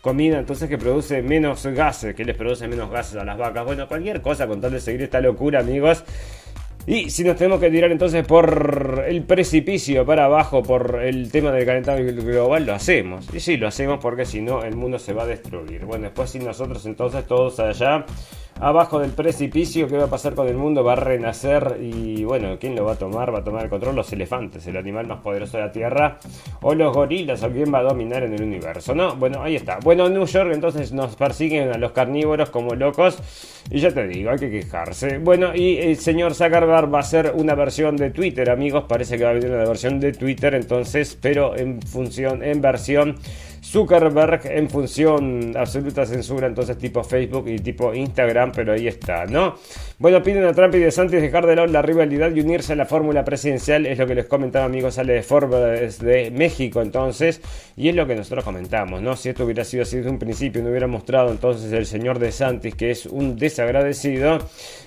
comida 0.01 0.39
entonces 0.39 0.67
que 0.67 0.77
produce 0.77 1.21
menos 1.21 1.65
gases, 1.65 2.13
que 2.15 2.25
les 2.25 2.35
produce 2.35 2.67
menos 2.67 2.91
gases 2.91 3.15
a 3.15 3.23
las 3.23 3.37
vacas. 3.37 3.65
Bueno, 3.65 3.87
cualquier 3.87 4.21
cosa 4.21 4.45
con 4.45 4.61
tal 4.61 4.71
de 4.71 4.79
seguir 4.79 5.03
esta 5.03 5.21
locura, 5.21 5.61
amigos. 5.61 6.03
Y 6.87 7.11
si 7.11 7.23
nos 7.23 7.37
tenemos 7.37 7.59
que 7.59 7.69
tirar 7.69 7.91
entonces 7.91 8.25
por 8.25 9.03
el 9.07 9.23
precipicio 9.23 10.05
para 10.05 10.25
abajo 10.25 10.63
por 10.63 11.01
el 11.03 11.31
tema 11.31 11.51
del 11.51 11.65
calentamiento 11.65 12.23
global, 12.23 12.65
lo 12.65 12.73
hacemos. 12.73 13.27
Y 13.33 13.39
sí, 13.39 13.57
lo 13.57 13.67
hacemos 13.67 13.99
porque 14.01 14.25
si 14.25 14.41
no, 14.41 14.63
el 14.63 14.75
mundo 14.75 14.97
se 14.97 15.13
va 15.13 15.23
a 15.23 15.27
destruir. 15.27 15.85
Bueno, 15.85 16.05
después 16.05 16.31
si 16.31 16.39
nosotros 16.39 16.85
entonces 16.87 17.25
todos 17.27 17.59
allá 17.59 18.05
abajo 18.59 18.99
del 18.99 19.11
precipicio, 19.11 19.87
¿qué 19.87 19.97
va 19.97 20.05
a 20.05 20.09
pasar 20.09 20.35
con 20.35 20.47
el 20.47 20.55
mundo? 20.55 20.83
Va 20.83 20.93
a 20.93 20.97
renacer 20.97 21.77
y 21.81 22.23
bueno, 22.23 22.57
¿quién 22.59 22.75
lo 22.75 22.85
va 22.85 22.93
a 22.93 22.95
tomar? 22.95 23.33
Va 23.33 23.39
a 23.39 23.43
tomar 23.43 23.63
el 23.63 23.69
control 23.69 23.95
los 23.95 24.11
elefantes, 24.13 24.65
el 24.67 24.77
animal 24.77 25.07
más 25.07 25.19
poderoso 25.21 25.57
de 25.57 25.63
la 25.63 25.71
Tierra, 25.71 26.17
o 26.61 26.75
los 26.75 26.93
gorilas, 26.93 27.43
o 27.43 27.49
quién 27.49 27.73
va 27.73 27.79
a 27.79 27.83
dominar 27.83 28.23
en 28.23 28.33
el 28.33 28.43
universo, 28.43 28.93
¿no? 28.93 29.15
Bueno, 29.15 29.41
ahí 29.41 29.55
está. 29.55 29.79
Bueno, 29.83 30.07
en 30.07 30.13
New 30.13 30.25
York 30.25 30.51
entonces 30.53 30.91
nos 30.91 31.15
persiguen 31.15 31.71
a 31.71 31.77
los 31.77 31.91
carnívoros 31.91 32.49
como 32.49 32.75
locos 32.75 33.17
y 33.69 33.79
ya 33.79 33.91
te 33.91 34.07
digo, 34.07 34.31
hay 34.31 34.37
que 34.37 34.49
quejarse. 34.49 35.17
Bueno, 35.17 35.55
y 35.55 35.77
el 35.77 35.97
señor 35.97 36.33
Zuckerberg 36.33 36.93
va 36.93 36.97
a 36.97 37.01
hacer 37.01 37.33
una 37.35 37.55
versión 37.55 37.95
de 37.95 38.11
Twitter, 38.11 38.49
amigos, 38.49 38.85
parece 38.87 39.17
que 39.17 39.23
va 39.23 39.31
a 39.31 39.33
venir 39.33 39.49
una 39.49 39.65
versión 39.65 39.99
de 39.99 40.11
Twitter 40.11 40.53
entonces, 40.55 41.17
pero 41.19 41.57
en 41.57 41.81
función, 41.81 42.43
en 42.43 42.61
versión 42.61 43.15
Zuckerberg 43.63 44.41
en 44.45 44.69
función 44.69 45.55
absoluta 45.55 46.05
censura, 46.05 46.47
entonces 46.47 46.77
tipo 46.77 47.03
Facebook 47.03 47.47
y 47.47 47.59
tipo 47.59 47.93
Instagram, 47.93 48.51
pero 48.51 48.73
ahí 48.73 48.87
está, 48.87 49.25
¿no? 49.25 49.55
Bueno, 49.99 50.23
piden 50.23 50.45
a 50.45 50.53
Trump 50.53 50.73
y 50.75 50.79
DeSantis 50.79 51.21
dejar 51.21 51.45
de 51.45 51.55
lado 51.55 51.67
la 51.67 51.83
rivalidad 51.83 52.33
y 52.33 52.41
unirse 52.41 52.73
a 52.73 52.75
la 52.75 52.85
fórmula 52.85 53.23
presidencial, 53.23 53.85
es 53.85 53.99
lo 53.99 54.07
que 54.07 54.15
les 54.15 54.25
comentaba, 54.25 54.65
amigos, 54.65 54.95
sale 54.95 55.13
de 55.13 55.21
Forbes 55.21 55.99
de 55.99 56.31
México, 56.31 56.81
entonces, 56.81 57.39
y 57.77 57.89
es 57.89 57.95
lo 57.95 58.07
que 58.07 58.15
nosotros 58.15 58.43
comentamos, 58.43 59.01
¿no? 59.01 59.15
Si 59.15 59.29
esto 59.29 59.45
hubiera 59.45 59.63
sido 59.63 59.83
así 59.83 59.97
desde 59.97 60.09
un 60.09 60.17
principio, 60.17 60.63
no 60.63 60.69
hubiera 60.69 60.87
mostrado 60.87 61.29
entonces 61.29 61.71
el 61.71 61.85
señor 61.85 62.17
DeSantis, 62.17 62.73
que 62.73 62.89
es 62.89 63.05
un 63.05 63.35
desagradecido, 63.35 64.39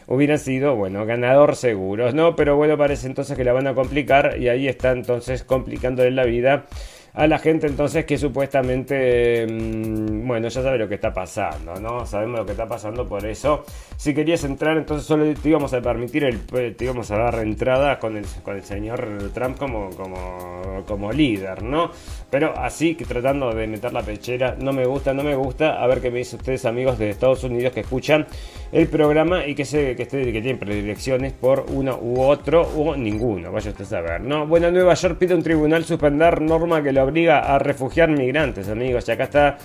hubiera 0.09 0.37
sido, 0.37 0.75
bueno, 0.75 1.07
ganador 1.07 1.55
seguro, 1.55 2.11
¿no? 2.13 2.35
Pero 2.35 2.57
bueno, 2.57 2.77
parece 2.77 3.07
entonces 3.07 3.37
que 3.37 3.45
la 3.45 3.53
van 3.53 3.69
a 3.69 3.75
complicar 3.75 4.37
y 4.41 4.49
ahí 4.49 4.67
está 4.67 4.91
entonces 4.91 5.45
complicándole 5.45 6.11
la 6.11 6.25
vida 6.25 6.67
a 7.15 7.29
la 7.29 7.39
gente 7.39 7.69
entonces 7.69 8.05
que 8.05 8.19
supuestamente, 8.19 9.47
mm, 9.47 10.27
bueno, 10.27 10.49
ya 10.49 10.63
sabe 10.63 10.79
lo 10.79 10.89
que 10.89 10.97
está 10.97 11.13
pasando, 11.13 11.77
¿no? 11.77 12.05
Sabemos 12.07 12.41
lo 12.41 12.47
que 12.47 12.53
está 12.53 12.67
pasando, 12.67 13.07
por 13.07 13.25
eso, 13.25 13.65
si 13.97 14.13
querías 14.13 14.43
entrar, 14.43 14.77
entonces 14.77 15.07
solo 15.07 15.33
te 15.33 15.49
íbamos 15.49 15.73
a 15.73 15.81
permitir, 15.81 16.25
el, 16.25 16.41
te 16.75 16.85
íbamos 16.85 17.13
a 17.13 17.19
dar 17.19 17.37
entrada 17.37 18.01
con 18.01 18.17
el, 18.17 18.25
con 18.43 18.57
el 18.57 18.65
señor 18.65 19.31
Trump 19.33 19.57
como, 19.57 19.91
como, 19.91 20.83
como 20.89 21.13
líder, 21.13 21.63
¿no? 21.63 21.93
Pero 22.31 22.53
así 22.59 22.97
que 22.97 23.05
tratando 23.05 23.55
de 23.55 23.69
meter 23.69 23.93
la 23.93 24.03
pechera, 24.03 24.57
no 24.59 24.73
me 24.73 24.85
gusta, 24.85 25.15
no 25.15 25.23
me 25.23 25.37
gusta, 25.37 25.81
a 25.81 25.87
ver 25.87 26.01
qué 26.01 26.11
me 26.11 26.19
dicen 26.19 26.41
ustedes 26.41 26.65
amigos 26.65 26.99
de 26.99 27.11
Estados 27.11 27.45
Unidos 27.45 27.73
que 27.73 27.81
escuchan 27.81 28.27
el 28.73 28.89
programa 28.89 29.47
y 29.47 29.55
que, 29.55 29.65
se, 29.65 29.95
que, 29.95 30.09
que 30.09 30.33
tienen 30.33 30.59
predilecciones 30.59 31.33
por 31.33 31.67
uno 31.69 31.97
u 32.03 32.23
otro 32.23 32.63
o 32.63 32.97
ninguno, 32.97 33.53
vaya 33.53 33.71
usted 33.71 33.85
a 33.85 33.89
saber, 33.89 34.21
¿no? 34.21 34.49
Bueno, 34.49 34.69
Nueva 34.73 34.95
York 34.95 35.17
pide 35.17 35.37
un 35.37 35.45
tribunal 35.45 35.85
suspender 35.85 36.41
norma 36.41 36.83
que 36.83 36.91
lo 36.91 37.04
obliga 37.05 37.39
a 37.39 37.59
refugiar 37.59 38.09
migrantes, 38.09 38.69
amigos. 38.69 39.09
Y 39.09 39.13
acá 39.13 39.25
está 39.25 39.59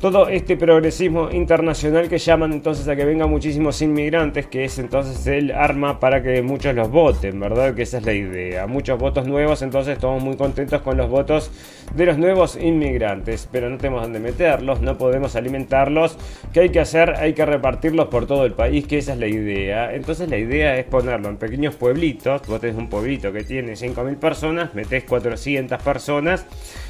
todo 0.00 0.28
este 0.28 0.56
progresismo 0.56 1.30
internacional 1.30 2.08
que 2.08 2.16
llaman 2.16 2.54
entonces 2.54 2.88
a 2.88 2.96
que 2.96 3.04
vengan 3.04 3.28
muchísimos 3.28 3.82
inmigrantes, 3.82 4.46
que 4.46 4.64
es 4.64 4.78
entonces 4.78 5.26
el 5.26 5.50
arma 5.50 6.00
para 6.00 6.22
que 6.22 6.40
muchos 6.40 6.74
los 6.74 6.90
voten, 6.90 7.38
¿verdad? 7.38 7.74
Que 7.74 7.82
esa 7.82 7.98
es 7.98 8.06
la 8.06 8.14
idea. 8.14 8.66
Muchos 8.66 8.98
votos 8.98 9.26
nuevos, 9.26 9.60
entonces 9.60 9.92
estamos 9.92 10.22
muy 10.22 10.38
contentos 10.38 10.80
con 10.80 10.96
los 10.96 11.10
votos 11.10 11.50
de 11.94 12.06
los 12.06 12.16
nuevos 12.16 12.56
inmigrantes, 12.56 13.46
pero 13.52 13.68
no 13.68 13.76
tenemos 13.76 14.00
dónde 14.00 14.20
meterlos, 14.20 14.80
no 14.80 14.96
podemos 14.96 15.36
alimentarlos. 15.36 16.16
¿Qué 16.54 16.60
hay 16.60 16.68
que 16.70 16.80
hacer? 16.80 17.16
Hay 17.16 17.34
que 17.34 17.44
repartirlos 17.44 18.08
por 18.08 18.26
todo 18.26 18.46
el 18.46 18.52
país, 18.52 18.86
que 18.86 18.96
esa 18.96 19.12
es 19.12 19.18
la 19.18 19.26
idea. 19.26 19.94
Entonces 19.94 20.30
la 20.30 20.38
idea 20.38 20.78
es 20.78 20.86
ponerlo 20.86 21.28
en 21.28 21.36
pequeños 21.36 21.74
pueblitos. 21.74 22.40
Vos 22.48 22.58
tenés 22.58 22.76
un 22.76 22.88
pueblito 22.88 23.34
que 23.34 23.44
tiene 23.44 23.72
5.000 23.72 24.16
personas, 24.16 24.74
metés 24.74 25.04
400 25.04 25.82
personas 25.82 26.46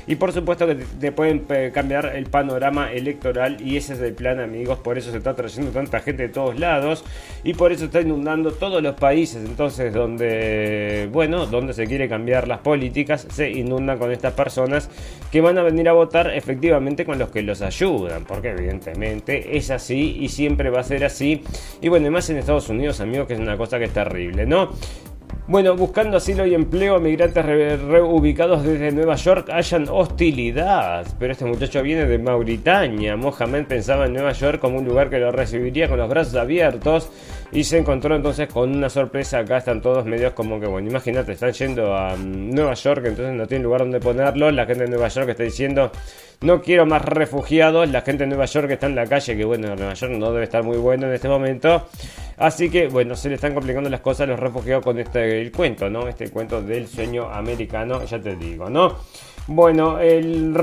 y 0.07 0.17
por 0.17 0.33
supuesto 0.33 0.67
que 0.67 0.75
te 0.75 1.13
pueden 1.13 1.45
eh, 1.51 1.71
cambiar 1.73 2.15
el 2.17 2.27
panorama 2.27 2.93
electoral 2.93 3.59
y 3.61 3.77
ese 3.77 3.95
es 3.95 4.01
el 4.01 4.15
plan 4.15 4.41
amigos, 4.41 4.79
por 4.79 4.99
eso 4.99 5.11
se 5.11 5.19
está 5.19 5.35
trayendo 5.35 5.71
tanta 5.71 6.01
gente 6.01 6.25
de 6.25 6.29
todos 6.29 6.59
lados 6.59 7.05
y 7.45 7.55
por 7.55 7.73
eso 7.73 7.87
está 7.87 8.01
inundando 8.01 8.53
todos 8.53 8.83
los 8.83 8.95
países, 8.95 9.45
entonces 9.45 9.93
donde, 9.93 11.09
bueno, 11.13 11.47
donde 11.47 11.73
se 11.73 11.87
quiere 11.87 12.09
cambiar 12.09 12.49
las 12.49 12.59
políticas, 12.59 13.27
se 13.31 13.51
inundan 13.51 13.99
con 13.99 14.13
estas 14.13 14.33
personas 14.35 14.89
que 15.31 15.41
van 15.41 15.59
a 15.59 15.63
venir 15.63 15.89
a 15.89 15.93
votar 15.93 16.35
efectivamente 16.35 17.05
con 17.05 17.19
los 17.19 17.31
que 17.31 17.43
los 17.43 17.63
ayudan, 17.63 18.25
porque 18.25 18.51
evidentemente 18.51 19.57
es 19.57 19.71
así 19.71 20.17
y 20.21 20.29
siempre 20.29 20.71
va 20.71 20.81
a 20.81 20.85
ser 20.85 21.05
así. 21.05 21.43
Y 21.81 21.89
bueno, 21.89 22.11
más 22.11 22.29
en 22.31 22.39
Estados 22.39 22.69
Unidos 22.69 23.01
amigos 23.01 23.27
que 23.27 23.35
es 23.35 23.41
una 23.41 23.57
cosa 23.57 23.79
que 23.79 23.85
es 23.85 23.93
terrible, 23.93 24.47
¿no? 24.47 24.71
Bueno, 25.51 25.75
buscando 25.75 26.16
asilo 26.16 26.47
y 26.47 26.55
empleo, 26.55 27.01
migrantes 27.01 27.45
reubicados 27.45 28.62
desde 28.62 28.93
Nueva 28.93 29.16
York 29.16 29.51
hayan 29.51 29.88
hostilidad. 29.88 31.05
Pero 31.19 31.33
este 31.33 31.45
muchacho 31.45 31.83
viene 31.83 32.07
de 32.07 32.19
Mauritania. 32.19 33.16
Mohamed 33.16 33.66
pensaba 33.66 34.07
en 34.07 34.12
Nueva 34.12 34.31
York 34.31 34.61
como 34.61 34.79
un 34.79 34.85
lugar 34.85 35.11
que 35.11 35.19
lo 35.19 35.33
recibiría 35.33 35.88
con 35.88 35.99
los 35.99 36.09
brazos 36.09 36.37
abiertos 36.37 37.11
y 37.51 37.64
se 37.64 37.79
encontró 37.79 38.14
entonces 38.14 38.47
con 38.47 38.71
una 38.77 38.88
sorpresa. 38.88 39.40
Acá 39.40 39.59
están 39.59 39.83
todos 39.83 40.05
medios 40.05 40.35
como 40.35 40.61
que, 40.61 40.66
bueno, 40.66 40.88
imagínate, 40.88 41.33
están 41.33 41.53
yendo 41.53 41.97
a 41.97 42.14
mm, 42.16 42.55
Nueva 42.55 42.75
York, 42.75 43.07
entonces 43.07 43.35
no 43.35 43.47
tienen 43.49 43.64
lugar 43.64 43.81
donde 43.81 43.99
ponerlo. 43.99 44.51
La 44.53 44.66
gente 44.66 44.85
de 44.85 44.90
Nueva 44.90 45.09
York 45.09 45.31
está 45.31 45.43
diciendo, 45.43 45.90
no 46.42 46.62
quiero 46.62 46.87
más 46.87 47.05
refugiados. 47.05 47.88
La 47.90 48.00
gente 48.03 48.24
de 48.24 48.29
Nueva 48.29 48.46
York 48.46 48.70
está 48.70 48.87
en 48.87 48.94
la 48.94 49.07
calle, 49.07 49.37
que 49.37 49.44
bueno, 49.44 49.74
Nueva 49.76 49.94
York 49.94 50.12
no 50.12 50.33
debe 50.33 50.44
estar 50.44 50.62
muy 50.62 50.79
bueno 50.79 51.07
en 51.07 51.12
este 51.12 51.29
momento. 51.29 51.88
Así 52.38 52.70
que, 52.70 52.88
bueno, 52.88 53.14
se 53.16 53.29
le 53.29 53.35
están 53.35 53.53
complicando 53.53 53.90
las 53.90 54.00
cosas 54.00 54.22
a 54.22 54.26
los 54.26 54.40
refugiados 54.40 54.83
con 54.83 54.98
este 54.98 55.53
cuento, 55.53 55.90
¿no? 55.90 56.09
Este 56.09 56.31
cuento 56.31 56.62
del 56.62 56.88
sueño 56.88 57.31
americano, 57.31 58.03
ya 58.05 58.18
te 58.18 58.37
digo, 58.37 58.70
¿no? 58.70 58.96
Bueno, 59.46 59.98
el 59.98 60.55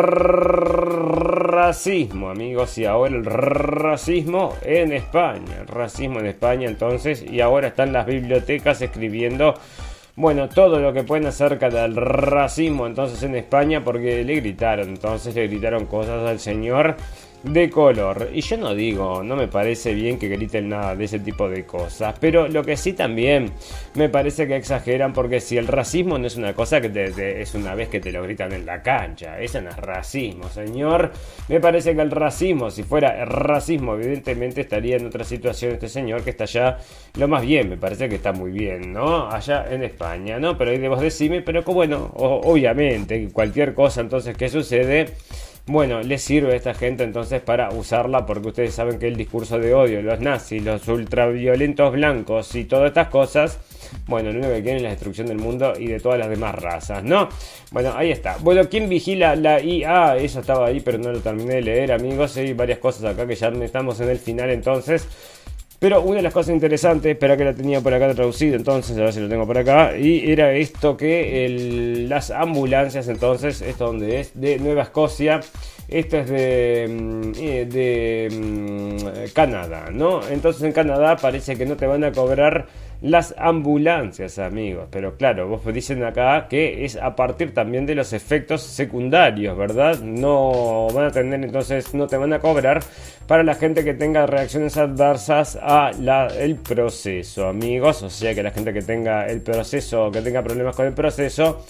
racismo, 1.51 2.29
amigos, 2.29 2.77
y 2.77 2.85
ahora 2.85 3.15
el 3.15 3.25
racismo 3.25 4.55
en 4.63 4.93
España. 4.93 5.57
El 5.61 5.67
racismo 5.67 6.19
en 6.19 6.27
España, 6.27 6.67
entonces, 6.67 7.21
y 7.21 7.41
ahora 7.41 7.67
están 7.67 7.93
las 7.93 8.05
bibliotecas 8.07 8.81
escribiendo 8.81 9.53
bueno, 10.17 10.49
todo 10.49 10.79
lo 10.79 10.93
que 10.93 11.03
pueden 11.03 11.27
acerca 11.27 11.69
del 11.69 11.95
racismo 11.95 12.87
entonces 12.87 13.21
en 13.21 13.35
España 13.35 13.83
porque 13.83 14.23
le 14.23 14.35
gritaron, 14.37 14.89
entonces 14.89 15.35
le 15.35 15.47
gritaron 15.47 15.85
cosas 15.85 16.27
al 16.27 16.39
señor 16.39 16.97
de 17.43 17.69
color. 17.69 18.29
Y 18.33 18.41
yo 18.41 18.57
no 18.57 18.73
digo, 18.73 19.23
no 19.23 19.35
me 19.35 19.47
parece 19.47 19.93
bien 19.93 20.17
que 20.17 20.27
griten 20.27 20.69
nada 20.69 20.95
de 20.95 21.05
ese 21.05 21.19
tipo 21.19 21.49
de 21.49 21.65
cosas. 21.65 22.15
Pero 22.19 22.47
lo 22.47 22.63
que 22.63 22.77
sí 22.77 22.93
también 22.93 23.51
me 23.95 24.09
parece 24.09 24.47
que 24.47 24.55
exageran 24.55 25.13
porque 25.13 25.39
si 25.39 25.57
el 25.57 25.67
racismo 25.67 26.17
no 26.17 26.27
es 26.27 26.35
una 26.35 26.53
cosa 26.53 26.81
que 26.81 27.41
es 27.41 27.55
una 27.55 27.75
vez 27.75 27.89
que 27.89 27.99
te 27.99 28.11
lo 28.11 28.23
gritan 28.23 28.51
en 28.53 28.65
la 28.65 28.81
cancha. 28.81 29.39
Eso 29.39 29.61
no 29.61 29.69
es 29.69 29.77
racismo, 29.77 30.49
señor. 30.49 31.11
Me 31.47 31.59
parece 31.59 31.95
que 31.95 32.01
el 32.01 32.11
racismo, 32.11 32.69
si 32.71 32.83
fuera 32.83 33.25
racismo, 33.25 33.95
evidentemente 33.95 34.61
estaría 34.61 34.97
en 34.97 35.05
otra 35.07 35.23
situación 35.23 35.73
este 35.73 35.89
señor 35.89 36.23
que 36.23 36.31
está 36.31 36.45
allá 36.45 36.77
lo 37.15 37.27
más 37.27 37.43
bien. 37.43 37.69
Me 37.69 37.77
parece 37.77 38.09
que 38.09 38.15
está 38.15 38.33
muy 38.33 38.51
bien, 38.51 38.93
¿no? 38.93 39.29
Allá 39.29 39.65
en 39.69 39.83
España, 39.83 40.39
¿no? 40.39 40.57
Pero 40.57 40.71
ahí 40.71 40.77
debes 40.77 40.99
decirme, 40.99 41.41
pero 41.41 41.63
que 41.63 41.71
bueno, 41.71 42.11
obviamente, 42.15 43.29
cualquier 43.31 43.73
cosa 43.73 44.01
entonces 44.01 44.35
que 44.35 44.49
sucede 44.49 45.07
bueno, 45.67 46.01
les 46.01 46.21
sirve 46.21 46.53
a 46.53 46.55
esta 46.55 46.73
gente 46.73 47.03
entonces 47.03 47.41
para 47.41 47.69
usarla 47.71 48.25
porque 48.25 48.47
ustedes 48.47 48.73
saben 48.73 48.99
que 48.99 49.07
el 49.07 49.17
discurso 49.17 49.59
de 49.59 49.73
odio, 49.73 50.01
los 50.01 50.19
nazis, 50.21 50.63
los 50.63 50.87
ultraviolentos 50.87 51.91
blancos 51.91 52.55
y 52.55 52.63
todas 52.63 52.87
estas 52.87 53.09
cosas, 53.09 53.59
bueno, 54.07 54.31
lo 54.31 54.39
único 54.39 54.53
que 54.53 54.63
quieren 54.63 54.77
es 54.77 54.83
la 54.83 54.89
destrucción 54.91 55.27
del 55.27 55.39
mundo 55.39 55.73
y 55.77 55.87
de 55.87 55.99
todas 55.99 56.19
las 56.19 56.29
demás 56.29 56.55
razas, 56.55 57.03
¿no? 57.03 57.27
Bueno, 57.71 57.91
ahí 57.95 58.11
está. 58.11 58.37
Bueno, 58.37 58.69
¿quién 58.69 58.87
vigila 58.87 59.35
la 59.35 59.61
IA? 59.61 60.15
Eso 60.17 60.39
estaba 60.39 60.67
ahí, 60.67 60.79
pero 60.79 60.97
no 60.99 61.11
lo 61.11 61.19
terminé 61.19 61.55
de 61.55 61.61
leer, 61.61 61.91
amigos. 61.91 62.37
Hay 62.37 62.53
varias 62.53 62.79
cosas 62.79 63.03
acá 63.03 63.27
que 63.27 63.35
ya 63.35 63.49
estamos 63.49 63.99
en 63.99 64.09
el 64.09 64.19
final 64.19 64.49
entonces. 64.49 65.05
Pero 65.79 66.01
una 66.01 66.17
de 66.17 66.23
las 66.23 66.33
cosas 66.33 66.53
interesantes, 66.53 67.11
espera 67.11 67.37
que 67.37 67.45
la 67.45 67.53
tenía 67.53 67.81
por 67.81 67.93
acá 67.93 68.11
traducido, 68.13 68.55
entonces 68.55 68.97
a 68.97 69.01
ver 69.01 69.13
si 69.13 69.19
lo 69.19 69.29
tengo 69.29 69.45
por 69.45 69.59
acá, 69.59 69.95
y 69.95 70.31
era 70.31 70.53
esto 70.53 70.97
que 70.97 72.05
las 72.09 72.31
ambulancias, 72.31 73.07
entonces, 73.07 73.61
esto 73.61 73.85
donde 73.85 74.19
es, 74.19 74.31
de 74.33 74.57
Nueva 74.57 74.81
Escocia, 74.81 75.41
esto 75.87 76.17
es 76.17 76.29
de, 76.29 76.87
mm, 76.89 77.31
eh, 77.39 77.65
de 77.65 78.29
mm, 78.31 79.33
Canadá, 79.33 79.89
¿no? 79.91 80.21
Entonces 80.27 80.63
en 80.63 80.71
Canadá 80.71 81.15
parece 81.17 81.55
que 81.55 81.65
no 81.65 81.77
te 81.77 81.87
van 81.87 82.03
a 82.03 82.11
cobrar 82.11 82.67
las 83.01 83.35
ambulancias, 83.37 84.39
amigos. 84.39 84.87
Pero 84.91 85.17
claro, 85.17 85.47
vos 85.47 85.61
dicen 85.73 86.03
acá 86.03 86.47
que 86.49 86.83
es 86.85 86.95
a 86.95 87.15
partir 87.15 87.53
también 87.53 87.85
de 87.85 87.95
los 87.95 88.13
efectos 88.13 88.63
secundarios, 88.63 89.57
¿verdad? 89.57 89.99
No 89.99 90.87
van 90.93 91.05
a 91.05 91.11
tener, 91.11 91.43
entonces 91.43 91.93
no 91.93 92.07
te 92.07 92.17
van 92.17 92.33
a 92.33 92.39
cobrar 92.39 92.81
para 93.27 93.43
la 93.43 93.55
gente 93.55 93.83
que 93.83 93.93
tenga 93.93 94.25
reacciones 94.25 94.77
adversas 94.77 95.57
a 95.61 95.91
el 96.37 96.55
proceso, 96.55 97.47
amigos. 97.47 98.03
O 98.03 98.09
sea 98.09 98.33
que 98.33 98.43
la 98.43 98.51
gente 98.51 98.73
que 98.73 98.81
tenga 98.81 99.27
el 99.27 99.41
proceso, 99.41 100.11
que 100.11 100.21
tenga 100.21 100.41
problemas 100.43 100.75
con 100.75 100.87
el 100.87 100.93
proceso, 100.93 101.63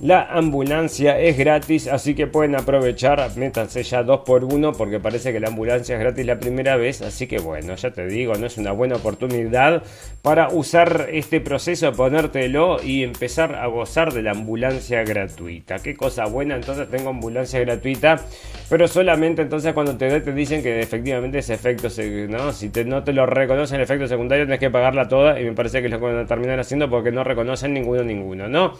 la 0.00 0.24
ambulancia 0.24 1.18
es 1.18 1.38
gratis, 1.38 1.88
así 1.88 2.14
que 2.14 2.26
pueden 2.26 2.54
aprovechar, 2.54 3.34
métanse 3.36 3.82
ya 3.82 4.02
dos 4.02 4.20
por 4.26 4.44
uno 4.44 4.72
porque 4.72 5.00
parece 5.00 5.32
que 5.32 5.40
la 5.40 5.48
ambulancia 5.48 5.94
es 5.94 6.00
gratis 6.00 6.26
la 6.26 6.38
primera 6.38 6.76
vez, 6.76 7.00
así 7.00 7.26
que 7.26 7.38
bueno, 7.38 7.74
ya 7.76 7.90
te 7.90 8.06
digo, 8.06 8.34
no 8.34 8.46
es 8.46 8.58
una 8.58 8.72
buena 8.72 8.96
oportunidad 8.96 9.82
para 10.20 10.48
usar 10.50 11.08
este 11.10 11.40
proceso, 11.40 11.92
ponértelo 11.92 12.82
y 12.82 13.04
empezar 13.04 13.54
a 13.54 13.68
gozar 13.68 14.12
de 14.12 14.20
la 14.20 14.32
ambulancia 14.32 15.02
gratuita. 15.02 15.78
Qué 15.78 15.96
cosa 15.96 16.26
buena, 16.26 16.56
entonces 16.56 16.90
tengo 16.90 17.08
ambulancia 17.08 17.58
gratuita, 17.60 18.20
pero 18.68 18.88
solamente 18.88 19.40
entonces 19.40 19.72
cuando 19.72 19.96
te, 19.96 20.20
te 20.20 20.32
dicen 20.32 20.62
que 20.62 20.78
efectivamente 20.80 21.38
ese 21.38 21.54
efecto, 21.54 21.88
¿no? 22.28 22.52
si 22.52 22.68
te, 22.68 22.84
no 22.84 23.02
te 23.02 23.14
lo 23.14 23.24
reconocen 23.24 23.76
el 23.76 23.84
efecto 23.84 24.06
secundario, 24.06 24.44
tienes 24.44 24.60
que 24.60 24.70
pagarla 24.70 25.08
toda 25.08 25.40
y 25.40 25.44
me 25.44 25.52
parece 25.52 25.80
que 25.80 25.88
lo 25.88 25.98
van 25.98 26.18
a 26.18 26.26
terminar 26.26 26.60
haciendo 26.60 26.90
porque 26.90 27.10
no 27.10 27.24
reconocen 27.24 27.72
ninguno, 27.72 28.02
ninguno, 28.02 28.46
¿no? 28.46 28.74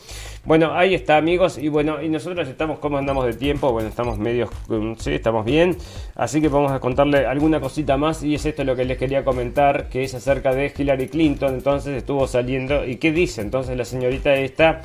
Bueno, 0.45 0.77
ahí 0.77 0.95
está 0.95 1.06
está 1.07 1.19
amigos 1.19 1.57
y 1.57 1.69
bueno 1.69 2.03
y 2.03 2.09
nosotros 2.09 2.49
estamos 2.49 2.81
cómo 2.81 2.99
andamos 2.99 3.27
de 3.27 3.35
tiempo 3.35 3.71
bueno 3.71 3.89
estamos 3.89 4.19
medios 4.19 4.51
mm, 4.67 4.95
sí 4.99 5.13
estamos 5.13 5.45
bien 5.45 5.77
así 6.17 6.41
que 6.41 6.49
vamos 6.49 6.73
a 6.73 6.81
contarle 6.81 7.27
alguna 7.27 7.61
cosita 7.61 7.97
más 7.97 8.25
y 8.25 8.35
es 8.35 8.45
esto 8.45 8.65
lo 8.65 8.75
que 8.75 8.85
les 8.85 8.99
quería 8.99 9.25
comentar 9.25 9.89
que 9.89 10.03
es 10.03 10.15
acerca 10.15 10.53
de 10.53 10.73
Hillary 10.77 11.07
Clinton 11.07 11.55
entonces 11.55 11.97
estuvo 11.97 12.27
saliendo 12.27 12.85
y 12.85 12.97
qué 12.97 13.13
dice 13.13 13.41
entonces 13.41 13.77
la 13.77 13.85
señorita 13.85 14.35
esta 14.35 14.83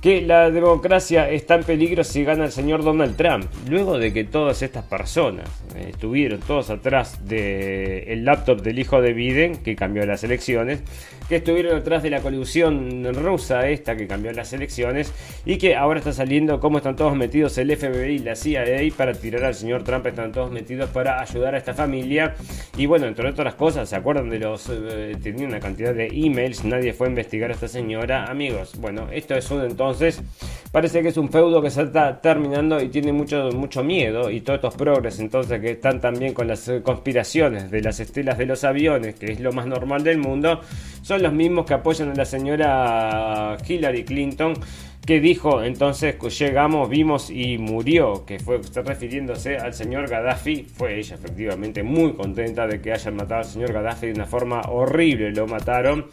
que 0.00 0.22
la 0.22 0.50
democracia 0.50 1.28
está 1.28 1.56
en 1.56 1.64
peligro 1.64 2.02
si 2.02 2.24
gana 2.24 2.44
el 2.44 2.52
señor 2.52 2.84
Donald 2.84 3.16
Trump. 3.16 3.46
Luego 3.68 3.98
de 3.98 4.12
que 4.12 4.22
todas 4.22 4.62
estas 4.62 4.84
personas 4.84 5.48
eh, 5.74 5.88
estuvieron 5.90 6.38
todos 6.38 6.70
atrás 6.70 7.26
del 7.26 8.24
laptop 8.24 8.62
del 8.62 8.78
hijo 8.78 9.00
de 9.02 9.12
Biden, 9.12 9.56
que 9.56 9.74
cambió 9.74 10.06
las 10.06 10.22
elecciones, 10.22 10.82
que 11.28 11.36
estuvieron 11.36 11.76
atrás 11.76 12.02
de 12.02 12.10
la 12.10 12.20
colusión 12.20 13.04
rusa 13.14 13.68
esta 13.68 13.96
que 13.96 14.06
cambió 14.06 14.32
las 14.32 14.52
elecciones 14.52 15.12
y 15.44 15.58
que 15.58 15.76
ahora 15.76 15.98
está 15.98 16.12
saliendo 16.12 16.60
cómo 16.60 16.78
están 16.78 16.96
todos 16.96 17.14
metidos 17.14 17.58
el 17.58 17.76
FBI 17.76 18.14
y 18.14 18.18
la 18.18 18.34
CIA 18.34 18.64
para 18.96 19.12
tirar 19.12 19.44
al 19.44 19.54
señor 19.54 19.84
Trump, 19.84 20.06
están 20.06 20.32
todos 20.32 20.50
metidos 20.50 20.90
para 20.90 21.20
ayudar 21.20 21.54
a 21.54 21.58
esta 21.58 21.74
familia. 21.74 22.34
Y 22.76 22.86
bueno, 22.86 23.06
entre 23.06 23.28
otras 23.28 23.54
cosas, 23.54 23.88
¿se 23.88 23.96
acuerdan 23.96 24.30
de 24.30 24.38
los... 24.38 24.68
Eh, 24.70 25.16
tenía 25.22 25.46
una 25.46 25.60
cantidad 25.60 25.94
de 25.94 26.08
emails, 26.12 26.64
nadie 26.64 26.92
fue 26.92 27.06
a 27.06 27.10
investigar 27.10 27.50
a 27.50 27.54
esta 27.54 27.68
señora, 27.68 28.24
amigos, 28.24 28.72
bueno, 28.78 29.08
esto 29.12 29.34
es 29.34 29.50
un 29.50 29.62
entonces, 29.62 30.22
parece 30.72 31.02
que 31.02 31.08
es 31.08 31.16
un 31.16 31.30
feudo 31.30 31.60
que 31.60 31.70
se 31.70 31.82
está 31.82 32.20
terminando 32.20 32.80
y 32.80 32.88
tiene 32.88 33.12
mucho, 33.12 33.50
mucho 33.52 33.82
miedo 33.82 34.30
y 34.30 34.40
todos 34.40 34.58
estos 34.58 34.74
progres 34.74 35.18
entonces 35.18 35.60
que 35.60 35.72
están 35.72 36.00
también 36.00 36.34
con 36.34 36.48
las 36.48 36.70
conspiraciones 36.82 37.70
de 37.70 37.82
las 37.82 38.00
estelas 38.00 38.38
de 38.38 38.46
los 38.46 38.64
aviones, 38.64 39.14
que 39.14 39.32
es 39.32 39.40
lo 39.40 39.52
más 39.52 39.66
normal 39.66 40.02
del 40.04 40.18
mundo, 40.18 40.60
son 41.02 41.17
los 41.18 41.32
mismos 41.32 41.66
que 41.66 41.74
apoyan 41.74 42.10
a 42.10 42.14
la 42.14 42.24
señora 42.24 43.56
Hillary 43.66 44.04
Clinton 44.04 44.54
que 45.08 45.20
dijo 45.20 45.62
entonces 45.62 46.16
llegamos, 46.38 46.90
vimos 46.90 47.30
y 47.30 47.56
murió, 47.56 48.26
que 48.26 48.38
fue 48.38 48.60
refiriéndose 48.84 49.56
al 49.56 49.72
señor 49.72 50.06
Gaddafi, 50.06 50.64
fue 50.64 50.98
ella 50.98 51.14
efectivamente 51.14 51.82
muy 51.82 52.12
contenta 52.12 52.66
de 52.66 52.82
que 52.82 52.92
hayan 52.92 53.16
matado 53.16 53.40
al 53.40 53.46
señor 53.46 53.72
Gaddafi 53.72 54.08
de 54.08 54.12
una 54.12 54.26
forma 54.26 54.60
horrible, 54.68 55.32
lo 55.32 55.46
mataron 55.46 56.08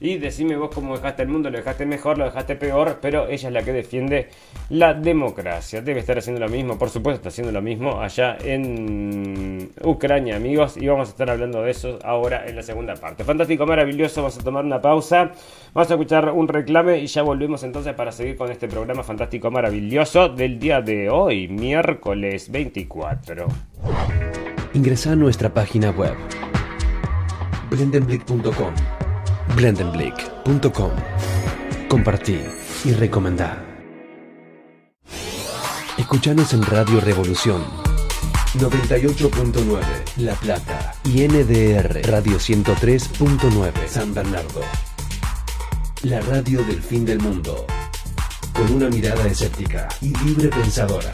y 0.00 0.16
decime 0.16 0.56
vos 0.56 0.70
cómo 0.74 0.96
dejaste 0.96 1.22
el 1.22 1.28
mundo, 1.28 1.50
lo 1.50 1.58
dejaste 1.58 1.84
mejor, 1.84 2.16
lo 2.16 2.24
dejaste 2.24 2.56
peor, 2.56 2.98
pero 3.02 3.28
ella 3.28 3.48
es 3.48 3.52
la 3.52 3.62
que 3.62 3.72
defiende 3.72 4.28
la 4.70 4.94
democracia. 4.94 5.82
Debe 5.82 6.00
estar 6.00 6.16
haciendo 6.16 6.40
lo 6.40 6.48
mismo, 6.48 6.78
por 6.78 6.88
supuesto 6.88 7.18
está 7.18 7.28
haciendo 7.28 7.52
lo 7.52 7.60
mismo 7.60 8.00
allá 8.00 8.38
en 8.42 9.70
Ucrania, 9.84 10.36
amigos, 10.36 10.78
y 10.78 10.86
vamos 10.86 11.08
a 11.08 11.10
estar 11.10 11.28
hablando 11.28 11.62
de 11.62 11.70
eso 11.70 11.98
ahora 12.02 12.46
en 12.46 12.56
la 12.56 12.62
segunda 12.62 12.94
parte. 12.94 13.24
Fantástico, 13.24 13.66
maravilloso, 13.66 14.22
vamos 14.22 14.38
a 14.38 14.42
tomar 14.42 14.64
una 14.64 14.80
pausa, 14.80 15.32
vamos 15.74 15.90
a 15.90 15.94
escuchar 15.94 16.30
un 16.30 16.48
reclame 16.48 16.98
y 16.98 17.06
ya 17.06 17.20
volvemos 17.20 17.62
entonces 17.62 17.92
para 17.92 18.10
seguir 18.10 18.36
con 18.36 18.50
este 18.50 18.68
programa 18.68 19.02
fantástico, 19.02 19.50
maravilloso 19.50 20.30
del 20.30 20.58
día 20.58 20.80
de 20.80 21.10
hoy, 21.10 21.46
miércoles 21.48 22.50
24. 22.50 23.46
Ingresa 24.72 25.12
a 25.12 25.16
nuestra 25.16 25.52
página 25.52 25.90
web 25.90 26.14
blendenblick.com 27.68 29.09
blendenblick.com. 29.54 30.90
Compartí 31.88 32.38
y 32.84 32.92
recomendá. 32.92 33.64
Escuchanos 35.98 36.52
en 36.54 36.62
Radio 36.62 37.00
Revolución 37.00 37.62
98.9 38.58 39.80
La 40.16 40.34
Plata 40.34 40.94
y 41.04 41.28
NDR 41.28 42.00
Radio 42.10 42.38
103.9 42.38 43.86
San 43.86 44.14
Bernardo. 44.14 44.62
La 46.02 46.20
radio 46.20 46.64
del 46.64 46.82
fin 46.82 47.04
del 47.04 47.20
mundo. 47.20 47.66
Con 48.52 48.72
una 48.72 48.88
mirada 48.88 49.26
escéptica 49.26 49.88
y 50.00 50.16
libre 50.24 50.48
pensadora. 50.48 51.10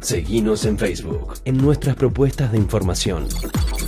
Seguinos 0.00 0.64
en 0.64 0.78
Facebook, 0.78 1.34
en 1.44 1.58
nuestras 1.58 1.96
propuestas 1.96 2.52
de 2.52 2.58
información 2.58 3.26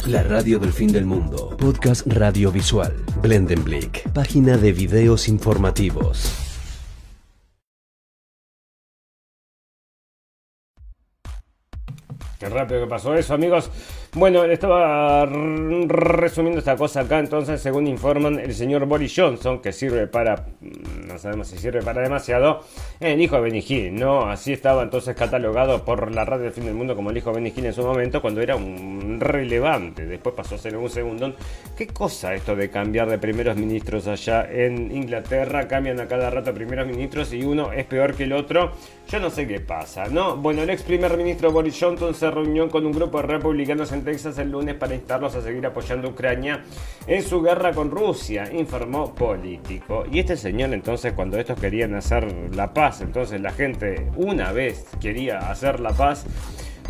La 0.06 0.24
radio 0.24 0.58
del 0.58 0.72
fin 0.72 0.92
del 0.92 1.06
mundo. 1.06 1.56
Podcast 1.56 2.04
radiovisual. 2.06 2.92
Blendenblick. 3.22 4.10
Página 4.12 4.56
de 4.56 4.72
videos 4.72 5.28
informativos. 5.28 6.34
Qué 12.40 12.48
rápido 12.48 12.80
que 12.80 12.86
pasó 12.88 13.14
eso, 13.14 13.34
amigos. 13.34 13.70
Bueno, 14.14 14.44
estaba 14.44 15.26
resumiendo 15.26 16.58
esta 16.58 16.74
cosa 16.74 17.00
acá. 17.00 17.20
Entonces, 17.20 17.60
según 17.60 17.86
informan, 17.86 18.40
el 18.40 18.54
señor 18.54 18.86
Boris 18.86 19.12
Johnson, 19.14 19.60
que 19.60 19.72
sirve 19.72 20.06
para. 20.06 20.46
No 21.10 21.18
sabemos 21.18 21.48
si 21.48 21.58
sirve 21.58 21.82
para 21.82 22.02
demasiado, 22.02 22.60
el 23.00 23.20
hijo 23.20 23.36
de 23.36 23.42
Benny 23.42 23.90
¿no? 23.90 24.26
Así 24.26 24.52
estaba 24.52 24.82
entonces 24.82 25.16
catalogado 25.16 25.84
por 25.84 26.14
la 26.14 26.24
radio 26.24 26.44
del 26.44 26.52
fin 26.52 26.64
del 26.64 26.74
mundo 26.74 26.94
como 26.94 27.10
el 27.10 27.16
hijo 27.16 27.30
de 27.32 27.40
Benny 27.40 27.52
en 27.66 27.72
su 27.72 27.82
momento, 27.82 28.22
cuando 28.22 28.40
era 28.40 28.56
un 28.56 29.18
relevante. 29.18 30.06
Después 30.06 30.34
pasó 30.34 30.54
a 30.54 30.58
ser 30.58 30.76
un 30.76 30.88
segundo. 30.88 31.34
¿Qué 31.76 31.86
cosa 31.88 32.34
esto 32.34 32.54
de 32.54 32.70
cambiar 32.70 33.08
de 33.08 33.18
primeros 33.18 33.56
ministros 33.56 34.06
allá 34.06 34.48
en 34.50 34.94
Inglaterra? 34.94 35.66
Cambian 35.66 36.00
a 36.00 36.06
cada 36.06 36.30
rato 36.30 36.54
primeros 36.54 36.86
ministros 36.86 37.32
y 37.32 37.42
uno 37.42 37.72
es 37.72 37.84
peor 37.86 38.14
que 38.14 38.24
el 38.24 38.32
otro. 38.32 38.72
Yo 39.08 39.18
no 39.18 39.30
sé 39.30 39.46
qué 39.46 39.58
pasa, 39.58 40.06
¿no? 40.06 40.36
Bueno, 40.36 40.62
el 40.62 40.70
ex 40.70 40.82
primer 40.82 41.16
ministro 41.16 41.50
Boris 41.50 41.76
Johnson 41.80 42.14
se 42.14 42.30
reunió 42.30 42.68
con 42.68 42.86
un 42.86 42.92
grupo 42.92 43.20
de 43.20 43.26
republicanos 43.26 43.90
en 43.90 44.04
Texas 44.04 44.38
el 44.38 44.50
lunes 44.50 44.76
para 44.76 44.94
instarlos 44.94 45.34
a 45.34 45.42
seguir 45.42 45.66
apoyando 45.66 46.08
a 46.08 46.10
Ucrania 46.12 46.62
en 47.06 47.22
su 47.22 47.42
guerra 47.42 47.72
con 47.72 47.90
Rusia, 47.90 48.48
informó 48.52 49.12
Político. 49.14 50.04
Y 50.10 50.20
este 50.20 50.36
señor 50.36 50.72
entonces 50.72 50.99
cuando 51.14 51.38
estos 51.38 51.58
querían 51.58 51.94
hacer 51.94 52.54
la 52.54 52.72
paz, 52.72 53.00
entonces 53.00 53.40
la 53.40 53.52
gente 53.52 54.10
una 54.16 54.52
vez 54.52 54.86
quería 55.00 55.38
hacer 55.38 55.80
la 55.80 55.90
paz, 55.90 56.24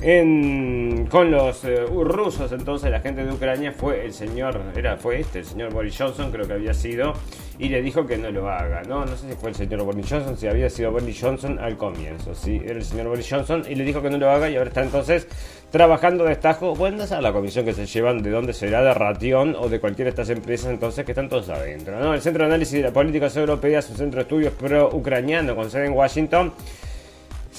con 0.00 1.30
los 1.30 1.62
eh, 1.64 1.84
rusos, 1.84 2.52
entonces 2.52 2.90
la 2.90 3.00
gente 3.00 3.22
de 3.22 3.32
Ucrania 3.32 3.70
fue 3.72 4.06
el 4.06 4.14
señor, 4.14 4.58
era, 4.74 4.96
fue 4.96 5.20
este, 5.20 5.40
el 5.40 5.44
señor 5.44 5.74
Boris 5.74 5.94
Johnson, 5.98 6.32
creo 6.32 6.46
que 6.46 6.54
había 6.54 6.72
sido, 6.72 7.12
y 7.58 7.68
le 7.68 7.82
dijo 7.82 8.06
que 8.06 8.16
no 8.16 8.30
lo 8.30 8.48
haga, 8.48 8.82
¿no? 8.82 9.04
No 9.04 9.14
sé 9.14 9.28
si 9.28 9.36
fue 9.36 9.50
el 9.50 9.56
señor 9.56 9.82
Boris 9.82 10.06
Johnson, 10.08 10.38
si 10.38 10.46
había 10.46 10.70
sido 10.70 10.90
Boris 10.90 11.20
Johnson 11.20 11.58
al 11.58 11.76
comienzo, 11.76 12.34
sí, 12.34 12.62
era 12.64 12.78
el 12.78 12.84
señor 12.84 13.08
Boris 13.08 13.28
Johnson, 13.28 13.62
y 13.68 13.74
le 13.74 13.84
dijo 13.84 14.00
que 14.00 14.08
no 14.08 14.16
lo 14.16 14.30
haga, 14.30 14.48
y 14.48 14.56
ahora 14.56 14.68
está 14.68 14.82
entonces 14.82 15.28
trabajando 15.70 16.24
de 16.24 16.32
estajo, 16.32 16.74
bueno, 16.74 17.04
esa 17.04 17.16
es 17.16 17.22
la 17.22 17.32
comisión 17.32 17.64
que 17.64 17.72
se 17.72 17.86
llevan 17.86 18.22
de 18.22 18.30
dónde 18.30 18.52
será, 18.52 18.82
de 18.82 18.92
Ratión 18.92 19.56
o 19.58 19.68
de 19.68 19.80
cualquiera 19.80 20.06
de 20.06 20.10
estas 20.10 20.30
empresas, 20.30 20.70
entonces 20.70 21.04
que 21.04 21.12
están 21.12 21.28
todos 21.28 21.48
adentro, 21.48 21.98
¿no? 21.98 22.12
El 22.12 22.20
Centro 22.20 22.44
de 22.44 22.48
Análisis 22.48 22.74
de 22.74 22.82
las 22.82 22.92
Políticas 22.92 23.36
Europeas, 23.36 23.88
un 23.90 23.96
centro 23.96 24.18
de 24.18 24.22
estudios 24.22 24.52
pro-ucraniano 24.54 25.54
con 25.54 25.70
sede 25.70 25.86
en 25.86 25.92
Washington, 25.92 26.52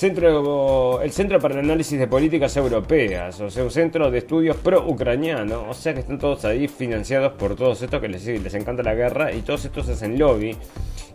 Centro, 0.01 0.99
el 1.03 1.11
Centro 1.11 1.39
para 1.39 1.53
el 1.53 1.59
Análisis 1.59 1.99
de 1.99 2.07
Políticas 2.07 2.57
Europeas, 2.57 3.39
o 3.39 3.51
sea, 3.51 3.63
un 3.63 3.69
centro 3.69 4.09
de 4.09 4.17
estudios 4.17 4.57
pro-ucraniano, 4.57 5.69
o 5.69 5.75
sea 5.75 5.93
que 5.93 5.99
están 5.99 6.17
todos 6.17 6.43
ahí 6.43 6.67
financiados 6.67 7.33
por 7.33 7.55
todos 7.55 7.83
estos 7.83 8.01
que 8.01 8.07
les, 8.07 8.27
encanta 8.55 8.81
la 8.81 8.95
guerra 8.95 9.31
y 9.31 9.43
todos 9.43 9.63
estos 9.63 9.87
hacen 9.89 10.17
lobby. 10.17 10.57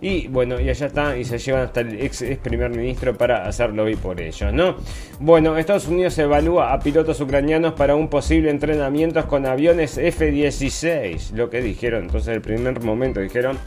Y 0.01 0.29
bueno, 0.29 0.61
y 0.61 0.69
allá 0.69 0.87
está, 0.87 1.19
y 1.19 1.25
se 1.25 1.37
llevan 1.39 1.63
hasta 1.63 1.81
el 1.81 2.01
ex, 2.01 2.23
ex 2.23 2.39
primer 2.39 2.71
ministro 2.71 3.13
para 3.19 3.49
hacer 3.49 3.75
lobby 3.75 3.97
por 3.97 4.21
ellos, 4.21 4.53
¿no? 4.53 4.77
Bueno, 5.19 5.59
Estados 5.59 5.89
Unidos 5.89 6.17
evalúa 6.19 6.73
a 6.73 6.79
pilotos 6.79 7.21
ucranianos 7.21 7.73
para 7.73 7.97
un 7.97 8.07
posible 8.07 8.51
entrenamiento 8.51 9.27
con 9.27 9.47
aviones 9.47 9.99
F-16, 9.99 11.33
lo 11.33 11.51
que 11.51 11.61
dijeron, 11.61 12.05
entonces 12.05 12.37
el 12.37 12.41
primer 12.41 12.81
momento 12.85 13.19
dijeron 13.19 13.59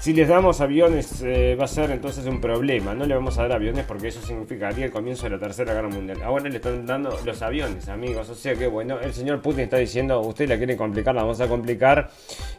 si 0.00 0.12
les 0.12 0.28
damos 0.28 0.60
aviones 0.60 1.22
eh, 1.22 1.56
va 1.60 1.64
a 1.64 1.68
ser 1.68 1.90
entonces 1.90 2.24
un 2.26 2.40
problema. 2.40 2.94
No 2.94 3.04
le 3.04 3.14
vamos 3.14 3.36
a 3.36 3.42
dar 3.42 3.52
aviones 3.52 3.84
porque 3.84 4.08
eso 4.08 4.22
significaría 4.22 4.84
el 4.84 4.92
comienzo 4.92 5.24
de 5.24 5.30
la 5.30 5.38
Tercera 5.38 5.74
Guerra 5.74 5.88
Mundial. 5.88 6.22
Ahora 6.22 6.48
le 6.48 6.56
están 6.56 6.86
dando 6.86 7.18
los 7.24 7.42
aviones, 7.42 7.88
amigos. 7.88 8.28
O 8.30 8.34
sea 8.34 8.54
que 8.54 8.68
bueno, 8.68 9.00
el 9.00 9.12
señor 9.12 9.42
Putin 9.42 9.62
está 9.62 9.76
diciendo, 9.76 10.20
usted 10.20 10.48
la 10.48 10.56
quiere 10.56 10.76
complicar, 10.76 11.16
la 11.16 11.22
vamos 11.22 11.40
a 11.40 11.48
complicar. 11.48 12.10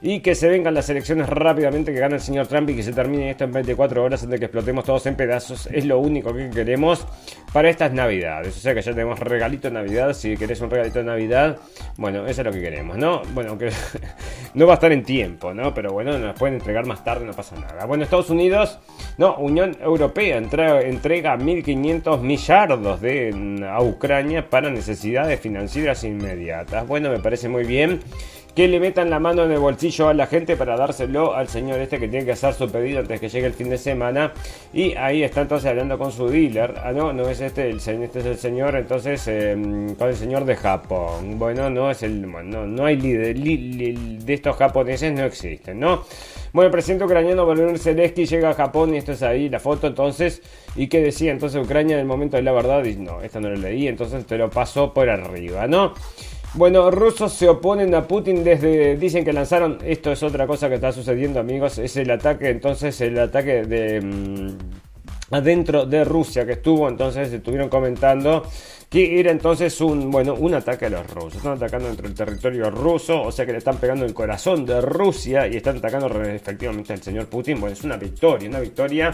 Y 0.02 0.20
que 0.20 0.36
se 0.36 0.50
vengan 0.50 0.74
las 0.74 0.90
elecciones 0.90 1.30
rápidamente, 1.30 1.94
que 1.94 2.00
gane 2.00 2.16
el 2.16 2.22
señor 2.22 2.48
Trump 2.48 2.70
y 2.72 2.76
que 2.76 2.84
se 2.84 2.92
termine 2.92 3.32
esto 3.32 3.46
en 3.46 3.54
24 3.54 4.04
horas 4.04 4.22
antes 4.24 4.32
de 4.32 4.40
que 4.40 4.46
explotemos 4.46 4.84
todos 4.84 5.06
en 5.06 5.16
pedazos. 5.16 5.68
Es 5.72 5.86
lo 5.86 6.00
único 6.00 6.34
que 6.34 6.50
queremos 6.50 7.08
para 7.54 7.70
estas 7.70 7.94
navidades. 7.94 8.58
O 8.58 8.60
sea 8.60 8.76
que 8.76 8.82
ya 8.82 8.92
tenemos 8.92 9.18
regalito 9.18 9.70
de 9.70 9.76
Navidad. 9.76 10.14
Si 10.14 10.36
querés 10.36 10.60
un 10.60 10.70
regalito 10.70 11.00
de 11.00 11.06
Navidad, 11.06 11.58
bueno, 11.96 12.28
eso 12.28 12.42
es 12.42 12.46
lo 12.46 12.52
que 12.52 12.60
queremos, 12.62 12.98
¿no? 12.98 13.22
Bueno, 13.34 13.58
que 13.58 13.72
no 14.56 14.68
va 14.68 14.74
a 14.74 14.76
estar 14.76 14.92
en 14.92 15.04
tiempo, 15.04 15.54
¿no? 15.54 15.74
Pero 15.74 15.94
bueno, 15.94 16.18
nos 16.18 16.38
pueden 16.38 16.56
entregar 16.56 16.86
más 16.86 17.02
tarde 17.02 17.29
no 17.30 17.36
pasa 17.36 17.56
nada. 17.56 17.86
Bueno, 17.86 18.04
Estados 18.04 18.30
Unidos, 18.30 18.80
no, 19.18 19.38
Unión 19.38 19.78
Europea 19.80 20.38
entrega, 20.38 20.82
entrega 20.82 21.38
1.500 21.38 22.20
millardos 22.22 23.02
de, 23.02 23.70
a 23.70 23.82
Ucrania 23.82 24.50
para 24.50 24.70
necesidades 24.70 25.40
financieras 25.40 26.04
inmediatas. 26.04 26.88
Bueno, 26.88 27.10
me 27.10 27.20
parece 27.20 27.48
muy 27.48 27.64
bien 27.64 28.02
que 28.56 28.68
le 28.68 28.80
metan 28.80 29.10
la 29.10 29.20
mano 29.20 29.44
en 29.44 29.52
el 29.52 29.60
bolsillo 29.60 30.10
a 30.10 30.14
la 30.14 30.28
gente 30.28 30.58
para 30.58 30.76
dárselo 30.76 31.34
al 31.36 31.48
señor 31.48 31.80
este 31.80 32.00
que 32.00 32.08
tiene 32.08 32.26
que 32.26 32.34
hacer 32.34 32.54
su 32.54 32.70
pedido 32.70 33.00
antes 33.00 33.20
que 33.20 33.30
llegue 33.30 33.48
el 33.48 33.54
fin 33.54 33.70
de 33.70 33.78
semana. 33.78 34.34
Y 34.74 34.96
ahí 34.96 35.24
está 35.24 35.42
entonces 35.42 35.70
hablando 35.70 35.98
con 35.98 36.12
su 36.12 36.28
dealer. 36.28 36.76
Ah, 36.84 36.92
no, 36.92 37.14
no 37.14 37.30
es 37.30 37.42
este, 37.42 37.70
el, 37.70 37.78
este 37.78 38.20
es 38.20 38.26
el 38.26 38.38
señor, 38.38 38.76
entonces, 38.76 39.28
em, 39.28 39.96
con 39.96 40.10
el 40.10 40.16
señor 40.16 40.46
de 40.46 40.56
Japón. 40.56 41.38
Bueno, 41.38 41.70
no 41.70 41.90
es 41.92 42.04
el, 42.04 42.22
no, 42.22 42.66
no 42.66 42.86
hay 42.86 42.98
líder, 42.98 43.38
de 43.38 44.34
estos 44.34 44.56
japoneses 44.56 45.14
no 45.14 45.24
existen, 45.24 45.80
¿no? 45.80 46.04
Bueno, 46.52 46.68
el 46.68 46.72
presidente 46.72 47.06
ucraniano 47.06 47.46
Volodymyr 47.46 47.78
Zelensky 47.78 48.26
llega 48.26 48.50
a 48.50 48.54
Japón 48.56 48.96
y 48.96 48.98
esto 48.98 49.12
es 49.12 49.22
ahí 49.22 49.50
la 49.50 49.60
foto 49.60 49.88
entonces. 49.88 50.42
¿Y 50.76 50.88
qué 50.88 51.00
decía 51.02 51.32
entonces 51.32 51.64
Ucrania 51.64 51.96
en 51.96 52.02
el 52.02 52.08
momento 52.08 52.38
de 52.38 52.44
la 52.44 52.52
verdad? 52.52 52.84
Y 52.86 52.96
no, 52.96 53.22
esta 53.22 53.40
no 53.40 53.50
lo 53.50 53.56
leí, 53.56 53.88
entonces 53.88 54.26
te 54.26 54.38
lo 54.38 54.50
paso 54.50 54.94
por 54.94 55.10
arriba, 55.10 55.68
¿no? 55.68 55.94
Bueno, 56.56 56.90
rusos 56.90 57.34
se 57.34 57.48
oponen 57.48 57.94
a 57.94 58.08
Putin 58.08 58.44
desde. 58.44 58.98
Dicen 58.98 59.24
que 59.24 59.34
lanzaron. 59.34 59.78
Esto 59.84 60.12
es 60.12 60.24
otra 60.24 60.48
cosa 60.48 60.68
que 60.68 60.76
está 60.76 60.92
sucediendo, 60.92 61.40
amigos. 61.40 61.78
Es 61.78 61.96
el 61.96 62.10
ataque, 62.10 62.50
entonces, 62.50 63.00
el 63.02 63.20
ataque 63.20 63.64
de. 63.64 64.02
Mm, 64.02 64.58
adentro 65.32 65.86
de 65.86 66.04
Rusia 66.04 66.46
que 66.46 66.54
estuvo. 66.54 66.88
Entonces, 66.88 67.32
estuvieron 67.32 67.70
comentando 67.70 68.44
que 68.90 69.20
era 69.20 69.30
entonces 69.30 69.80
un, 69.82 70.10
bueno, 70.10 70.34
un 70.34 70.56
ataque 70.56 70.88
a 70.88 70.90
los 70.90 71.08
rusos. 71.12 71.36
Están 71.36 71.54
atacando 71.54 71.88
dentro 71.88 72.08
del 72.08 72.18
territorio 72.18 72.72
ruso, 72.72 73.22
o 73.22 73.32
sea 73.32 73.46
que 73.46 73.52
le 73.52 73.60
están 73.60 73.78
pegando 73.78 74.04
el 74.04 74.14
corazón 74.14 74.66
de 74.66 74.82
Rusia 74.82 75.48
y 75.48 75.58
están 75.58 75.78
atacando 75.78 76.08
efectivamente 76.24 76.94
al 76.94 77.02
señor 77.02 77.28
Putin. 77.28 77.60
Bueno, 77.60 77.74
es 77.74 77.84
una 77.84 77.98
victoria, 77.98 78.50
una 78.50 78.60
victoria 78.60 79.12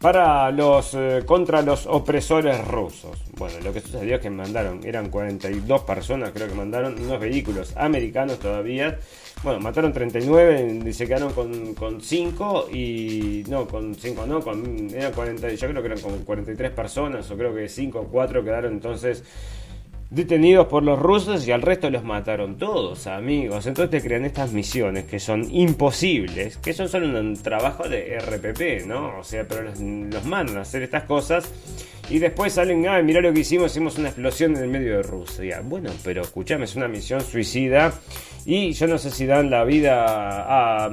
para 0.00 0.52
los 0.52 0.94
eh, 0.94 1.22
contra 1.26 1.62
los 1.62 1.86
opresores 1.86 2.64
rusos. 2.66 3.18
Bueno, 3.36 3.56
lo 3.64 3.72
que 3.72 3.80
sucedió 3.80 4.16
es 4.16 4.20
que 4.20 4.30
mandaron, 4.30 4.80
eran 4.84 5.10
42 5.10 5.82
personas, 5.82 6.30
creo 6.32 6.46
que 6.46 6.54
mandaron 6.54 7.00
unos 7.02 7.18
vehículos 7.18 7.76
americanos 7.76 8.38
todavía. 8.38 8.98
Bueno, 9.42 9.60
mataron 9.60 9.92
39 9.92 10.80
y 10.84 10.92
se 10.92 11.06
quedaron 11.06 11.32
con, 11.32 11.74
con 11.74 12.00
5 12.00 12.68
y 12.72 13.44
no, 13.48 13.68
con 13.68 13.94
5 13.94 14.26
no, 14.26 14.40
con 14.40 14.90
eran 14.92 15.12
40, 15.12 15.54
yo 15.54 15.68
creo 15.68 15.80
que 15.80 15.86
eran 15.86 16.00
como 16.00 16.16
43 16.16 16.72
personas 16.72 17.30
o 17.30 17.36
creo 17.36 17.54
que 17.54 17.68
5 17.68 18.00
o 18.00 18.04
4 18.08 18.42
quedaron 18.42 18.72
entonces 18.72 19.22
detenidos 20.10 20.66
por 20.66 20.82
los 20.82 20.98
rusos 20.98 21.46
y 21.46 21.52
al 21.52 21.62
resto 21.62 21.88
los 21.90 22.02
mataron 22.02 22.56
todos, 22.56 23.06
amigos. 23.06 23.66
Entonces 23.66 23.90
te 23.90 24.06
crean 24.06 24.24
estas 24.24 24.52
misiones 24.52 25.04
que 25.04 25.20
son 25.20 25.46
imposibles, 25.54 26.56
que 26.56 26.72
son 26.72 26.88
solo 26.88 27.06
un 27.20 27.36
trabajo 27.36 27.88
de 27.88 28.18
RPP, 28.18 28.86
¿no? 28.86 29.18
O 29.18 29.24
sea, 29.24 29.46
pero 29.46 29.62
los, 29.62 29.78
los 29.80 30.24
mandan 30.24 30.56
a 30.58 30.60
hacer 30.62 30.82
estas 30.82 31.04
cosas 31.04 31.52
y 32.10 32.18
después 32.18 32.52
salen, 32.52 32.86
ah, 32.86 33.02
mirá 33.02 33.20
lo 33.20 33.32
que 33.32 33.40
hicimos, 33.40 33.72
hicimos 33.72 33.98
una 33.98 34.08
explosión 34.08 34.56
en 34.56 34.62
el 34.62 34.68
medio 34.68 34.96
de 34.96 35.02
Rusia. 35.02 35.60
Bueno, 35.64 35.90
pero 36.04 36.22
escuchame, 36.22 36.64
es 36.64 36.76
una 36.76 36.88
misión 36.88 37.20
suicida 37.20 37.92
y 38.46 38.72
yo 38.72 38.86
no 38.86 38.96
sé 38.96 39.10
si 39.10 39.26
dan 39.26 39.50
la 39.50 39.64
vida 39.64 40.88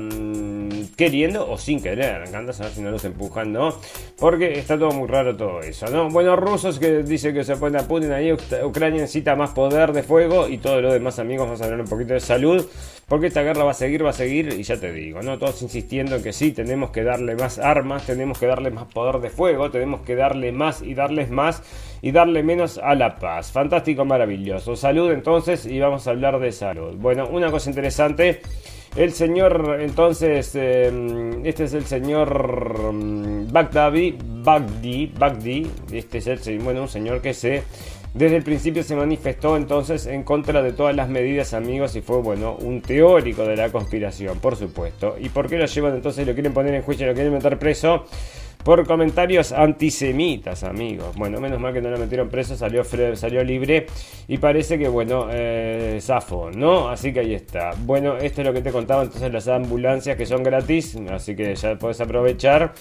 queriendo 0.97 1.49
o 1.49 1.57
sin 1.57 1.81
querer. 1.81 2.21
Me 2.21 2.27
encanta 2.27 2.51
saber 2.51 2.73
si 2.73 2.81
no 2.81 2.91
los 2.91 3.05
empujan, 3.05 3.53
¿no? 3.53 3.73
Porque 4.19 4.59
está 4.59 4.77
todo 4.77 4.91
muy 4.91 5.07
raro 5.07 5.37
todo 5.37 5.61
eso, 5.61 5.87
¿no? 5.87 6.09
Bueno, 6.09 6.35
rusos 6.35 6.79
que 6.79 7.03
dicen 7.03 7.33
que 7.33 7.45
se 7.45 7.55
ponen 7.55 7.81
a 7.81 7.87
Putin 7.87 8.11
ahí, 8.11 8.33
Ucrania 8.33 9.01
necesita 9.01 9.37
más 9.37 9.51
poder 9.51 9.93
de 9.93 10.03
fuego 10.03 10.49
y 10.49 10.57
todo 10.57 10.81
lo 10.81 10.91
demás, 10.91 11.17
amigos, 11.19 11.45
vamos 11.45 11.61
a 11.61 11.65
hablar 11.65 11.79
un 11.79 11.87
poquito 11.87 12.13
de 12.13 12.19
salud. 12.19 12.65
Porque 13.07 13.27
esta 13.27 13.43
guerra 13.43 13.63
va 13.63 13.69
a 13.71 13.75
seguir, 13.75 14.03
va 14.03 14.09
a 14.09 14.13
seguir, 14.13 14.51
y 14.51 14.63
ya 14.63 14.79
te 14.79 14.91
digo, 14.91 15.21
¿no? 15.21 15.37
Todos 15.37 15.61
insistiendo 15.61 16.15
en 16.15 16.23
que 16.23 16.33
sí, 16.33 16.51
tenemos 16.51 16.89
que 16.89 17.03
darle 17.03 17.35
más 17.35 17.59
armas, 17.59 18.07
tenemos 18.07 18.39
que 18.39 18.47
darle 18.47 18.71
más 18.71 18.85
poder 18.85 19.21
de 19.21 19.29
fuego, 19.29 19.69
tenemos 19.69 20.01
que 20.01 20.15
darle 20.15 20.51
más 20.51 20.81
y 20.81 20.95
darles 21.05 21.29
más 21.29 21.61
y 22.01 22.11
darle 22.11 22.43
menos 22.43 22.77
a 22.77 22.95
la 22.95 23.17
paz. 23.17 23.51
Fantástico, 23.51 24.05
maravilloso. 24.05 24.75
Salud 24.75 25.11
entonces, 25.11 25.65
y 25.65 25.79
vamos 25.79 26.07
a 26.07 26.11
hablar 26.11 26.39
de 26.39 26.51
salud. 26.51 26.95
Bueno, 26.97 27.27
una 27.29 27.51
cosa 27.51 27.69
interesante. 27.69 28.41
El 28.95 29.11
señor, 29.11 29.79
entonces, 29.81 30.55
em, 30.55 31.45
este 31.45 31.65
es 31.65 31.73
el 31.73 31.85
señor 31.85 32.93
mm, 32.93 33.51
Baghdadi, 33.51 34.17
Bagdi, 34.19 35.11
Bagdi, 35.17 35.67
este 35.91 36.19
es 36.19 36.27
el, 36.27 36.59
bueno, 36.59 36.83
un 36.83 36.87
señor 36.87 37.21
que 37.21 37.33
se 37.33 37.63
desde 38.15 38.37
el 38.37 38.43
principio 38.43 38.81
se 38.81 38.95
manifestó 38.95 39.57
entonces 39.57 40.05
en 40.05 40.23
contra 40.23 40.61
de 40.61 40.71
todas 40.71 40.95
las 40.95 41.09
medidas, 41.09 41.53
amigos, 41.53 41.97
y 41.97 42.01
fue, 42.01 42.21
bueno, 42.21 42.55
un 42.61 42.81
teórico 42.81 43.43
de 43.43 43.57
la 43.57 43.69
conspiración, 43.73 44.39
por 44.39 44.55
supuesto. 44.55 45.17
¿Y 45.19 45.27
por 45.27 45.49
qué 45.49 45.57
lo 45.57 45.65
llevan 45.65 45.95
entonces? 45.95 46.25
¿Lo 46.25 46.33
quieren 46.33 46.53
poner 46.53 46.73
en 46.75 46.81
juicio? 46.81 47.05
¿Lo 47.07 47.13
quieren 47.13 47.33
meter 47.33 47.59
preso? 47.59 48.05
Por 48.65 48.85
comentarios 48.87 49.51
antisemitas, 49.51 50.63
amigos. 50.63 51.15
Bueno, 51.15 51.39
menos 51.39 51.59
mal 51.59 51.71
que 51.71 51.81
no 51.81 51.91
lo 51.91 51.99
metieron 51.99 52.29
preso, 52.29 52.57
salió, 52.57 52.83
salió 52.83 53.43
libre 53.43 53.85
y 54.27 54.39
parece 54.39 54.79
que, 54.79 54.87
bueno, 54.87 55.27
eh, 55.31 55.99
zafo, 56.01 56.49
¿no? 56.49 56.89
Así 56.89 57.13
que 57.13 57.19
ahí 57.19 57.35
está. 57.35 57.73
Bueno, 57.85 58.17
esto 58.17 58.41
es 58.41 58.47
lo 58.47 58.53
que 58.53 58.61
te 58.61 58.71
contaba, 58.71 59.03
entonces 59.03 59.31
las 59.31 59.47
ambulancias 59.47 60.17
que 60.17 60.25
son 60.25 60.41
gratis, 60.41 60.97
así 61.11 61.35
que 61.35 61.53
ya 61.53 61.75
puedes 61.77 62.01
aprovechar. 62.01 62.73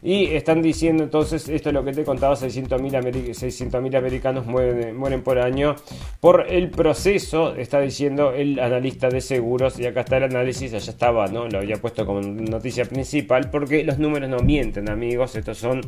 Y 0.00 0.26
están 0.26 0.62
diciendo 0.62 1.02
entonces, 1.02 1.48
esto 1.48 1.70
es 1.70 1.74
lo 1.74 1.84
que 1.84 1.90
te 1.90 2.04
contaba, 2.04 2.36
600.000 2.36 3.96
americanos 3.96 4.46
mueren, 4.46 4.96
mueren 4.96 5.22
por 5.22 5.40
año 5.40 5.74
por 6.20 6.46
el 6.52 6.70
proceso, 6.70 7.56
está 7.56 7.80
diciendo 7.80 8.32
el 8.32 8.60
analista 8.60 9.08
de 9.08 9.20
seguros, 9.20 9.76
y 9.80 9.86
acá 9.86 10.02
está 10.02 10.18
el 10.18 10.24
análisis, 10.24 10.72
allá 10.72 10.92
estaba, 10.92 11.26
¿no? 11.26 11.48
Lo 11.48 11.58
había 11.58 11.78
puesto 11.78 12.06
como 12.06 12.20
noticia 12.20 12.84
principal, 12.84 13.50
porque 13.50 13.82
los 13.82 13.98
números 13.98 14.28
no 14.30 14.38
mienten, 14.38 14.88
amigos, 14.88 15.31
estos 15.36 15.58
son 15.58 15.80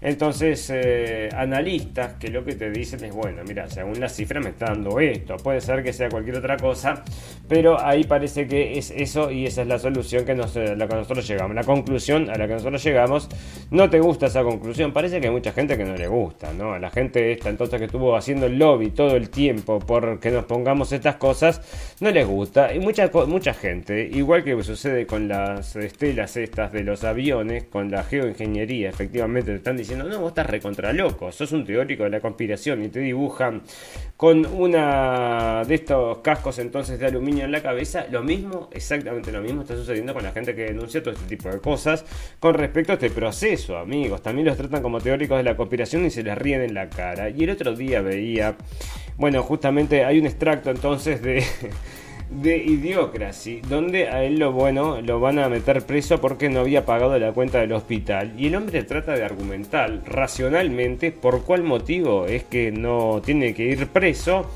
entonces 0.00 0.70
eh, 0.72 1.28
analistas 1.34 2.14
que 2.14 2.28
lo 2.28 2.44
que 2.44 2.54
te 2.54 2.70
dicen 2.70 3.04
es, 3.04 3.12
bueno, 3.12 3.42
mira, 3.46 3.68
según 3.68 3.98
la 3.98 4.08
cifra 4.08 4.40
me 4.40 4.50
está 4.50 4.66
dando 4.66 5.00
esto, 5.00 5.36
puede 5.36 5.60
ser 5.60 5.82
que 5.82 5.92
sea 5.92 6.08
cualquier 6.08 6.36
otra 6.36 6.56
cosa, 6.56 7.02
pero 7.48 7.80
ahí 7.80 8.04
parece 8.04 8.46
que 8.46 8.78
es 8.78 8.92
eso 8.92 9.30
y 9.30 9.46
esa 9.46 9.62
es 9.62 9.68
la 9.68 9.78
solución 9.78 10.24
que 10.24 10.34
nos, 10.34 10.56
a 10.56 10.74
la 10.76 10.86
que 10.86 10.94
nosotros 10.94 11.26
llegamos, 11.26 11.54
la 11.54 11.64
conclusión 11.64 12.30
a 12.30 12.36
la 12.36 12.46
que 12.46 12.54
nosotros 12.54 12.82
llegamos, 12.82 13.28
no 13.70 13.90
te 13.90 14.00
gusta 14.00 14.26
esa 14.26 14.42
conclusión, 14.42 14.92
parece 14.92 15.20
que 15.20 15.26
hay 15.26 15.32
mucha 15.32 15.52
gente 15.52 15.76
que 15.76 15.84
no 15.84 15.96
le 15.96 16.06
gusta, 16.06 16.52
¿no? 16.52 16.74
A 16.74 16.78
la 16.78 16.90
gente 16.90 17.32
esta 17.32 17.48
entonces 17.48 17.78
que 17.78 17.86
estuvo 17.86 18.16
haciendo 18.16 18.46
el 18.46 18.58
lobby 18.58 18.90
todo 18.90 19.16
el 19.16 19.30
tiempo 19.30 19.78
por 19.80 20.20
que 20.20 20.30
nos 20.30 20.44
pongamos 20.44 20.92
estas 20.92 21.16
cosas, 21.16 21.60
no 22.00 22.10
les 22.10 22.26
gusta, 22.26 22.72
y 22.72 22.78
mucha, 22.78 23.10
mucha 23.26 23.52
gente, 23.54 24.08
igual 24.12 24.44
que 24.44 24.62
sucede 24.62 25.06
con 25.06 25.28
las 25.28 25.74
estelas 25.76 26.36
estas 26.36 26.72
de 26.72 26.84
los 26.84 27.04
aviones, 27.04 27.64
con 27.64 27.90
la 27.90 28.04
geoingeniería, 28.04 28.77
efectivamente 28.84 29.50
te 29.50 29.56
están 29.56 29.76
diciendo, 29.76 30.04
no, 30.04 30.20
vos 30.20 30.30
estás 30.30 30.46
recontra 30.46 30.92
loco, 30.92 31.30
sos 31.32 31.52
un 31.52 31.64
teórico 31.64 32.04
de 32.04 32.10
la 32.10 32.20
conspiración 32.20 32.84
y 32.84 32.88
te 32.88 33.00
dibujan 33.00 33.62
con 34.16 34.46
una 34.46 35.64
de 35.64 35.74
estos 35.74 36.18
cascos 36.18 36.58
entonces 36.58 36.98
de 36.98 37.06
aluminio 37.06 37.44
en 37.44 37.52
la 37.52 37.62
cabeza, 37.62 38.06
lo 38.10 38.22
mismo, 38.22 38.68
exactamente 38.72 39.30
lo 39.32 39.40
mismo 39.40 39.62
está 39.62 39.76
sucediendo 39.76 40.12
con 40.14 40.22
la 40.22 40.32
gente 40.32 40.54
que 40.54 40.64
denuncia 40.64 41.02
todo 41.02 41.14
este 41.14 41.36
tipo 41.36 41.48
de 41.48 41.60
cosas 41.60 42.04
con 42.40 42.54
respecto 42.54 42.92
a 42.92 42.94
este 42.94 43.10
proceso, 43.10 43.78
amigos. 43.78 44.22
También 44.22 44.46
los 44.46 44.56
tratan 44.56 44.82
como 44.82 45.00
teóricos 45.00 45.38
de 45.38 45.44
la 45.44 45.56
conspiración 45.56 46.04
y 46.06 46.10
se 46.10 46.22
les 46.22 46.36
ríen 46.36 46.62
en 46.62 46.74
la 46.74 46.88
cara. 46.88 47.30
Y 47.30 47.44
el 47.44 47.50
otro 47.50 47.74
día 47.74 48.00
veía, 48.00 48.56
bueno, 49.16 49.42
justamente 49.42 50.04
hay 50.04 50.18
un 50.18 50.26
extracto 50.26 50.70
entonces 50.70 51.22
de 51.22 51.44
de 52.30 52.56
Idiocracy, 52.58 53.60
donde 53.68 54.08
a 54.08 54.22
él 54.22 54.38
lo 54.38 54.52
bueno 54.52 55.00
lo 55.00 55.20
van 55.20 55.38
a 55.38 55.48
meter 55.48 55.82
preso 55.82 56.20
porque 56.20 56.48
no 56.48 56.60
había 56.60 56.84
pagado 56.84 57.18
la 57.18 57.32
cuenta 57.32 57.60
del 57.60 57.72
hospital. 57.72 58.32
Y 58.38 58.48
el 58.48 58.56
hombre 58.56 58.82
trata 58.82 59.12
de 59.12 59.24
argumentar 59.24 60.02
racionalmente 60.06 61.10
por 61.10 61.44
cuál 61.44 61.62
motivo 61.62 62.26
es 62.26 62.44
que 62.44 62.70
no 62.70 63.22
tiene 63.24 63.54
que 63.54 63.64
ir 63.64 63.86
preso 63.88 64.46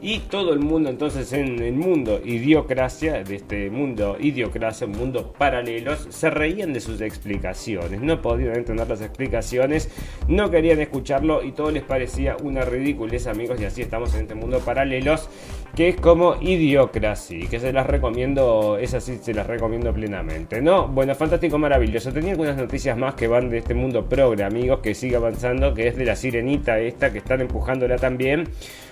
y 0.00 0.20
todo 0.20 0.52
el 0.52 0.60
mundo 0.60 0.90
entonces 0.90 1.32
en 1.32 1.60
el 1.62 1.74
mundo 1.74 2.20
idiocracia, 2.24 3.22
de 3.24 3.36
este 3.36 3.70
mundo 3.70 4.16
idiocracia, 4.20 4.86
un 4.86 4.92
mundo 4.92 5.32
paralelos, 5.36 6.06
se 6.10 6.30
reían 6.30 6.72
de 6.72 6.80
sus 6.80 7.00
explicaciones, 7.00 8.00
no 8.00 8.20
podían 8.20 8.56
entender 8.56 8.88
las 8.88 9.00
explicaciones, 9.00 9.90
no 10.28 10.50
querían 10.50 10.80
escucharlo 10.80 11.42
y 11.42 11.52
todo 11.52 11.70
les 11.70 11.82
parecía 11.82 12.36
una 12.42 12.62
ridiculez 12.62 13.26
amigos 13.26 13.60
y 13.60 13.64
así 13.64 13.82
estamos 13.82 14.14
en 14.14 14.22
este 14.22 14.34
mundo 14.34 14.60
paralelos 14.60 15.28
que 15.76 15.90
es 15.90 15.96
como 15.96 16.36
Idiocracy, 16.40 17.48
que 17.48 17.60
se 17.60 17.70
las 17.70 17.86
recomiendo, 17.86 18.78
es 18.78 18.94
así, 18.94 19.18
se 19.20 19.34
las 19.34 19.46
recomiendo 19.46 19.92
plenamente, 19.92 20.62
¿no? 20.62 20.88
Bueno, 20.88 21.14
fantástico, 21.14 21.58
maravilloso. 21.58 22.14
Tenía 22.14 22.30
algunas 22.30 22.56
noticias 22.56 22.96
más 22.96 23.14
que 23.14 23.28
van 23.28 23.50
de 23.50 23.58
este 23.58 23.74
mundo 23.74 24.08
progre, 24.08 24.42
amigos, 24.42 24.80
que 24.80 24.94
sigue 24.94 25.16
avanzando, 25.16 25.74
que 25.74 25.88
es 25.88 25.96
de 25.96 26.06
la 26.06 26.16
sirenita 26.16 26.78
esta, 26.78 27.12
que 27.12 27.18
están 27.18 27.42
empujándola 27.42 27.96
también 27.96 28.48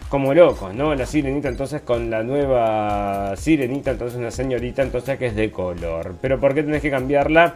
como 0.08 0.34
locos, 0.34 0.74
¿no? 0.74 0.94
La 0.94 1.06
sirenita 1.06 1.48
entonces 1.48 1.82
con 1.82 2.10
la 2.10 2.22
nueva 2.22 3.34
sirenita, 3.36 3.90
entonces 3.90 4.18
una 4.18 4.30
señorita 4.30 4.82
entonces 4.82 5.18
que 5.18 5.26
es 5.26 5.36
de 5.36 5.50
color. 5.50 6.14
Pero 6.20 6.38
¿por 6.38 6.54
qué 6.54 6.62
tenés 6.62 6.82
que 6.82 6.90
cambiarla? 6.90 7.54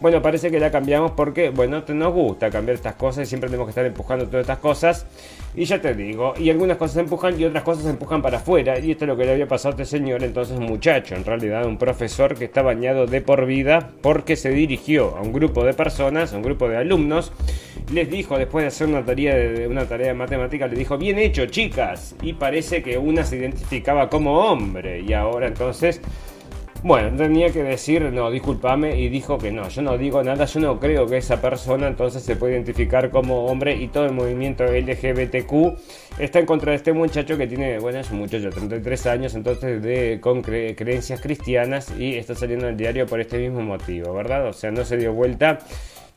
Bueno, 0.00 0.22
parece 0.22 0.52
que 0.52 0.60
la 0.60 0.70
cambiamos 0.70 1.10
porque, 1.12 1.50
bueno, 1.50 1.82
nos 1.88 2.12
gusta 2.12 2.50
cambiar 2.50 2.76
estas 2.76 2.94
cosas 2.94 3.26
y 3.26 3.26
siempre 3.26 3.50
tenemos 3.50 3.66
que 3.66 3.70
estar 3.70 3.84
empujando 3.84 4.26
todas 4.26 4.42
estas 4.42 4.58
cosas. 4.58 5.06
Y 5.56 5.64
ya 5.64 5.80
te 5.80 5.92
digo, 5.92 6.34
y 6.38 6.50
algunas 6.50 6.76
cosas 6.76 6.98
empujan 6.98 7.38
y 7.40 7.44
otras 7.44 7.64
cosas 7.64 7.86
empujan 7.86 8.22
para 8.22 8.38
afuera. 8.38 8.78
Y 8.78 8.92
esto 8.92 9.04
es 9.04 9.08
lo 9.08 9.16
que 9.16 9.24
le 9.24 9.32
había 9.32 9.48
pasado 9.48 9.70
a 9.70 9.82
este 9.82 9.96
señor, 9.96 10.22
entonces 10.22 10.60
muchacho, 10.60 11.16
en 11.16 11.24
realidad 11.24 11.66
un 11.66 11.78
profesor 11.78 12.36
que 12.36 12.44
está 12.44 12.62
bañado 12.62 13.06
de 13.06 13.20
por 13.22 13.44
vida 13.44 13.90
porque 14.00 14.36
se 14.36 14.50
dirigió 14.50 15.16
a 15.16 15.20
un 15.22 15.32
grupo 15.32 15.64
de 15.64 15.74
personas, 15.74 16.32
a 16.32 16.36
un 16.36 16.42
grupo 16.42 16.68
de 16.68 16.76
alumnos. 16.76 17.32
Les 17.92 18.08
dijo, 18.08 18.38
después 18.38 18.62
de 18.62 18.68
hacer 18.68 18.86
una 18.86 19.04
tarea 19.04 19.34
de, 19.34 19.66
una 19.66 19.86
tarea 19.86 20.08
de 20.08 20.14
matemática, 20.14 20.68
le 20.68 20.76
dijo, 20.76 20.96
bien 20.96 21.18
hecho, 21.18 21.46
chicas. 21.46 22.14
Y 22.22 22.34
parece 22.34 22.84
que 22.84 22.98
una 22.98 23.24
se 23.24 23.36
identificaba 23.38 24.08
como 24.08 24.38
hombre. 24.38 25.00
Y 25.00 25.12
ahora 25.12 25.48
entonces 25.48 26.00
bueno, 26.82 27.16
tenía 27.16 27.50
que 27.50 27.62
decir, 27.62 28.02
no, 28.12 28.30
discúlpame, 28.30 28.98
y 28.98 29.08
dijo 29.08 29.36
que 29.36 29.50
no, 29.50 29.68
yo 29.68 29.82
no 29.82 29.98
digo 29.98 30.22
nada, 30.22 30.44
yo 30.44 30.60
no 30.60 30.78
creo 30.78 31.06
que 31.06 31.16
esa 31.16 31.40
persona 31.40 31.88
entonces 31.88 32.22
se 32.22 32.36
puede 32.36 32.54
identificar 32.54 33.10
como 33.10 33.46
hombre 33.46 33.74
y 33.74 33.88
todo 33.88 34.06
el 34.06 34.12
movimiento 34.12 34.64
LGBTQ 34.64 35.76
está 36.18 36.38
en 36.38 36.46
contra 36.46 36.70
de 36.70 36.76
este 36.76 36.92
muchacho 36.92 37.36
que 37.36 37.46
tiene, 37.46 37.78
bueno, 37.78 37.98
es 37.98 38.10
un 38.10 38.18
muchacho 38.18 38.44
de 38.44 38.50
33 38.50 39.06
años, 39.06 39.34
entonces 39.34 39.82
de, 39.82 40.18
con 40.20 40.42
creencias 40.42 41.20
cristianas 41.20 41.92
y 41.98 42.16
está 42.16 42.34
saliendo 42.34 42.68
al 42.68 42.76
diario 42.76 43.06
por 43.06 43.20
este 43.20 43.38
mismo 43.38 43.60
motivo, 43.60 44.14
¿verdad? 44.14 44.46
O 44.46 44.52
sea, 44.52 44.70
no 44.70 44.84
se 44.84 44.96
dio 44.96 45.12
vuelta 45.12 45.58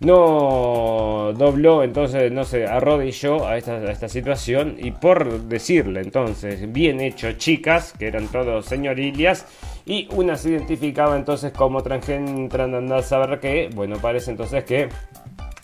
no 0.01 1.31
dobló, 1.37 1.83
entonces 1.83 2.31
no 2.31 2.43
se 2.43 2.65
arrodilló 2.65 3.47
a 3.47 3.57
esta, 3.57 4.09
situación 4.09 4.75
y 4.79 4.91
por 4.91 5.41
decirle 5.43 6.01
entonces, 6.01 6.71
bien 6.71 6.99
hecho 6.99 7.33
chicas, 7.33 7.93
que 7.97 8.07
eran 8.07 8.27
todos 8.27 8.65
señorillas, 8.65 9.45
y 9.85 10.07
una 10.11 10.35
se 10.35 10.49
identificaba 10.49 11.15
entonces 11.15 11.51
como 11.51 11.79
andando 11.79 12.95
a 12.95 13.03
saber 13.03 13.39
que, 13.39 13.69
bueno, 13.73 13.97
parece 14.01 14.31
entonces 14.31 14.63
que 14.63 14.89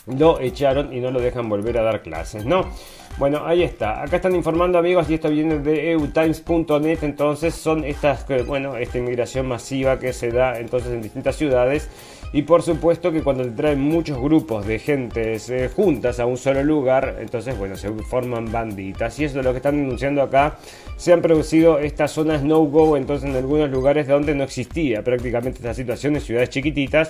lo 0.06 0.40
echaron 0.40 0.94
y 0.94 1.00
no 1.00 1.12
lo 1.12 1.20
dejan 1.20 1.50
volver 1.50 1.80
a 1.80 1.84
dar 1.84 2.02
clases, 2.02 2.46
¿no? 2.46 2.70
Bueno, 3.18 3.42
ahí 3.46 3.64
está. 3.64 4.04
Acá 4.04 4.18
están 4.18 4.36
informando 4.36 4.78
amigos 4.78 5.10
y 5.10 5.16
esto 5.16 5.30
viene 5.30 5.58
de 5.58 5.92
eutimes.net. 5.92 7.00
Entonces 7.02 7.56
son 7.56 7.84
estas, 7.84 8.26
bueno, 8.46 8.78
esta 8.78 9.00
inmigración 9.00 9.48
masiva 9.48 9.98
que 9.98 10.14
se 10.14 10.30
da 10.30 10.60
entonces 10.60 10.94
en 10.94 11.02
distintas 11.02 11.36
ciudades 11.36 11.90
y 12.34 12.42
por 12.42 12.62
supuesto 12.62 13.12
que 13.12 13.22
cuando 13.22 13.50
traen 13.54 13.80
muchos 13.80 14.20
grupos 14.20 14.68
de 14.68 14.80
gente 14.80 15.40
juntas 15.76 16.20
a 16.20 16.26
un 16.26 16.38
solo 16.38 16.64
lugar, 16.64 17.18
entonces 17.20 17.58
bueno, 17.58 17.78
se 17.78 17.90
forman 17.90 18.52
banditas. 18.52 19.18
Y 19.20 19.26
eso 19.26 19.40
es 19.40 19.46
lo 19.46 19.52
que 19.52 19.58
están 19.58 19.78
denunciando 19.78 20.22
acá. 20.22 20.58
Se 20.98 21.14
han 21.14 21.22
producido 21.22 21.80
estas 21.80 22.12
zonas 22.12 22.44
no-go 22.44 22.98
entonces 22.98 23.30
en 23.30 23.36
algunos 23.36 23.70
lugares 23.70 24.08
donde 24.08 24.36
no 24.36 24.44
existía 24.44 25.04
prácticamente 25.04 25.60
esta 25.60 25.74
situación 25.74 26.16
en 26.16 26.22
ciudades 26.22 26.50
chiquititas 26.50 27.10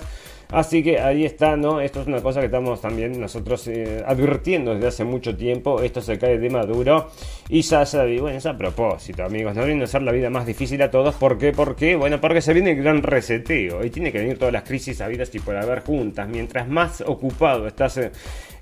Así 0.50 0.82
que 0.82 0.98
ahí 0.98 1.26
está, 1.26 1.56
¿no? 1.56 1.80
Esto 1.80 2.00
es 2.00 2.06
una 2.06 2.22
cosa 2.22 2.40
que 2.40 2.46
estamos 2.46 2.80
también 2.80 3.20
nosotros 3.20 3.68
eh, 3.68 4.02
advirtiendo 4.06 4.74
desde 4.74 4.86
hace 4.86 5.04
mucho 5.04 5.36
tiempo. 5.36 5.82
Esto 5.82 6.00
se 6.00 6.18
cae 6.18 6.38
de 6.38 6.48
maduro. 6.48 7.10
Y 7.50 7.60
ya 7.60 7.84
se 7.84 7.98
bueno, 8.18 8.38
es 8.38 8.46
a 8.46 8.56
propósito, 8.56 9.24
amigos. 9.24 9.54
No 9.54 9.64
viene 9.64 9.82
a 9.82 9.84
hacer 9.84 10.02
la 10.02 10.12
vida 10.12 10.30
más 10.30 10.46
difícil 10.46 10.80
a 10.80 10.90
todos. 10.90 11.14
¿Por 11.16 11.36
qué? 11.36 11.52
¿Por 11.52 11.76
qué? 11.76 11.96
Bueno, 11.96 12.18
porque 12.20 12.40
se 12.40 12.54
viene 12.54 12.70
el 12.70 12.82
gran 12.82 13.02
reseteo. 13.02 13.84
Y 13.84 13.90
tiene 13.90 14.10
que 14.10 14.18
venir 14.18 14.38
todas 14.38 14.52
las 14.54 14.62
crisis 14.62 15.00
habidas 15.02 15.34
y 15.34 15.38
por 15.38 15.54
haber 15.54 15.80
juntas. 15.80 16.26
Mientras 16.28 16.66
más 16.66 17.02
ocupado 17.02 17.66
estás. 17.66 18.00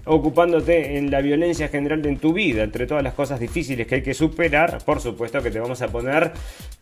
Ocupándote 0.08 0.98
en 0.98 1.10
la 1.10 1.20
violencia 1.20 1.68
general 1.68 2.06
en 2.06 2.18
tu 2.18 2.32
vida, 2.32 2.62
entre 2.62 2.86
todas 2.86 3.02
las 3.02 3.14
cosas 3.14 3.40
difíciles 3.40 3.88
que 3.88 3.96
hay 3.96 4.02
que 4.02 4.14
superar, 4.14 4.78
por 4.84 5.00
supuesto 5.00 5.42
que 5.42 5.50
te 5.50 5.58
vamos 5.58 5.82
a 5.82 5.88
poner, 5.88 6.32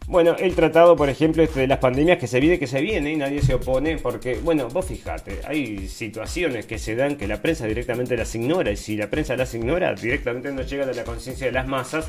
bueno, 0.07 0.37
el 0.39 0.55
tratado, 0.55 0.95
por 0.95 1.09
ejemplo, 1.09 1.43
este 1.43 1.61
de 1.61 1.67
las 1.67 1.79
pandemias 1.79 2.19
que 2.19 2.27
se 2.27 2.39
viene, 2.39 2.59
que 2.59 2.67
se 2.67 2.83
viene 2.83 3.13
y 3.13 3.17
nadie 3.17 3.41
se 3.41 3.55
opone, 3.55 3.97
porque, 3.97 4.35
bueno, 4.35 4.69
vos 4.69 4.85
fijate, 4.85 5.41
hay 5.47 5.89
situaciones 5.89 6.67
que 6.67 6.79
se 6.79 6.95
dan 6.95 7.17
que 7.17 7.27
la 7.27 7.41
prensa 7.41 7.67
directamente 7.67 8.15
las 8.15 8.35
ignora, 8.35 8.71
y 8.71 8.77
si 8.77 8.95
la 8.95 9.09
prensa 9.09 9.35
las 9.37 9.55
ignora, 9.55 9.95
directamente 9.95 10.53
no 10.53 10.61
llega 10.61 10.85
a 10.85 10.93
la 10.93 11.05
conciencia 11.05 11.47
de 11.47 11.53
las 11.53 11.67
masas, 11.67 12.07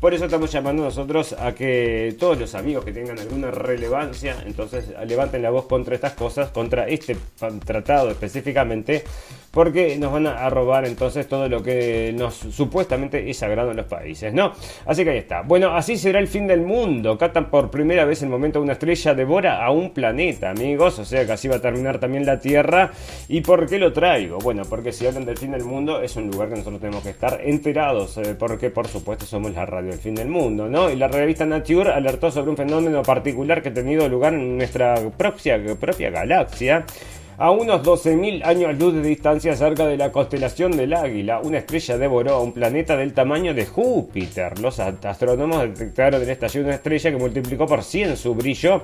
por 0.00 0.12
eso 0.12 0.26
estamos 0.26 0.52
llamando 0.52 0.84
nosotros 0.84 1.32
a 1.32 1.54
que 1.54 2.14
todos 2.20 2.38
los 2.38 2.54
amigos 2.54 2.84
que 2.84 2.92
tengan 2.92 3.18
alguna 3.18 3.50
relevancia, 3.50 4.36
entonces 4.46 4.90
levanten 5.06 5.40
la 5.40 5.50
voz 5.50 5.66
contra 5.66 5.94
estas 5.94 6.12
cosas, 6.12 6.50
contra 6.50 6.86
este 6.86 7.16
tratado 7.64 8.10
específicamente, 8.10 9.02
porque 9.50 9.96
nos 9.96 10.12
van 10.12 10.26
a 10.26 10.48
robar 10.50 10.84
entonces 10.86 11.26
todo 11.26 11.48
lo 11.48 11.62
que 11.62 12.12
nos 12.16 12.34
supuestamente 12.34 13.28
es 13.28 13.38
sagrado 13.38 13.70
en 13.70 13.78
los 13.78 13.86
países, 13.86 14.32
¿no? 14.32 14.52
Así 14.86 15.04
que 15.04 15.10
ahí 15.10 15.18
está. 15.18 15.42
Bueno, 15.42 15.74
así 15.74 15.96
será 15.96 16.18
el 16.18 16.28
fin 16.28 16.46
del 16.46 16.60
mundo. 16.60 17.16
Catan 17.16 17.50
por 17.50 17.70
primera 17.70 18.04
vez 18.04 18.22
el 18.22 18.28
momento 18.28 18.60
una 18.60 18.74
estrella 18.74 19.14
devora 19.14 19.64
a 19.64 19.70
un 19.70 19.90
planeta, 19.90 20.50
amigos. 20.50 20.98
O 20.98 21.04
sea 21.04 21.24
que 21.24 21.32
así 21.32 21.48
va 21.48 21.56
a 21.56 21.60
terminar 21.60 21.98
también 21.98 22.26
la 22.26 22.38
Tierra. 22.38 22.92
¿Y 23.28 23.40
por 23.40 23.66
qué 23.66 23.78
lo 23.78 23.92
traigo? 23.92 24.38
Bueno, 24.38 24.62
porque 24.68 24.92
si 24.92 25.06
hablan 25.06 25.24
del 25.24 25.38
fin 25.38 25.52
del 25.52 25.64
mundo 25.64 26.00
es 26.00 26.16
un 26.16 26.30
lugar 26.30 26.48
que 26.48 26.56
nosotros 26.56 26.80
tenemos 26.80 27.02
que 27.02 27.10
estar 27.10 27.40
enterados, 27.42 28.18
eh, 28.18 28.34
porque 28.38 28.70
por 28.70 28.86
supuesto 28.86 29.24
somos 29.24 29.52
la 29.54 29.66
radio 29.66 29.90
del 29.90 29.98
fin 29.98 30.14
del 30.14 30.28
mundo, 30.28 30.68
¿no? 30.68 30.90
Y 30.90 30.96
la 30.96 31.08
revista 31.08 31.46
Nature 31.46 31.92
alertó 31.92 32.30
sobre 32.30 32.50
un 32.50 32.56
fenómeno 32.56 33.02
particular 33.02 33.62
que 33.62 33.70
ha 33.70 33.74
tenido 33.74 34.08
lugar 34.08 34.34
en 34.34 34.58
nuestra 34.58 34.96
propia, 35.16 35.58
propia 35.78 36.10
galaxia 36.10 36.84
A 37.40 37.52
unos 37.52 37.84
12.000 37.84 38.44
años 38.44 38.76
luz 38.80 38.94
de 38.94 39.00
distancia 39.00 39.54
cerca 39.54 39.86
de 39.86 39.96
la 39.96 40.10
constelación 40.10 40.72
del 40.72 40.92
Águila, 40.92 41.38
una 41.38 41.58
estrella 41.58 41.96
devoró 41.96 42.34
a 42.34 42.42
un 42.42 42.52
planeta 42.52 42.96
del 42.96 43.14
tamaño 43.14 43.54
de 43.54 43.64
Júpiter. 43.64 44.58
Los 44.58 44.80
astrónomos 44.80 45.60
detectaron 45.60 46.20
en 46.20 46.30
esta 46.30 46.48
una 46.58 46.74
estrella 46.74 47.12
que 47.12 47.16
multiplicó 47.16 47.64
por 47.64 47.84
100 47.84 48.16
su 48.16 48.34
brillo 48.34 48.82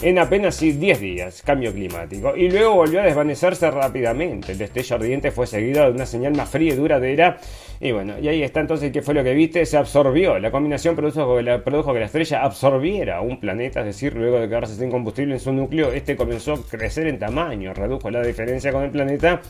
en 0.00 0.18
apenas 0.18 0.58
10 0.58 0.98
días, 0.98 1.42
cambio 1.42 1.74
climático, 1.74 2.34
y 2.34 2.50
luego 2.50 2.76
volvió 2.76 3.02
a 3.02 3.04
desvanecerse 3.04 3.70
rápidamente. 3.70 4.52
El 4.52 4.58
destello 4.58 4.96
ardiente 4.96 5.30
fue 5.30 5.46
seguido 5.46 5.84
de 5.84 5.90
una 5.90 6.06
señal 6.06 6.34
más 6.34 6.48
fría 6.48 6.72
y 6.72 6.76
duradera, 6.76 7.38
y 7.82 7.92
bueno, 7.92 8.18
y 8.20 8.28
ahí 8.28 8.42
está 8.42 8.60
entonces 8.60 8.92
qué 8.92 9.00
fue 9.00 9.14
lo 9.14 9.24
que 9.24 9.32
viste, 9.32 9.64
se 9.64 9.78
absorbió. 9.78 10.38
La 10.38 10.50
combinación 10.50 10.94
produjo 10.94 11.34
que 11.36 11.42
la, 11.42 12.04
estrella 12.04 12.44
absorbiera 12.44 13.22
un 13.22 13.40
planeta, 13.40 13.80
es 13.80 13.86
decir, 13.86 14.14
luego 14.14 14.38
de 14.38 14.48
quedarse 14.48 14.74
sin 14.74 14.90
combustible 14.90 15.32
en 15.32 15.40
su 15.40 15.50
núcleo, 15.50 15.90
este 15.90 16.14
comenzó 16.14 16.52
a 16.52 16.62
crecer 16.62 17.06
en 17.06 17.18
tamaño, 17.18 17.72
redujo 17.72 18.10
la 18.10 18.22
diferencia 18.22 18.70
con 18.70 18.82
el 18.82 18.90
planeta 18.90 19.40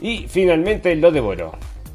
y 0.00 0.26
finalmente 0.28 0.94
lo 0.94 1.10
devoró. 1.10 1.52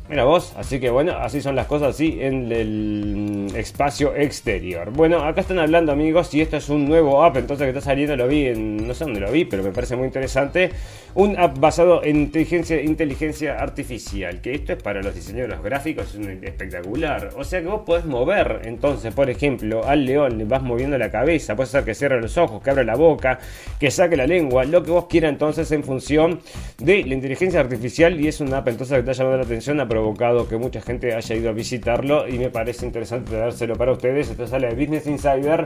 Mira 0.10 0.24
vos, 0.24 0.54
así 0.58 0.80
que 0.80 0.90
bueno, 0.90 1.16
así 1.20 1.40
son 1.40 1.56
las 1.56 1.68
cosas 1.68 1.90
así 1.90 2.18
en 2.20 2.52
el 2.52 3.52
espacio 3.56 4.16
exterior. 4.16 4.90
Bueno, 4.90 5.24
acá 5.24 5.42
están 5.42 5.60
hablando 5.60 5.92
amigos, 5.92 6.34
y 6.34 6.42
esto 6.42 6.58
es 6.58 6.68
un 6.70 6.90
nuevo 6.90 7.24
app, 7.24 7.38
entonces 7.38 7.66
que 7.66 7.78
está 7.78 7.82
saliendo, 7.82 8.16
lo 8.16 8.28
vi 8.28 8.48
en, 8.48 8.88
no 8.88 8.96
sé 8.96 9.04
dónde 9.04 9.20
lo 9.20 9.32
vi, 9.32 9.46
pero 9.46 9.62
me 9.62 9.70
parece 9.70 9.96
muy 9.96 10.08
interesante. 10.08 10.72
Un 11.14 11.38
app 11.38 11.60
basado 11.60 12.04
en 12.04 12.16
inteligencia, 12.16 12.82
inteligencia 12.82 13.60
artificial, 13.60 14.42
que 14.42 14.56
esto 14.56 14.74
es 14.74 14.82
para 14.82 15.04
los 15.04 15.14
diseñadores 15.14 15.62
gráficos, 15.62 16.16
es 16.16 16.44
espectacular. 16.44 17.30
O 17.38 17.44
sea 17.44 17.62
que 17.62 17.68
vos 17.68 17.82
podés 17.86 18.06
mover, 18.06 18.62
entonces, 18.64 19.14
por 19.14 19.30
ejemplo, 19.30 19.86
al 19.86 20.06
león 20.06 20.40
le 20.40 20.46
vas 20.46 20.64
moviendo 20.64 20.98
la 20.98 21.12
cabeza, 21.12 21.56
puedes 21.56 21.70
hacer 21.70 21.86
que 21.86 21.94
cierre 21.94 22.20
los 22.20 22.36
ojos, 22.36 22.64
que 22.64 22.72
abra 22.72 22.84
la 22.84 22.96
boca, 22.96 23.38
que 23.80 23.92
saque 23.92 24.18
la 24.18 24.26
lengua, 24.26 24.64
lo 24.66 24.82
que 24.82 24.90
vos 24.90 25.06
quieras 25.06 25.30
entonces 25.30 25.72
en 25.72 25.84
función 25.84 26.40
de 26.80 27.04
la 27.04 27.14
inteligencia 27.14 27.60
artificial 27.60 28.20
y 28.20 28.28
es 28.28 28.42
una 28.42 28.58
app 28.58 28.70
entonces 28.70 28.98
que 28.98 29.04
te 29.04 29.12
ha 29.12 29.14
llamado 29.14 29.38
la 29.38 29.44
atención 29.44 29.80
a 29.80 29.88
provocado 30.00 30.48
que 30.48 30.56
mucha 30.58 30.82
gente 30.82 31.14
haya 31.14 31.36
ido 31.36 31.50
a 31.50 31.52
visitarlo 31.52 32.26
y 32.28 32.40
me 32.40 32.50
parece 32.50 32.86
interesante 32.86 33.36
dárselo 33.36 33.76
para 33.76 33.92
ustedes. 33.92 34.30
Esto 34.30 34.48
sale 34.48 34.68
de 34.68 34.76
Business 34.76 35.08
Insider 35.08 35.66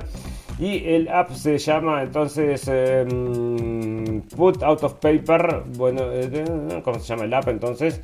y 0.57 0.87
el 0.87 1.07
app 1.07 1.31
se 1.31 1.59
llama 1.59 2.01
entonces 2.01 2.67
em, 2.67 4.21
Put 4.35 4.63
Out 4.63 4.83
of 4.83 4.93
Paper. 4.95 5.63
Bueno, 5.77 6.11
eh, 6.11 6.81
¿cómo 6.83 6.99
se 6.99 7.05
llama 7.05 7.25
el 7.25 7.33
app 7.33 7.47
entonces? 7.47 8.01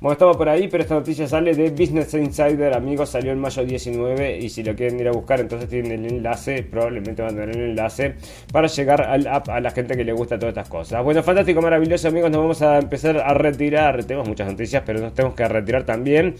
Bueno, 0.00 0.12
estamos 0.12 0.36
por 0.36 0.48
ahí, 0.48 0.68
pero 0.68 0.82
esta 0.82 0.94
noticia 0.94 1.28
sale 1.28 1.54
de 1.54 1.70
Business 1.70 2.14
Insider, 2.14 2.74
amigos, 2.74 3.10
salió 3.10 3.32
en 3.32 3.38
mayo 3.38 3.64
19 3.64 4.38
y 4.38 4.48
si 4.48 4.62
lo 4.62 4.74
quieren 4.74 4.98
ir 4.98 5.08
a 5.08 5.12
buscar, 5.12 5.40
entonces 5.40 5.68
tienen 5.68 6.04
el 6.04 6.12
enlace, 6.12 6.62
probablemente 6.62 7.20
van 7.20 7.34
a 7.34 7.40
tener 7.40 7.56
el 7.56 7.70
enlace 7.70 8.14
para 8.50 8.66
llegar 8.66 9.02
al 9.02 9.26
app 9.26 9.50
a 9.50 9.60
la 9.60 9.70
gente 9.70 9.96
que 9.96 10.04
le 10.04 10.12
gusta 10.12 10.38
todas 10.38 10.52
estas 10.52 10.68
cosas. 10.68 11.04
Bueno, 11.04 11.22
fantástico, 11.22 11.60
maravilloso, 11.60 12.08
amigos, 12.08 12.30
nos 12.30 12.40
vamos 12.40 12.62
a 12.62 12.78
empezar 12.78 13.18
a 13.18 13.34
retirar. 13.34 14.02
Tenemos 14.04 14.26
muchas 14.26 14.50
noticias, 14.50 14.82
pero 14.86 15.00
nos 15.00 15.12
tenemos 15.12 15.36
que 15.36 15.46
retirar 15.46 15.84
también. 15.84 16.34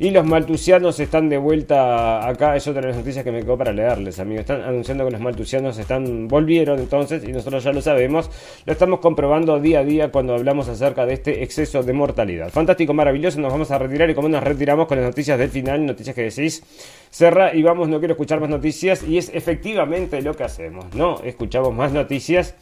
Y 0.00 0.10
los 0.10 0.26
maltusianos 0.26 0.98
están 0.98 1.28
de 1.28 1.38
vuelta 1.38 2.26
acá, 2.28 2.56
es 2.56 2.66
otra 2.66 2.82
de 2.82 2.88
las 2.88 2.96
noticias 2.96 3.24
que 3.24 3.30
me 3.30 3.42
quedó 3.42 3.56
para 3.56 3.72
leerles, 3.72 4.18
amigos. 4.18 4.40
Están 4.40 4.62
anunciando 4.62 5.04
que 5.04 5.12
los 5.12 5.20
maltusianos 5.20 5.78
están 5.78 6.26
volvieron 6.26 6.80
entonces 6.80 7.22
y 7.24 7.32
nosotros 7.32 7.62
ya 7.62 7.72
lo 7.72 7.80
sabemos. 7.80 8.28
Lo 8.66 8.72
estamos 8.72 8.98
comprobando 9.00 9.60
día 9.60 9.80
a 9.80 9.84
día 9.84 10.10
cuando 10.10 10.34
hablamos 10.34 10.68
acerca 10.68 11.06
de 11.06 11.14
este 11.14 11.44
exceso 11.44 11.82
de 11.82 11.92
mortalidad. 11.92 12.50
Fantástico, 12.50 12.83
maravilloso, 12.92 13.40
nos 13.40 13.52
vamos 13.52 13.70
a 13.70 13.78
retirar 13.78 14.10
y 14.10 14.14
como 14.14 14.28
nos 14.28 14.42
retiramos 14.42 14.86
con 14.86 14.98
las 14.98 15.06
noticias 15.06 15.38
del 15.38 15.48
final, 15.48 15.86
noticias 15.86 16.14
que 16.14 16.22
decís, 16.22 16.62
cerra 17.10 17.54
y 17.54 17.62
vamos, 17.62 17.88
no 17.88 17.98
quiero 18.00 18.12
escuchar 18.14 18.40
más 18.40 18.50
noticias 18.50 19.02
y 19.02 19.16
es 19.16 19.30
efectivamente 19.32 20.20
lo 20.20 20.34
que 20.34 20.44
hacemos, 20.44 20.94
¿no? 20.94 21.20
Escuchamos 21.22 21.72
más 21.72 21.92
noticias. 21.92 22.54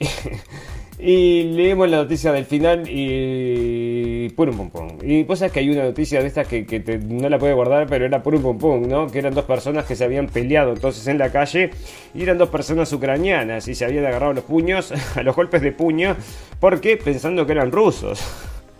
y 0.98 1.44
leemos 1.44 1.88
la 1.90 1.98
noticia 1.98 2.32
del 2.32 2.44
final 2.44 2.84
y 2.88 4.28
pum 4.30 4.50
pum 4.50 4.70
pum. 4.70 4.88
Y 5.02 5.24
vos 5.24 5.38
sabés 5.38 5.52
que 5.52 5.60
hay 5.60 5.70
una 5.70 5.84
noticia 5.84 6.20
de 6.20 6.28
estas 6.28 6.46
que, 6.46 7.00
no 7.08 7.28
la 7.28 7.38
puede 7.38 7.54
guardar, 7.54 7.86
pero 7.88 8.04
era 8.04 8.22
pum 8.22 8.40
pum 8.40 8.58
pum, 8.58 8.88
¿no? 8.88 9.08
Que 9.08 9.18
eran 9.18 9.34
dos 9.34 9.44
personas 9.44 9.84
que 9.84 9.96
se 9.96 10.04
habían 10.04 10.28
peleado 10.28 10.72
entonces 10.72 11.06
en 11.06 11.18
la 11.18 11.30
calle 11.30 11.70
y 12.14 12.22
eran 12.22 12.38
dos 12.38 12.50
personas 12.50 12.92
ucranianas 12.92 13.66
y 13.68 13.74
se 13.74 13.84
habían 13.84 14.06
agarrado 14.06 14.32
los 14.32 14.44
puños, 14.44 14.92
a 15.16 15.22
los 15.24 15.34
golpes 15.34 15.62
de 15.62 15.72
puño, 15.72 16.16
porque 16.60 16.96
pensando 16.96 17.46
que 17.46 17.52
eran 17.52 17.72
rusos. 17.72 18.20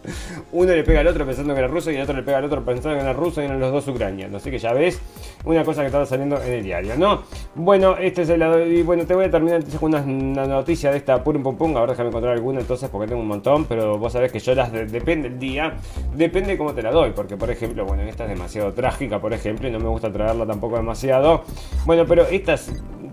Uno 0.52 0.72
le 0.72 0.82
pega 0.84 1.00
al 1.00 1.06
otro 1.06 1.24
pensando 1.26 1.54
que 1.54 1.60
era 1.60 1.68
ruso 1.68 1.90
y 1.90 1.96
el 1.96 2.02
otro 2.02 2.16
le 2.16 2.22
pega 2.22 2.38
al 2.38 2.44
otro 2.44 2.64
pensando 2.64 2.96
que 2.96 3.02
era 3.02 3.12
ruso 3.12 3.42
y 3.42 3.46
eran 3.46 3.60
los 3.60 3.72
dos 3.72 3.88
ucranianos. 3.88 4.42
Así 4.42 4.50
que 4.50 4.58
ya 4.58 4.72
ves, 4.72 5.00
una 5.44 5.64
cosa 5.64 5.80
que 5.82 5.86
estaba 5.86 6.06
saliendo 6.06 6.40
en 6.42 6.52
el 6.52 6.62
diario, 6.62 6.96
¿no? 6.96 7.22
Bueno, 7.54 7.96
este 7.96 8.22
es 8.22 8.28
el 8.28 8.40
lado. 8.40 8.64
Y 8.64 8.82
bueno, 8.82 9.06
te 9.06 9.14
voy 9.14 9.24
a 9.24 9.30
terminar 9.30 9.56
entonces 9.56 9.80
con 9.80 9.94
una, 9.94 10.46
noticia 10.46 10.90
de 10.90 10.98
esta 10.98 11.22
pum 11.22 11.42
pum 11.42 11.56
pum. 11.56 11.76
Ahora 11.76 11.92
déjame 11.92 12.08
encontrar 12.08 12.34
alguna 12.34 12.60
entonces 12.60 12.88
porque 12.90 13.08
tengo 13.08 13.20
un 13.20 13.28
montón. 13.28 13.64
Pero 13.66 13.98
vos 13.98 14.12
sabés 14.12 14.32
que 14.32 14.38
yo 14.38 14.54
las. 14.54 14.72
depende 14.72 15.30
del 15.30 15.38
día, 15.38 15.74
depende 16.14 16.56
cómo 16.56 16.74
te 16.74 16.82
la 16.82 16.90
doy. 16.90 17.10
Porque, 17.10 17.36
por 17.36 17.50
ejemplo, 17.50 17.84
bueno, 17.84 18.02
esta 18.02 18.24
es 18.24 18.30
demasiado 18.30 18.72
trágica, 18.72 19.20
por 19.20 19.32
ejemplo, 19.32 19.68
y 19.68 19.70
no 19.70 19.78
me 19.78 19.88
gusta 19.88 20.12
traerla 20.12 20.46
tampoco 20.46 20.76
demasiado. 20.76 21.44
Bueno, 21.86 22.04
pero 22.06 22.26
estas 22.26 22.72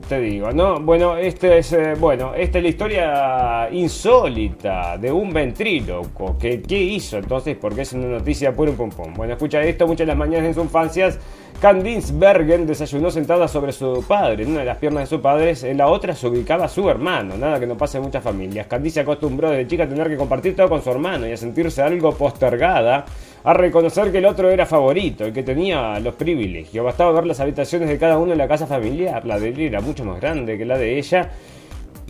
te 0.10 0.20
digo, 0.20 0.52
¿no? 0.52 0.80
Bueno, 0.80 1.16
este 1.16 1.60
es, 1.60 1.72
eh, 1.72 1.94
bueno, 1.98 2.34
esta 2.34 2.58
es 2.58 2.64
la 2.64 2.70
historia 2.70 3.70
insólita 3.72 4.98
de 4.98 5.12
un 5.12 5.32
ventríloco. 5.32 6.36
¿Qué 6.36 6.64
hizo 6.68 7.20
entonces? 7.20 7.56
Porque 7.56 7.84
es 7.84 7.94
una 7.94 8.08
noticia 8.08 8.52
puro 8.56 8.74
pum 8.74 8.90
pum. 8.90 9.14
Bueno, 9.14 9.34
escucha 9.34 9.62
esto, 9.62 9.86
muchas 9.86 10.00
de 10.00 10.08
las 10.08 10.18
mañanas 10.18 10.48
en 10.48 10.54
sus 10.56 10.64
infancias, 10.64 11.20
Candice 11.62 12.12
Bergen 12.16 12.66
desayunó 12.66 13.12
sentada 13.12 13.48
sobre 13.48 13.72
su 13.72 14.04
padre. 14.08 14.44
En 14.44 14.52
una 14.52 14.62
de 14.62 14.66
las 14.66 14.78
piernas 14.78 15.04
de 15.04 15.16
su 15.16 15.22
padre, 15.22 15.54
en 15.62 15.78
la 15.78 15.88
otra 15.88 16.16
se 16.16 16.26
ubicaba 16.26 16.68
su 16.68 16.90
hermano. 16.90 17.38
Nada 17.38 17.60
que 17.60 17.68
no 17.68 17.78
pase 17.78 17.98
en 17.98 18.06
muchas 18.06 18.24
familias. 18.24 18.66
Candice 18.66 18.96
se 18.96 19.00
acostumbró 19.02 19.52
desde 19.52 19.68
chica 19.68 19.84
a 19.84 19.90
tener 19.90 20.10
que 20.10 20.18
compartir 20.18 20.56
todo 20.56 20.70
con 20.70 20.82
su 20.82 20.90
hermano 20.90 21.28
y 21.28 21.34
a 21.34 21.38
sentirse 21.38 21.84
algo 21.84 22.14
postergada 22.14 23.06
a 23.44 23.54
reconocer 23.54 24.12
que 24.12 24.20
el 24.20 24.26
otro 24.26 24.50
era 24.50 24.66
favorito 24.66 25.28
y 25.28 25.32
que 25.32 25.44
tenía 25.44 26.00
los 26.00 26.16
privilegios. 26.16 26.84
Bastaba 26.84 27.12
ver 27.12 27.26
las 27.26 27.40
habitaciones 27.40 27.90
de 27.90 27.98
cada 27.98 28.18
uno 28.18 28.34
en 28.34 28.38
la 28.38 28.48
casa 28.48 28.68
familiar. 28.68 29.26
La 29.26 29.40
de 29.40 29.50
él 29.50 29.60
era 29.60 29.82
mucho 29.82 30.04
más 30.06 30.20
grande 30.20 30.58
que 30.58 30.66
la 30.66 30.78
de 30.78 30.98
ella 30.98 31.30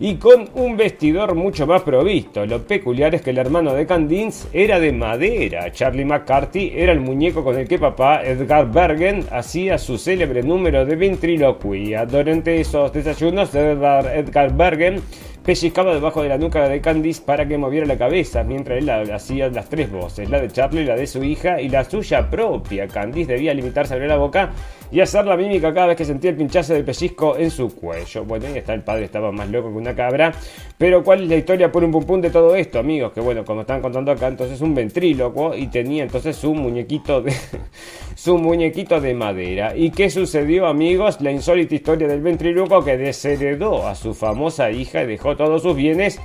y 0.01 0.15
con 0.15 0.49
un 0.55 0.77
vestidor 0.77 1.35
mucho 1.35 1.67
más 1.67 1.81
provisto. 1.81 2.45
Lo 2.45 2.63
peculiar 2.63 3.13
es 3.15 3.21
que 3.21 3.31
el 3.31 3.37
hermano 3.37 3.73
de 3.73 3.85
Candins 3.85 4.47
era 4.53 4.79
de 4.79 4.93
madera. 4.93 5.71
Charlie 5.71 6.05
McCarthy 6.05 6.71
era 6.73 6.93
el 6.93 7.01
muñeco 7.01 7.43
con 7.43 7.57
el 7.57 7.67
que 7.67 7.77
papá 7.77 8.23
Edgar 8.23 8.71
Bergen 8.71 9.25
hacía 9.29 9.77
su 9.77 9.97
célebre 9.97 10.41
número 10.41 10.85
de 10.85 10.95
ventriloquía. 10.95 12.05
Durante 12.05 12.61
esos 12.61 12.93
desayunos, 12.93 13.53
Edgar 13.53 14.55
Bergen 14.55 15.01
pellizcaba 15.43 15.93
debajo 15.93 16.21
de 16.21 16.29
la 16.29 16.37
nuca 16.37 16.67
de 16.67 16.81
Candice 16.81 17.21
para 17.25 17.47
que 17.47 17.57
moviera 17.57 17.85
la 17.85 17.97
cabeza, 17.97 18.43
mientras 18.43 18.77
él 18.79 18.89
hacía 18.89 19.49
las 19.49 19.69
tres 19.69 19.91
voces, 19.91 20.29
la 20.29 20.39
de 20.39 20.49
Charlie, 20.49 20.85
la 20.85 20.95
de 20.95 21.07
su 21.07 21.23
hija 21.23 21.61
y 21.61 21.69
la 21.69 21.83
suya 21.83 22.29
propia. 22.29 22.87
Candice 22.87 23.33
debía 23.33 23.53
limitarse 23.53 23.93
a 23.93 23.95
abrir 23.95 24.09
la 24.09 24.17
boca 24.17 24.51
y 24.91 25.01
hacer 25.01 25.25
la 25.25 25.37
mímica 25.37 25.73
cada 25.73 25.87
vez 25.87 25.97
que 25.97 26.05
sentía 26.05 26.31
el 26.31 26.37
pinchazo 26.37 26.73
del 26.73 26.83
pellizco 26.83 27.37
en 27.37 27.51
su 27.51 27.75
cuello. 27.75 28.25
Bueno, 28.25 28.47
ahí 28.47 28.57
está, 28.57 28.73
el 28.73 28.81
padre 28.81 29.05
estaba 29.05 29.31
más 29.31 29.49
loco 29.49 29.69
que 29.69 29.77
una 29.77 29.95
cabra. 29.95 30.33
Pero 30.77 31.03
¿cuál 31.03 31.23
es 31.23 31.29
la 31.29 31.35
historia 31.35 31.71
por 31.71 31.83
un 31.83 31.91
pum 31.91 32.21
de 32.21 32.29
todo 32.29 32.55
esto, 32.55 32.79
amigos? 32.79 33.11
Que 33.13 33.21
bueno, 33.21 33.45
como 33.45 33.61
están 33.61 33.81
contando 33.81 34.11
acá, 34.11 34.27
entonces 34.27 34.61
un 34.61 34.73
ventríloco 34.73 35.55
y 35.55 35.67
tenía 35.67 36.03
entonces 36.03 36.35
su 36.35 36.53
muñequito 36.53 37.21
de 37.21 37.33
su 38.15 38.37
muñequito 38.37 38.99
de 38.99 39.13
madera. 39.13 39.75
¿Y 39.75 39.91
qué 39.91 40.09
sucedió, 40.09 40.67
amigos? 40.67 41.21
La 41.21 41.31
insólita 41.31 41.75
historia 41.75 42.07
del 42.07 42.21
ventríloco 42.21 42.83
que 42.83 42.97
desheredó 42.97 43.87
a 43.87 43.95
su 43.95 44.13
famosa 44.13 44.71
hija 44.71 45.03
y 45.03 45.07
dejó 45.07 45.28
todos 45.35 45.61
sus 45.61 45.75
bienes 45.75 46.19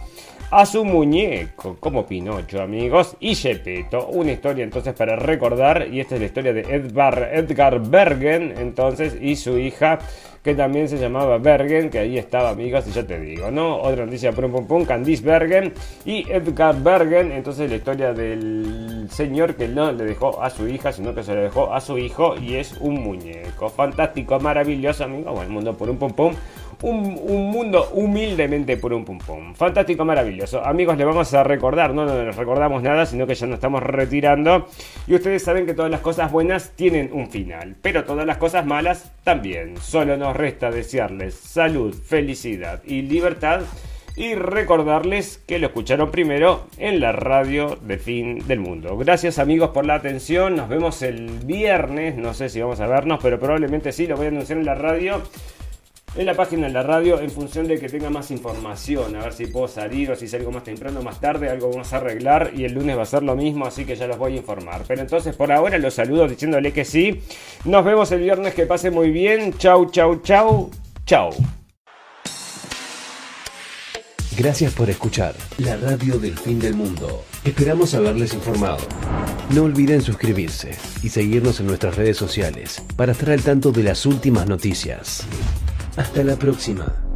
a 0.50 0.66
su 0.66 0.84
muñeco, 0.84 1.76
como 1.80 2.06
Pinocho, 2.06 2.62
amigos, 2.62 3.16
y 3.18 3.34
Gepetto. 3.34 4.06
Una 4.08 4.32
historia 4.32 4.62
entonces 4.62 4.94
para 4.94 5.16
recordar, 5.16 5.88
y 5.90 6.00
esta 6.00 6.14
es 6.14 6.20
la 6.20 6.26
historia 6.26 6.52
de 6.52 6.60
Edgar, 6.60 7.30
Edgar 7.32 7.80
Bergen, 7.80 8.54
entonces, 8.56 9.16
y 9.20 9.34
su 9.34 9.58
hija, 9.58 9.98
que 10.44 10.54
también 10.54 10.88
se 10.88 10.98
llamaba 10.98 11.38
Bergen, 11.38 11.88
que 11.90 11.98
ahí 11.98 12.18
estaba, 12.18 12.50
amigos, 12.50 12.86
y 12.86 12.92
ya 12.92 13.04
te 13.04 13.18
digo, 13.18 13.50
¿no? 13.50 13.78
Otra 13.78 14.04
noticia, 14.04 14.30
pum 14.30 14.52
pum 14.52 14.66
pum, 14.66 14.84
Candice 14.84 15.24
Bergen 15.24 15.72
y 16.04 16.30
Edgar 16.30 16.80
Bergen, 16.82 17.32
entonces 17.32 17.68
la 17.68 17.76
historia 17.76 18.12
del 18.12 19.08
señor 19.10 19.56
que 19.56 19.66
no 19.66 19.90
le 19.90 20.04
dejó 20.04 20.40
a 20.40 20.50
su 20.50 20.68
hija, 20.68 20.92
sino 20.92 21.14
que 21.14 21.22
se 21.22 21.34
le 21.34 21.40
dejó 21.40 21.72
a 21.72 21.80
su 21.80 21.98
hijo, 21.98 22.36
y 22.36 22.56
es 22.56 22.76
un 22.80 23.02
muñeco. 23.02 23.70
Fantástico, 23.70 24.38
maravilloso, 24.38 25.04
amigos, 25.04 25.32
bueno, 25.32 25.42
el 25.42 25.48
mundo 25.48 25.76
por 25.76 25.88
un 25.88 25.96
pum 25.96 26.12
pum 26.12 26.34
un, 26.82 27.50
mundo 27.50 27.90
humildemente 27.92 28.76
por 28.76 28.92
un 28.92 29.04
pum 29.04 29.18
pum. 29.18 29.54
Fantástico, 29.54 30.04
maravilloso. 30.04 30.64
Amigos, 30.64 30.96
le 30.96 31.04
vamos 31.04 31.32
a 31.34 31.42
recordar, 31.42 31.94
no, 31.94 32.04
no 32.04 32.24
les 32.24 32.36
recordamos 32.36 32.82
nada, 32.82 33.06
sino 33.06 33.26
que 33.26 33.34
ya 33.34 33.46
nos 33.46 33.54
estamos 33.54 33.82
retirando. 33.82 34.68
Y 35.06 35.14
ustedes 35.14 35.42
saben 35.42 35.66
que 35.66 35.74
todas 35.74 35.90
las 35.90 36.00
cosas 36.00 36.30
buenas 36.30 36.70
tienen 36.76 37.10
un 37.12 37.30
final, 37.30 37.76
pero 37.82 38.04
todas 38.04 38.26
las 38.26 38.38
cosas 38.38 38.66
malas 38.66 39.12
también. 39.22 39.76
Solo 39.78 40.16
nos 40.16 40.36
resta 40.36 40.70
desearles 40.70 41.34
salud, 41.34 41.94
felicidad 41.94 42.82
y 42.84 43.02
libertad. 43.02 43.62
Y 44.16 44.36
recordarles 44.36 45.42
que 45.44 45.58
lo 45.58 45.66
escucharon 45.66 46.12
primero 46.12 46.68
en 46.78 47.00
la 47.00 47.10
radio 47.10 47.76
de 47.82 47.98
fin 47.98 48.46
del 48.46 48.60
mundo. 48.60 48.96
Gracias 48.96 49.40
amigos 49.40 49.70
por 49.70 49.84
la 49.84 49.94
atención. 49.94 50.54
Nos 50.54 50.68
vemos 50.68 51.02
el 51.02 51.30
viernes. 51.44 52.14
No 52.14 52.32
sé 52.32 52.48
si 52.48 52.60
vamos 52.60 52.78
a 52.78 52.86
vernos, 52.86 53.18
pero 53.20 53.40
probablemente 53.40 53.90
sí. 53.90 54.06
Lo 54.06 54.16
voy 54.16 54.26
a 54.26 54.28
anunciar 54.28 54.60
en 54.60 54.66
la 54.66 54.76
radio 54.76 55.20
en 56.16 56.26
la 56.26 56.34
página 56.34 56.66
de 56.66 56.72
la 56.72 56.82
radio 56.82 57.20
en 57.20 57.30
función 57.30 57.66
de 57.66 57.78
que 57.78 57.88
tenga 57.88 58.10
más 58.10 58.30
información. 58.30 59.16
A 59.16 59.22
ver 59.24 59.32
si 59.32 59.46
puedo 59.46 59.68
salir 59.68 60.10
o 60.10 60.16
si 60.16 60.28
salgo 60.28 60.50
más 60.50 60.64
temprano 60.64 61.02
más 61.02 61.20
tarde. 61.20 61.50
Algo 61.50 61.70
vamos 61.70 61.92
a 61.92 61.96
arreglar 61.96 62.52
y 62.54 62.64
el 62.64 62.74
lunes 62.74 62.96
va 62.96 63.02
a 63.02 63.06
ser 63.06 63.22
lo 63.22 63.34
mismo, 63.36 63.66
así 63.66 63.84
que 63.84 63.96
ya 63.96 64.06
los 64.06 64.18
voy 64.18 64.34
a 64.34 64.36
informar. 64.36 64.82
Pero 64.86 65.00
entonces 65.00 65.34
por 65.36 65.52
ahora 65.52 65.78
los 65.78 65.94
saludo 65.94 66.28
diciéndole 66.28 66.72
que 66.72 66.84
sí. 66.84 67.20
Nos 67.64 67.84
vemos 67.84 68.10
el 68.12 68.20
viernes, 68.20 68.54
que 68.54 68.66
pase 68.66 68.90
muy 68.90 69.10
bien. 69.10 69.56
Chau, 69.58 69.90
chau, 69.90 70.20
chau. 70.22 70.70
Chau. 71.06 71.30
Gracias 74.36 74.72
por 74.74 74.90
escuchar 74.90 75.34
la 75.58 75.76
radio 75.76 76.18
del 76.18 76.36
fin 76.36 76.58
del 76.58 76.74
mundo. 76.74 77.24
Esperamos 77.44 77.94
haberles 77.94 78.34
informado. 78.34 78.78
No 79.50 79.62
olviden 79.62 80.02
suscribirse 80.02 80.76
y 81.04 81.10
seguirnos 81.10 81.60
en 81.60 81.66
nuestras 81.66 81.94
redes 81.94 82.16
sociales 82.16 82.82
para 82.96 83.12
estar 83.12 83.30
al 83.30 83.42
tanto 83.42 83.70
de 83.70 83.84
las 83.84 84.06
últimas 84.06 84.48
noticias. 84.48 85.24
Hasta 85.96 86.24
la 86.24 86.36
próxima. 86.36 87.13